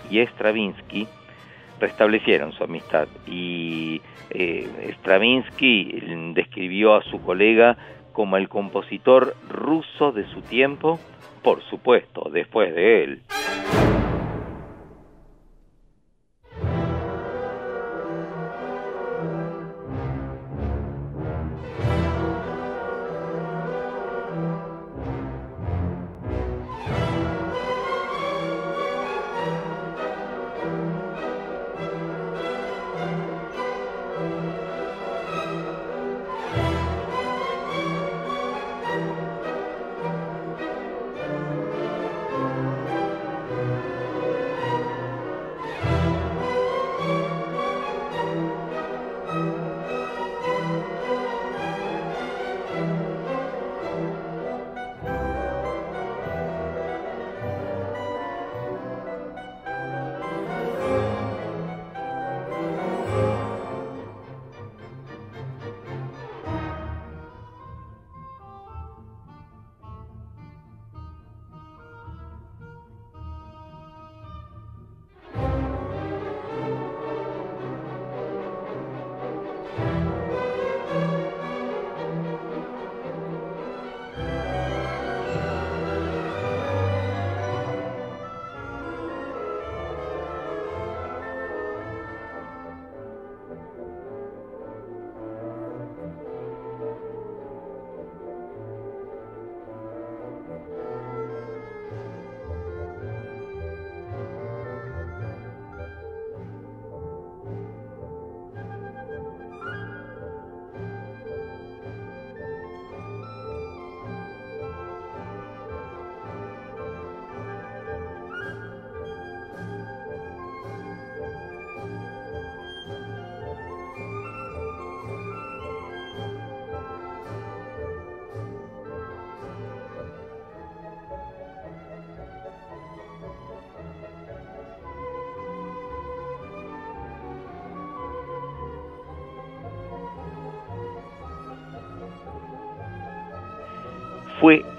y 0.09 0.19
Stravinsky 0.19 1.07
restablecieron 1.79 2.51
su 2.53 2.63
amistad 2.63 3.07
y 3.27 4.01
eh, 4.31 4.93
Stravinsky 4.99 6.01
describió 6.33 6.95
a 6.95 7.03
su 7.03 7.21
colega 7.21 7.77
como 8.13 8.37
el 8.37 8.49
compositor 8.49 9.35
ruso 9.49 10.11
de 10.11 10.25
su 10.27 10.41
tiempo, 10.41 10.99
por 11.43 11.61
supuesto, 11.63 12.29
después 12.31 12.73
de 12.73 13.03
él. 13.03 13.21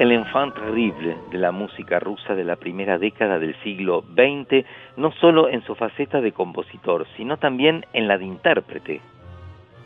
El 0.01 0.13
enfant 0.13 0.55
terrible 0.55 1.15
de 1.31 1.37
la 1.37 1.53
música 1.53 2.01
rusa 2.01 2.35
de 2.35 2.43
la 2.43 2.57
primera 2.57 2.97
década 2.97 3.39
del 3.39 3.55
siglo 3.63 4.03
XX, 4.15 4.65
no 4.97 5.13
solo 5.13 5.51
en 5.51 5.63
su 5.65 5.75
faceta 5.75 6.23
de 6.23 6.33
compositor, 6.33 7.07
sino 7.19 7.37
también 7.37 7.85
en 7.93 8.09
la 8.09 8.17
de 8.17 8.25
intérprete. 8.25 9.03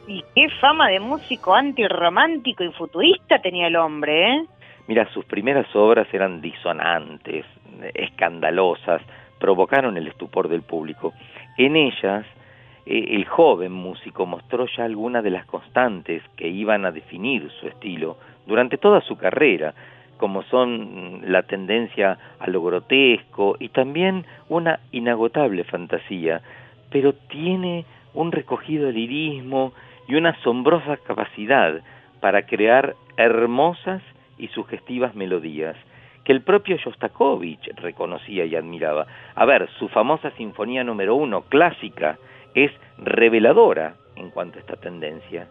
Y 0.06 0.22
qué 0.36 0.48
fama 0.60 0.88
de 0.90 1.00
músico 1.00 1.52
antirromántico 1.52 2.62
y 2.62 2.70
futurista 2.70 3.40
tenía 3.40 3.66
el 3.66 3.74
hombre, 3.74 4.34
¿eh? 4.34 4.44
Mira, 4.86 5.04
sus 5.12 5.24
primeras 5.24 5.66
obras 5.74 6.06
eran 6.12 6.40
disonantes, 6.40 7.44
escandalosas, 7.94 9.02
provocaron 9.40 9.96
el 9.96 10.06
estupor 10.06 10.46
del 10.46 10.62
público. 10.62 11.12
En 11.58 11.74
ellas, 11.74 12.24
eh, 12.86 13.16
el 13.16 13.24
joven 13.24 13.72
músico 13.72 14.26
mostró 14.26 14.66
ya 14.76 14.84
algunas 14.84 15.24
de 15.24 15.30
las 15.30 15.44
constantes 15.46 16.22
que 16.36 16.46
iban 16.46 16.84
a 16.84 16.92
definir 16.92 17.50
su 17.58 17.66
estilo 17.66 18.16
durante 18.46 18.78
toda 18.78 19.00
su 19.00 19.16
carrera, 19.16 19.74
como 20.16 20.42
son 20.44 21.20
la 21.24 21.42
tendencia 21.42 22.18
a 22.38 22.48
lo 22.48 22.62
grotesco 22.62 23.56
y 23.58 23.68
también 23.68 24.24
una 24.48 24.80
inagotable 24.92 25.64
fantasía, 25.64 26.40
pero 26.90 27.12
tiene 27.12 27.84
un 28.14 28.32
recogido 28.32 28.90
lirismo 28.90 29.72
y 30.06 30.14
una 30.14 30.30
asombrosa 30.30 30.96
capacidad 30.98 31.80
para 32.20 32.46
crear 32.46 32.94
hermosas 33.16 34.02
y 34.38 34.48
sugestivas 34.48 35.14
melodías 35.14 35.76
que 36.24 36.32
el 36.32 36.40
propio 36.40 36.76
Shostakovich 36.76 37.70
reconocía 37.76 38.44
y 38.46 38.56
admiraba. 38.56 39.06
A 39.34 39.44
ver, 39.44 39.68
su 39.78 39.88
famosa 39.88 40.30
Sinfonía 40.32 40.82
número 40.82 41.14
uno, 41.14 41.42
clásica, 41.42 42.18
es 42.54 42.72
reveladora 42.98 43.94
en 44.16 44.30
cuanto 44.30 44.58
a 44.58 44.60
esta 44.60 44.76
tendencia. 44.76 45.48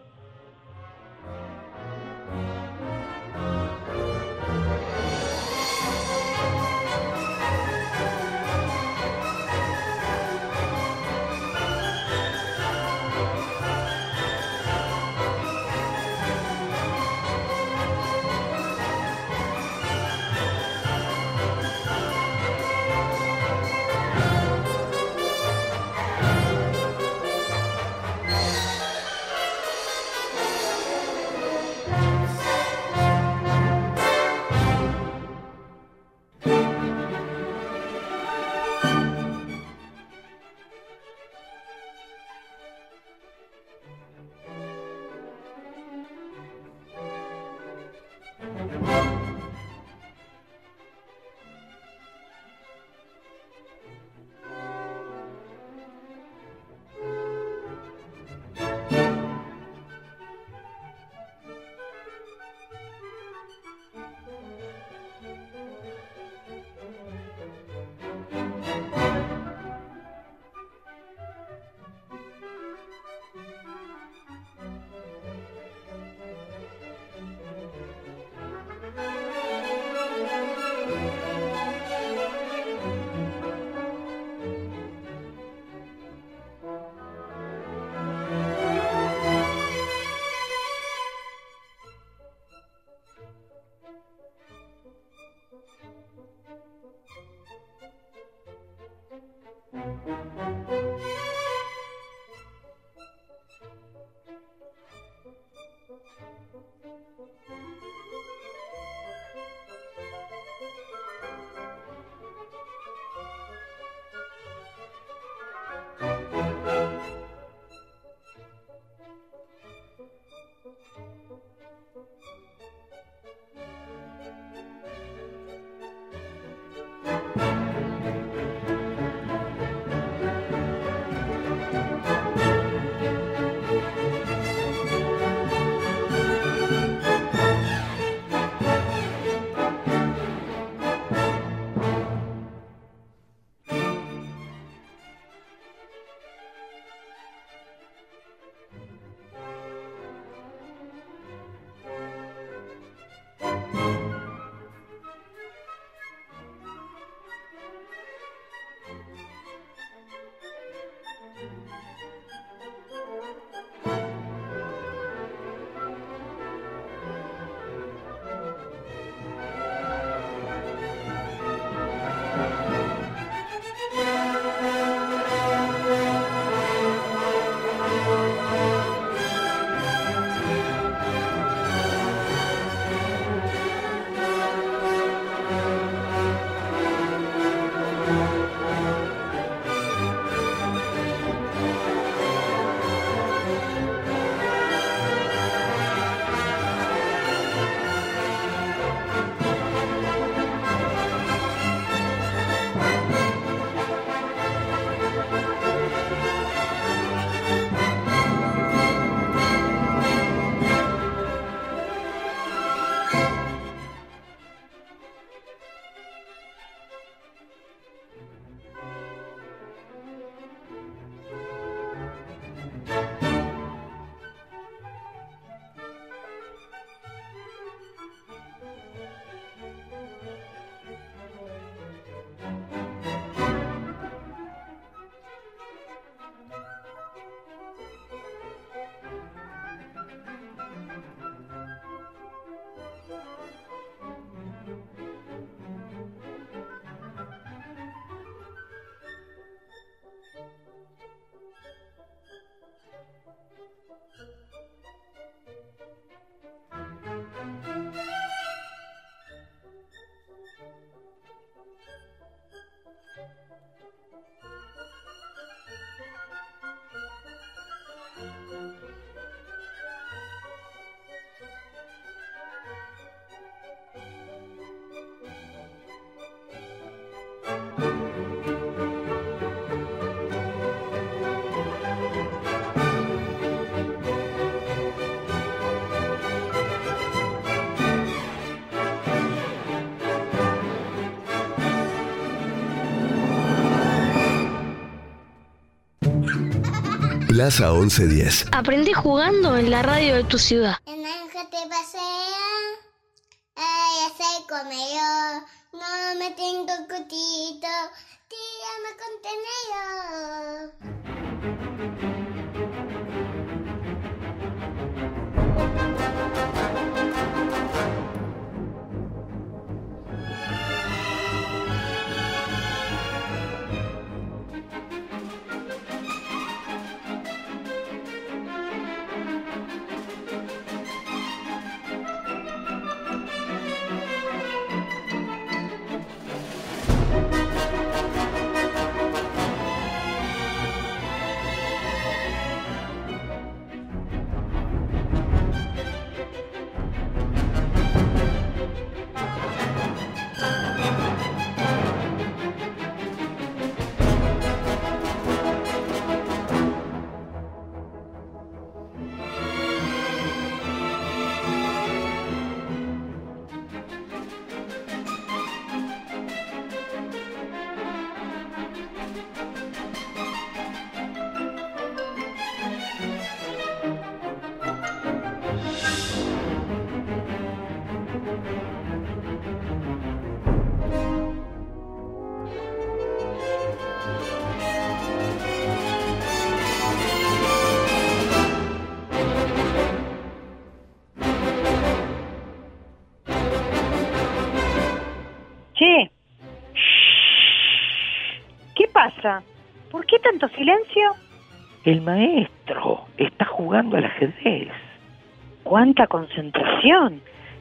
Plaza 297.34 297.72
1110. 297.72 298.46
Aprendí 298.52 298.92
jugando 298.92 299.56
en 299.56 299.68
la 299.68 299.82
radio 299.82 300.14
de 300.14 300.22
tu 300.22 300.38
ciudad. 300.38 300.76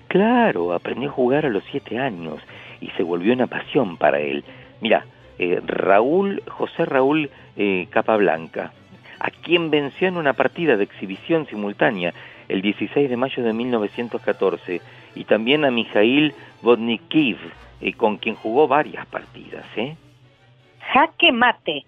Claro, 0.08 0.74
aprendió 0.74 1.10
a 1.10 1.14
jugar 1.14 1.46
a 1.46 1.50
los 1.50 1.64
siete 1.72 1.98
años 1.98 2.40
y 2.82 2.90
se 2.92 3.04
volvió 3.04 3.34
una 3.34 3.48
pasión 3.48 3.98
para 3.98 4.20
él. 4.20 4.44
Mira, 4.82 5.06
eh, 5.40 5.60
Raúl, 5.66 6.44
José 6.48 6.86
Raúl 6.86 7.30
eh, 7.56 7.88
Capablanca, 7.90 8.74
a 9.20 9.32
quien 9.32 9.72
venció 9.72 10.08
en 10.08 10.18
una 10.18 10.34
partida 10.34 10.78
de 10.78 10.84
exhibición 10.84 11.48
simultánea 11.48 12.14
el 12.50 12.62
16 12.62 13.10
de 13.10 13.18
mayo 13.18 13.44
de 13.44 13.54
1914, 13.54 14.82
y 15.16 15.24
también 15.24 15.66
a 15.66 15.72
Mijail 15.72 16.34
Vodnikiv, 16.62 17.38
eh, 17.82 17.94
con 17.94 18.18
quien 18.18 18.36
jugó 18.36 18.68
varias 18.68 19.06
partidas. 19.06 19.66
¿eh? 19.76 19.96
Jaque 20.94 21.32
mate. 21.32 21.86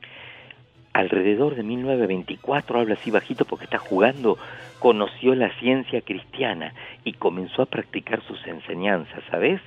Alrededor 0.93 1.55
de 1.55 1.63
1924, 1.63 2.79
habla 2.79 2.93
así 2.93 3.11
bajito 3.11 3.43
porque 3.43 3.65
está 3.65 3.77
jugando, 3.77 4.37
conoció 4.85 5.33
la 5.33 5.49
ciencia 5.57 6.01
cristiana 6.01 6.71
y 7.03 7.13
comenzó 7.13 7.63
a 7.63 7.65
practicar 7.65 8.21
sus 8.21 8.45
enseñanzas, 8.45 9.23
¿sabes? 9.31 9.59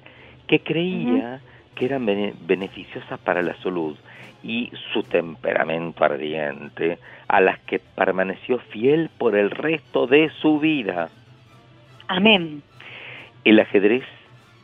Que 0.47 0.61
creía 0.61 1.41
que 1.75 1.87
eran 1.87 2.07
bene- 2.07 2.35
beneficiosas 2.43 3.19
para 3.19 3.43
la 3.43 3.57
salud 3.57 3.97
y 4.45 4.71
su 4.93 5.03
temperamento 5.03 6.05
ardiente, 6.05 7.01
a 7.27 7.41
las 7.41 7.59
que 7.67 7.81
permaneció 7.81 8.61
fiel 8.71 9.11
por 9.19 9.35
el 9.35 9.51
resto 9.51 10.07
de 10.07 10.31
su 10.41 10.61
vida. 10.61 11.09
Amén. 12.07 12.63
El 13.43 13.59
ajedrez 13.59 14.05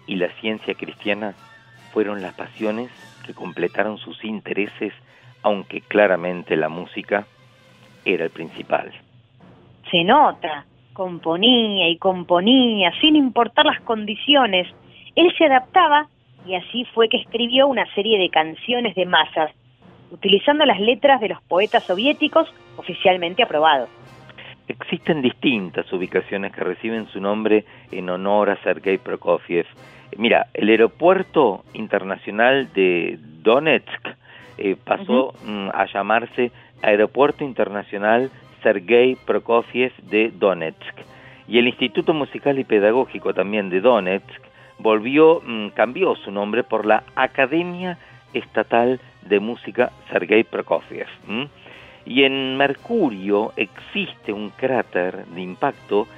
y 0.07 0.15
la 0.15 0.29
ciencia 0.41 0.75
cristiana 0.75 1.35
fueron 1.93 2.23
las 2.23 2.35
pasiones 2.35 2.93
que 3.27 3.35
completaron 3.35 3.99
sus 3.99 4.25
intereses, 4.25 4.93
aunque 5.43 5.81
claramente 5.81 6.55
la 6.55 6.69
música 6.69 7.27
era 8.05 8.23
el 8.23 8.31
principal. 8.31 8.93
Se 9.95 10.03
nota. 10.03 10.67
Componía 10.93 11.89
y 11.89 11.99
componía, 11.99 12.91
sin 13.01 13.15
importar 13.15 13.65
las 13.65 13.81
condiciones. 13.83 14.67
Él 15.15 15.33
se 15.39 15.45
adaptaba 15.45 16.09
y 16.45 16.57
así 16.57 16.85
fue 16.87 17.09
que 17.09 17.19
escribió 17.19 17.69
una 17.69 17.87
serie 17.95 18.19
de 18.19 18.29
canciones 18.29 18.97
de 18.97 19.07
masas, 19.07 19.53
utilizando 20.11 20.65
las 20.65 20.81
letras 20.81 21.21
de 21.21 21.29
los 21.29 21.41
poetas 21.43 21.85
soviéticos 21.85 22.53
oficialmente 22.77 23.45
aprobados. 23.45 23.89
Existen 24.67 25.23
distintas 25.23 25.93
ubicaciones 25.93 26.51
que 26.53 26.65
reciben 26.65 27.07
su 27.07 27.21
nombre 27.21 27.65
en 27.93 28.11
honor 28.11 28.51
a 28.51 28.57
Sergei 28.65 28.99
Prokofiev. 28.99 29.67
Mira, 30.17 30.49
el 30.55 30.71
aeropuerto 30.71 31.63
internacional 31.73 32.73
de 32.73 33.17
Donetsk 33.21 34.09
eh, 34.59 34.75
pasó 34.75 35.35
mm, 35.45 35.69
a 35.73 35.87
llamarse 35.87 36.51
Aeropuerto 36.83 37.45
Internacional 37.45 38.33
Sergei 38.65 39.17
Prokofiev 39.27 39.93
de 40.11 40.33
Donetsk. 40.37 40.97
Y 41.47 41.59
el 41.59 41.69
Instituto 41.69 42.15
Musical 42.15 42.59
y 42.59 42.65
Pedagógico 42.65 43.35
también 43.35 43.69
de 43.69 43.81
Donetsk 43.81 44.41
volvió, 44.79 45.43
mm, 45.47 45.69
cambió 45.69 46.17
su 46.17 46.33
nombre 46.33 46.65
por 46.65 46.87
la 46.87 47.05
Academia 47.15 47.99
Estatal 48.33 48.99
de 49.23 49.39
Música 49.39 49.93
Sergei 50.11 50.43
Prokofiev. 50.43 51.07
Y 52.07 52.25
en 52.25 52.57
Mercurio 52.57 53.53
existe 53.57 54.33
un 54.33 54.51
cráter 54.51 55.27
de 55.27 55.43
impacto 55.43 56.09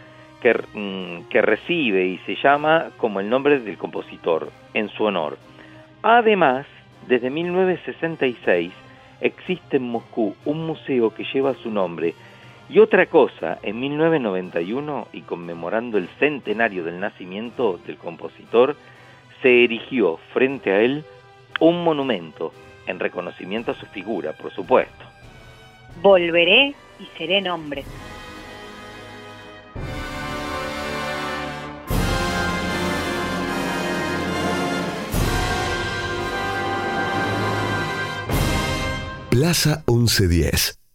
que, 0.40 0.54
mm, 0.54 1.28
que 1.28 1.42
recibe 1.42 2.06
y 2.06 2.18
se 2.18 2.36
llama 2.36 2.90
como 2.96 3.20
el 3.20 3.28
nombre 3.28 3.58
del 3.58 3.76
compositor, 3.76 4.50
en 4.72 4.88
su 4.90 5.04
honor. 5.04 5.36
Además, 6.02 6.66
desde 7.08 7.30
1966 7.30 8.72
existe 9.20 9.76
en 9.76 9.88
Moscú 9.88 10.34
un 10.44 10.66
museo 10.66 11.10
que 11.10 11.24
lleva 11.24 11.54
su 11.54 11.70
nombre. 11.70 12.14
Y 12.68 12.80
otra 12.80 13.06
cosa, 13.06 13.58
en 13.62 13.78
1991, 13.78 15.08
y 15.12 15.22
conmemorando 15.22 15.98
el 15.98 16.08
centenario 16.18 16.84
del 16.84 16.98
nacimiento 16.98 17.78
del 17.86 17.96
compositor, 17.96 18.76
se 19.40 19.64
erigió 19.64 20.18
frente 20.32 20.72
a 20.72 20.80
él 20.80 21.04
un 21.60 21.84
monumento 21.84 22.52
en 22.86 22.98
reconocimiento 22.98 23.70
a 23.70 23.74
su 23.74 23.86
figura, 23.86 24.32
por 24.32 24.52
supuesto. 24.52 25.04
Volveré 26.02 26.74
y 26.98 27.06
seré 27.16 27.40
nombre. 27.40 27.84
Plaza 39.30 39.84
1110. 39.86 40.85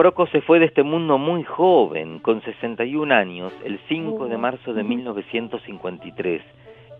Proco 0.00 0.26
se 0.28 0.40
fue 0.40 0.58
de 0.58 0.64
este 0.64 0.82
mundo 0.82 1.18
muy 1.18 1.44
joven, 1.44 2.20
con 2.20 2.40
61 2.40 3.14
años, 3.14 3.52
el 3.66 3.78
5 3.86 4.28
de 4.28 4.36
Uh, 4.36 4.38
marzo 4.38 4.72
de 4.72 4.80
ujú. 4.80 4.88
1953, 4.88 6.40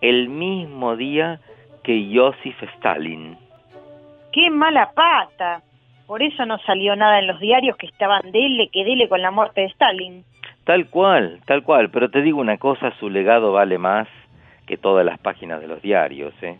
el 0.02 0.28
mismo 0.28 0.94
día 0.96 1.40
que 1.82 2.12
Joseph 2.14 2.62
Stalin. 2.74 3.38
Qué 4.34 4.50
mala 4.50 4.90
pata. 4.94 5.62
Por 6.06 6.22
eso 6.22 6.44
no 6.44 6.58
salió 6.58 6.94
nada 6.94 7.20
en 7.20 7.28
los 7.28 7.40
diarios 7.40 7.78
que 7.78 7.86
estaban 7.86 8.32
dele 8.32 8.68
que 8.70 8.84
dele 8.84 9.08
con 9.08 9.22
la 9.22 9.30
muerte 9.30 9.62
de 9.62 9.68
Stalin. 9.68 10.22
Tal 10.64 10.90
cual, 10.90 11.40
tal 11.46 11.62
cual, 11.62 11.88
pero 11.88 12.10
te 12.10 12.20
digo 12.20 12.38
una 12.38 12.58
cosa, 12.58 12.92
su 13.00 13.08
legado 13.08 13.50
vale 13.50 13.78
más 13.78 14.08
que 14.66 14.76
todas 14.76 15.06
las 15.06 15.18
páginas 15.18 15.62
de 15.62 15.68
los 15.68 15.80
diarios, 15.80 16.34
¿eh? 16.42 16.58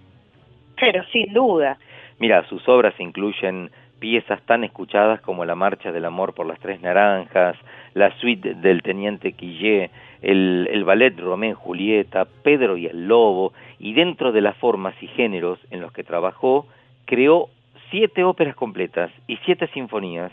Pero 0.80 1.04
sin 1.12 1.34
duda. 1.34 1.76
Mira, 2.18 2.46
sus 2.48 2.66
obras 2.66 2.98
incluyen 2.98 3.70
piezas 4.00 4.40
tan 4.46 4.64
escuchadas 4.64 5.20
como 5.20 5.44
La 5.44 5.54
Marcha 5.54 5.92
del 5.92 6.06
Amor 6.06 6.34
por 6.34 6.46
las 6.46 6.58
Tres 6.58 6.80
Naranjas, 6.80 7.56
la 7.94 8.10
suite 8.18 8.54
del 8.54 8.82
Teniente 8.82 9.32
Quillé, 9.32 9.90
el, 10.22 10.68
el 10.72 10.84
ballet 10.84 11.16
Romeo 11.18 11.52
y 11.52 11.54
Julieta, 11.54 12.26
Pedro 12.42 12.76
y 12.76 12.86
el 12.86 13.06
Lobo, 13.06 13.52
y 13.78 13.92
dentro 13.92 14.32
de 14.32 14.40
las 14.40 14.56
formas 14.56 14.94
y 15.00 15.06
géneros 15.06 15.58
en 15.70 15.80
los 15.80 15.92
que 15.92 16.02
trabajó, 16.02 16.66
creó 17.04 17.48
siete 17.90 18.24
óperas 18.24 18.56
completas 18.56 19.10
y 19.26 19.36
siete 19.44 19.68
sinfonías. 19.68 20.32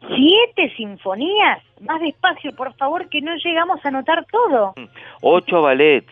¿Siete 0.00 0.72
sinfonías? 0.76 1.62
Más 1.80 2.00
despacio, 2.00 2.52
por 2.56 2.72
favor, 2.74 3.08
que 3.08 3.20
no 3.20 3.34
llegamos 3.36 3.84
a 3.84 3.90
notar 3.90 4.24
todo. 4.30 4.74
Ocho 5.20 5.62
ballets, 5.62 6.10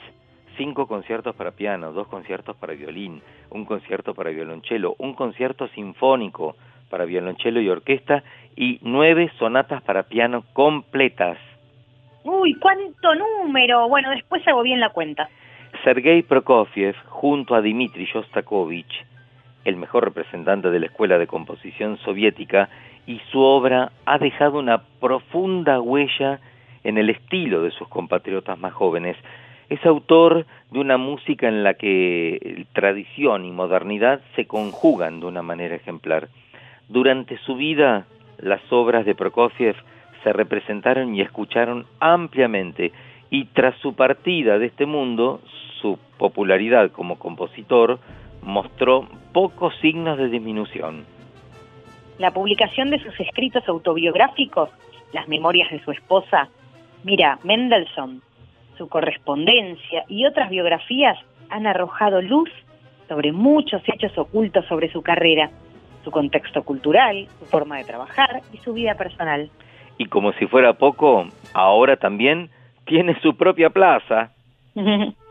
cinco 0.58 0.86
conciertos 0.86 1.34
para 1.34 1.52
piano, 1.52 1.92
dos 1.92 2.08
conciertos 2.08 2.54
para 2.56 2.74
violín, 2.74 3.22
un 3.48 3.64
concierto 3.64 4.12
para 4.12 4.30
violonchelo, 4.30 4.94
un 4.98 5.14
concierto 5.14 5.68
sinfónico 5.68 6.56
para 6.90 7.06
violonchelo 7.06 7.60
y 7.62 7.70
orquesta 7.70 8.22
y 8.56 8.78
nueve 8.82 9.30
sonatas 9.38 9.80
para 9.82 10.02
piano 10.02 10.44
completas. 10.52 11.38
Uy, 12.24 12.54
cuánto 12.54 13.14
número. 13.14 13.88
Bueno, 13.88 14.10
después 14.10 14.46
hago 14.46 14.62
bien 14.62 14.80
la 14.80 14.90
cuenta. 14.90 15.30
Sergei 15.84 16.22
Prokofiev, 16.22 16.96
junto 17.06 17.54
a 17.54 17.60
Dmitri 17.60 18.04
Shostakovich, 18.04 19.06
el 19.64 19.76
mejor 19.76 20.04
representante 20.04 20.70
de 20.70 20.80
la 20.80 20.86
escuela 20.86 21.18
de 21.18 21.26
composición 21.26 21.98
soviética, 21.98 22.68
y 23.06 23.20
su 23.30 23.40
obra 23.40 23.92
ha 24.04 24.18
dejado 24.18 24.58
una 24.58 24.82
profunda 25.00 25.80
huella 25.80 26.40
en 26.84 26.98
el 26.98 27.10
estilo 27.10 27.62
de 27.62 27.70
sus 27.70 27.88
compatriotas 27.88 28.58
más 28.58 28.72
jóvenes. 28.72 29.16
Es 29.68 29.84
autor 29.84 30.46
de 30.70 30.78
una 30.78 30.96
música 30.96 31.48
en 31.48 31.62
la 31.62 31.74
que 31.74 32.66
tradición 32.72 33.44
y 33.44 33.50
modernidad 33.50 34.20
se 34.34 34.46
conjugan 34.46 35.20
de 35.20 35.26
una 35.26 35.42
manera 35.42 35.74
ejemplar. 35.74 36.28
Durante 36.88 37.36
su 37.38 37.56
vida, 37.56 38.06
las 38.38 38.60
obras 38.70 39.04
de 39.04 39.14
Prokofiev 39.14 39.76
se 40.22 40.32
representaron 40.32 41.14
y 41.14 41.20
escucharon 41.20 41.86
ampliamente 42.00 42.92
y 43.30 43.44
tras 43.46 43.76
su 43.80 43.94
partida 43.94 44.58
de 44.58 44.66
este 44.66 44.86
mundo, 44.86 45.40
su 45.80 45.98
popularidad 46.16 46.90
como 46.90 47.18
compositor 47.18 47.98
mostró 48.42 49.06
pocos 49.32 49.74
signos 49.80 50.18
de 50.18 50.28
disminución. 50.28 51.04
La 52.18 52.32
publicación 52.32 52.90
de 52.90 52.98
sus 52.98 53.18
escritos 53.20 53.68
autobiográficos, 53.68 54.70
las 55.12 55.28
memorias 55.28 55.70
de 55.70 55.80
su 55.84 55.92
esposa, 55.92 56.48
mira, 57.04 57.38
Mendelssohn, 57.44 58.22
su 58.78 58.88
correspondencia 58.88 60.04
y 60.08 60.24
otras 60.24 60.48
biografías 60.48 61.18
han 61.50 61.66
arrojado 61.66 62.22
luz 62.22 62.48
sobre 63.08 63.32
muchos 63.32 63.82
hechos 63.86 64.16
ocultos 64.16 64.64
sobre 64.66 64.90
su 64.90 65.02
carrera, 65.02 65.50
su 66.04 66.10
contexto 66.10 66.62
cultural, 66.62 67.26
su 67.38 67.46
forma 67.46 67.78
de 67.78 67.84
trabajar 67.84 68.40
y 68.52 68.58
su 68.58 68.72
vida 68.72 68.94
personal. 68.94 69.50
Y 69.98 70.06
como 70.06 70.32
si 70.34 70.46
fuera 70.46 70.74
poco, 70.74 71.26
ahora 71.52 71.96
también 71.96 72.50
tiene 72.86 73.20
su 73.20 73.36
propia 73.36 73.70
plaza. 73.70 74.32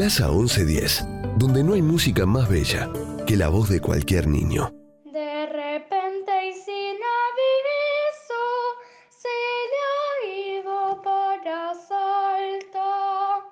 Plaza 0.00 0.30
1110, 0.30 1.06
donde 1.36 1.62
no 1.62 1.74
hay 1.74 1.82
música 1.82 2.24
más 2.24 2.48
bella 2.48 2.88
que 3.26 3.36
la 3.36 3.50
voz 3.50 3.68
de 3.68 3.82
cualquier 3.82 4.28
niño. 4.28 4.70
De 5.12 5.44
repente 5.44 6.32
y 6.48 6.52
sin 6.54 6.96
aviso 7.20 8.40
se 9.10 9.28
le 9.70 9.78
ha 9.92 10.12
ido 10.56 11.02
para 11.02 11.74
Salta. 11.74 13.44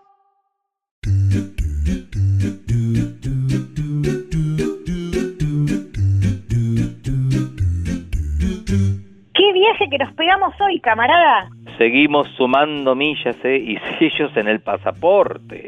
¿Qué 9.35 9.53
viaje 9.53 9.91
que 9.91 9.99
nos 9.99 10.15
pegamos 10.15 10.55
hoy, 10.63 10.81
camarada? 10.81 11.51
Seguimos 11.77 12.27
sumando 12.39 12.95
millas 12.95 13.37
¿eh? 13.45 13.59
y 13.59 13.77
sellos 13.99 14.35
en 14.35 14.49
el 14.49 14.61
pasaporte. 14.63 15.68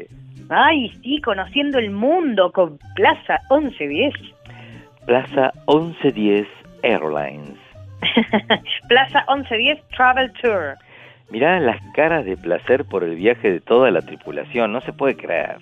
Ay, 0.51 0.91
sí, 1.03 1.21
conociendo 1.21 1.79
el 1.79 1.91
mundo 1.91 2.51
con 2.51 2.77
Plaza 2.97 3.39
1110. 3.51 4.13
Plaza 5.07 5.53
1110 5.69 6.47
Airlines. 6.83 7.57
Plaza 8.89 9.25
1110 9.29 9.81
Travel 9.97 10.33
Tour. 10.43 10.77
Mirá 11.31 11.61
las 11.61 11.81
caras 11.95 12.25
de 12.25 12.37
placer 12.37 12.85
por 12.85 13.05
el 13.05 13.15
viaje 13.15 13.49
de 13.49 13.61
toda 13.61 13.93
la 13.93 14.01
tripulación, 14.03 14.73
no 14.73 14.81
se 14.81 14.93
puede 14.93 15.17
creer. 15.17 15.59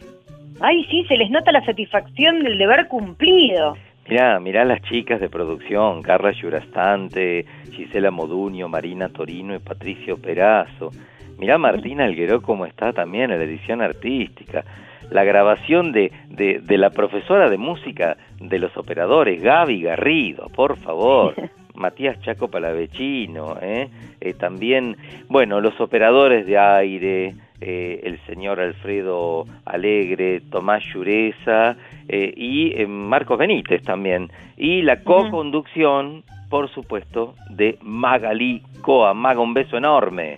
Ay, 0.60 0.85
sí, 0.90 1.05
se 1.05 1.19
les 1.19 1.31
nota 1.31 1.52
la 1.52 1.62
satisfacción 1.66 2.43
del 2.43 2.56
deber 2.56 2.89
cumplido. 2.89 3.77
Mirá, 4.09 4.40
mirá 4.40 4.65
las 4.65 4.81
chicas 4.81 5.20
de 5.20 5.28
producción, 5.28 6.01
Carla 6.01 6.32
Yurastante, 6.32 7.44
Gisela 7.73 8.10
Moduño, 8.10 8.66
Marina 8.66 9.10
Torino 9.10 9.55
y 9.55 9.59
Patricio 9.59 10.16
Perazo. 10.16 10.90
Mirá 11.39 11.59
Martina 11.59 12.05
Algueró 12.05 12.43
cómo 12.43 12.66
está 12.66 12.93
también 12.93 13.31
en 13.31 13.39
la 13.39 13.44
edición 13.44 13.81
artística. 13.81 14.65
La 15.10 15.24
grabación 15.24 15.93
de, 15.93 16.12
de, 16.28 16.60
de 16.60 16.78
la 16.78 16.90
profesora 16.90 17.48
de 17.48 17.56
música 17.56 18.16
de 18.40 18.59
los 18.59 18.77
operadores, 18.77 19.43
Gaby 19.43 19.82
Garrido, 19.82 20.48
por 20.55 20.77
favor. 20.77 21.35
Matías 21.74 22.20
Chaco 22.23 22.48
Palavecino, 22.48 23.56
¿eh? 23.62 23.89
Eh, 24.20 24.35
también, 24.35 24.97
bueno, 25.28 25.60
los 25.60 25.81
operadores 25.81 26.44
de 26.44 26.59
aire, 26.59 27.35
eh, 27.60 28.01
el 28.05 28.20
señor 28.27 28.60
Alfredo 28.60 29.44
Alegre, 29.65 30.40
Tomás 30.48 30.82
Llureza 30.93 31.77
eh, 32.09 32.32
y 32.36 32.73
eh, 32.81 32.86
Marcos 32.86 33.36
Benítez 33.36 33.82
también. 33.82 34.31
Y 34.56 34.82
la 34.82 35.02
co-conducción, 35.02 36.23
por 36.51 36.69
supuesto, 36.70 37.35
de 37.51 37.77
Magalí 37.82 38.62
Coa. 38.81 39.12
Maga, 39.12 39.40
un 39.40 39.55
beso 39.55 39.77
enorme. 39.77 40.36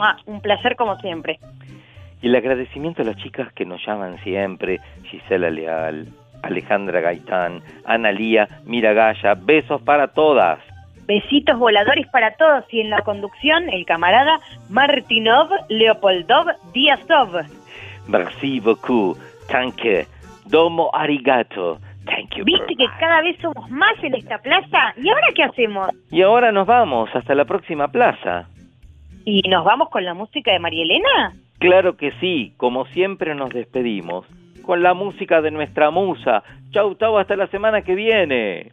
Ah, 0.00 0.16
un 0.26 0.40
placer 0.40 0.76
como 0.76 0.96
siempre. 0.96 1.38
Y 2.22 2.28
el 2.28 2.36
agradecimiento 2.36 3.02
a 3.02 3.04
las 3.04 3.16
chicas 3.16 3.52
que 3.52 3.64
nos 3.64 3.84
llaman 3.86 4.18
siempre, 4.22 4.78
Gisela 5.04 5.50
Leal, 5.50 6.08
Alejandra 6.42 7.00
Gaitán, 7.00 7.62
Ana 7.84 8.12
Lía, 8.12 8.48
Miragaya, 8.64 9.34
besos 9.34 9.80
para 9.82 10.08
todas. 10.08 10.58
Besitos 11.06 11.58
voladores 11.58 12.06
para 12.08 12.32
todos 12.32 12.64
y 12.70 12.80
en 12.80 12.90
la 12.90 13.00
conducción 13.02 13.68
el 13.70 13.84
camarada 13.84 14.38
Martinov 14.68 15.48
Leopoldov 15.68 16.46
Díazov. 16.72 17.40
Merci 18.06 18.60
beaucoup, 18.60 19.18
tanke, 19.48 20.06
domo 20.46 20.90
arigato, 20.92 21.78
thank 22.04 22.36
you. 22.36 22.44
¿Viste 22.44 22.76
que 22.76 22.86
cada 22.98 23.22
vez 23.22 23.36
somos 23.40 23.68
más 23.70 23.94
en 24.02 24.14
esta 24.14 24.38
plaza? 24.38 24.94
¿Y 24.96 25.08
ahora 25.08 25.28
qué 25.34 25.42
hacemos? 25.44 25.90
Y 26.10 26.22
ahora 26.22 26.52
nos 26.52 26.66
vamos, 26.66 27.10
hasta 27.14 27.34
la 27.34 27.44
próxima 27.44 27.88
plaza. 27.88 28.46
¿Y 29.24 29.42
nos 29.48 29.64
vamos 29.64 29.90
con 29.90 30.04
la 30.04 30.14
música 30.14 30.52
de 30.52 30.58
María 30.58 30.82
Elena? 30.82 31.34
Claro 31.58 31.96
que 31.96 32.12
sí, 32.20 32.54
como 32.56 32.86
siempre 32.86 33.34
nos 33.34 33.50
despedimos, 33.50 34.26
con 34.62 34.82
la 34.82 34.94
música 34.94 35.42
de 35.42 35.50
nuestra 35.50 35.90
musa. 35.90 36.42
Chau, 36.70 36.94
chau, 36.94 37.18
hasta 37.18 37.36
la 37.36 37.46
semana 37.48 37.82
que 37.82 37.94
viene. 37.94 38.72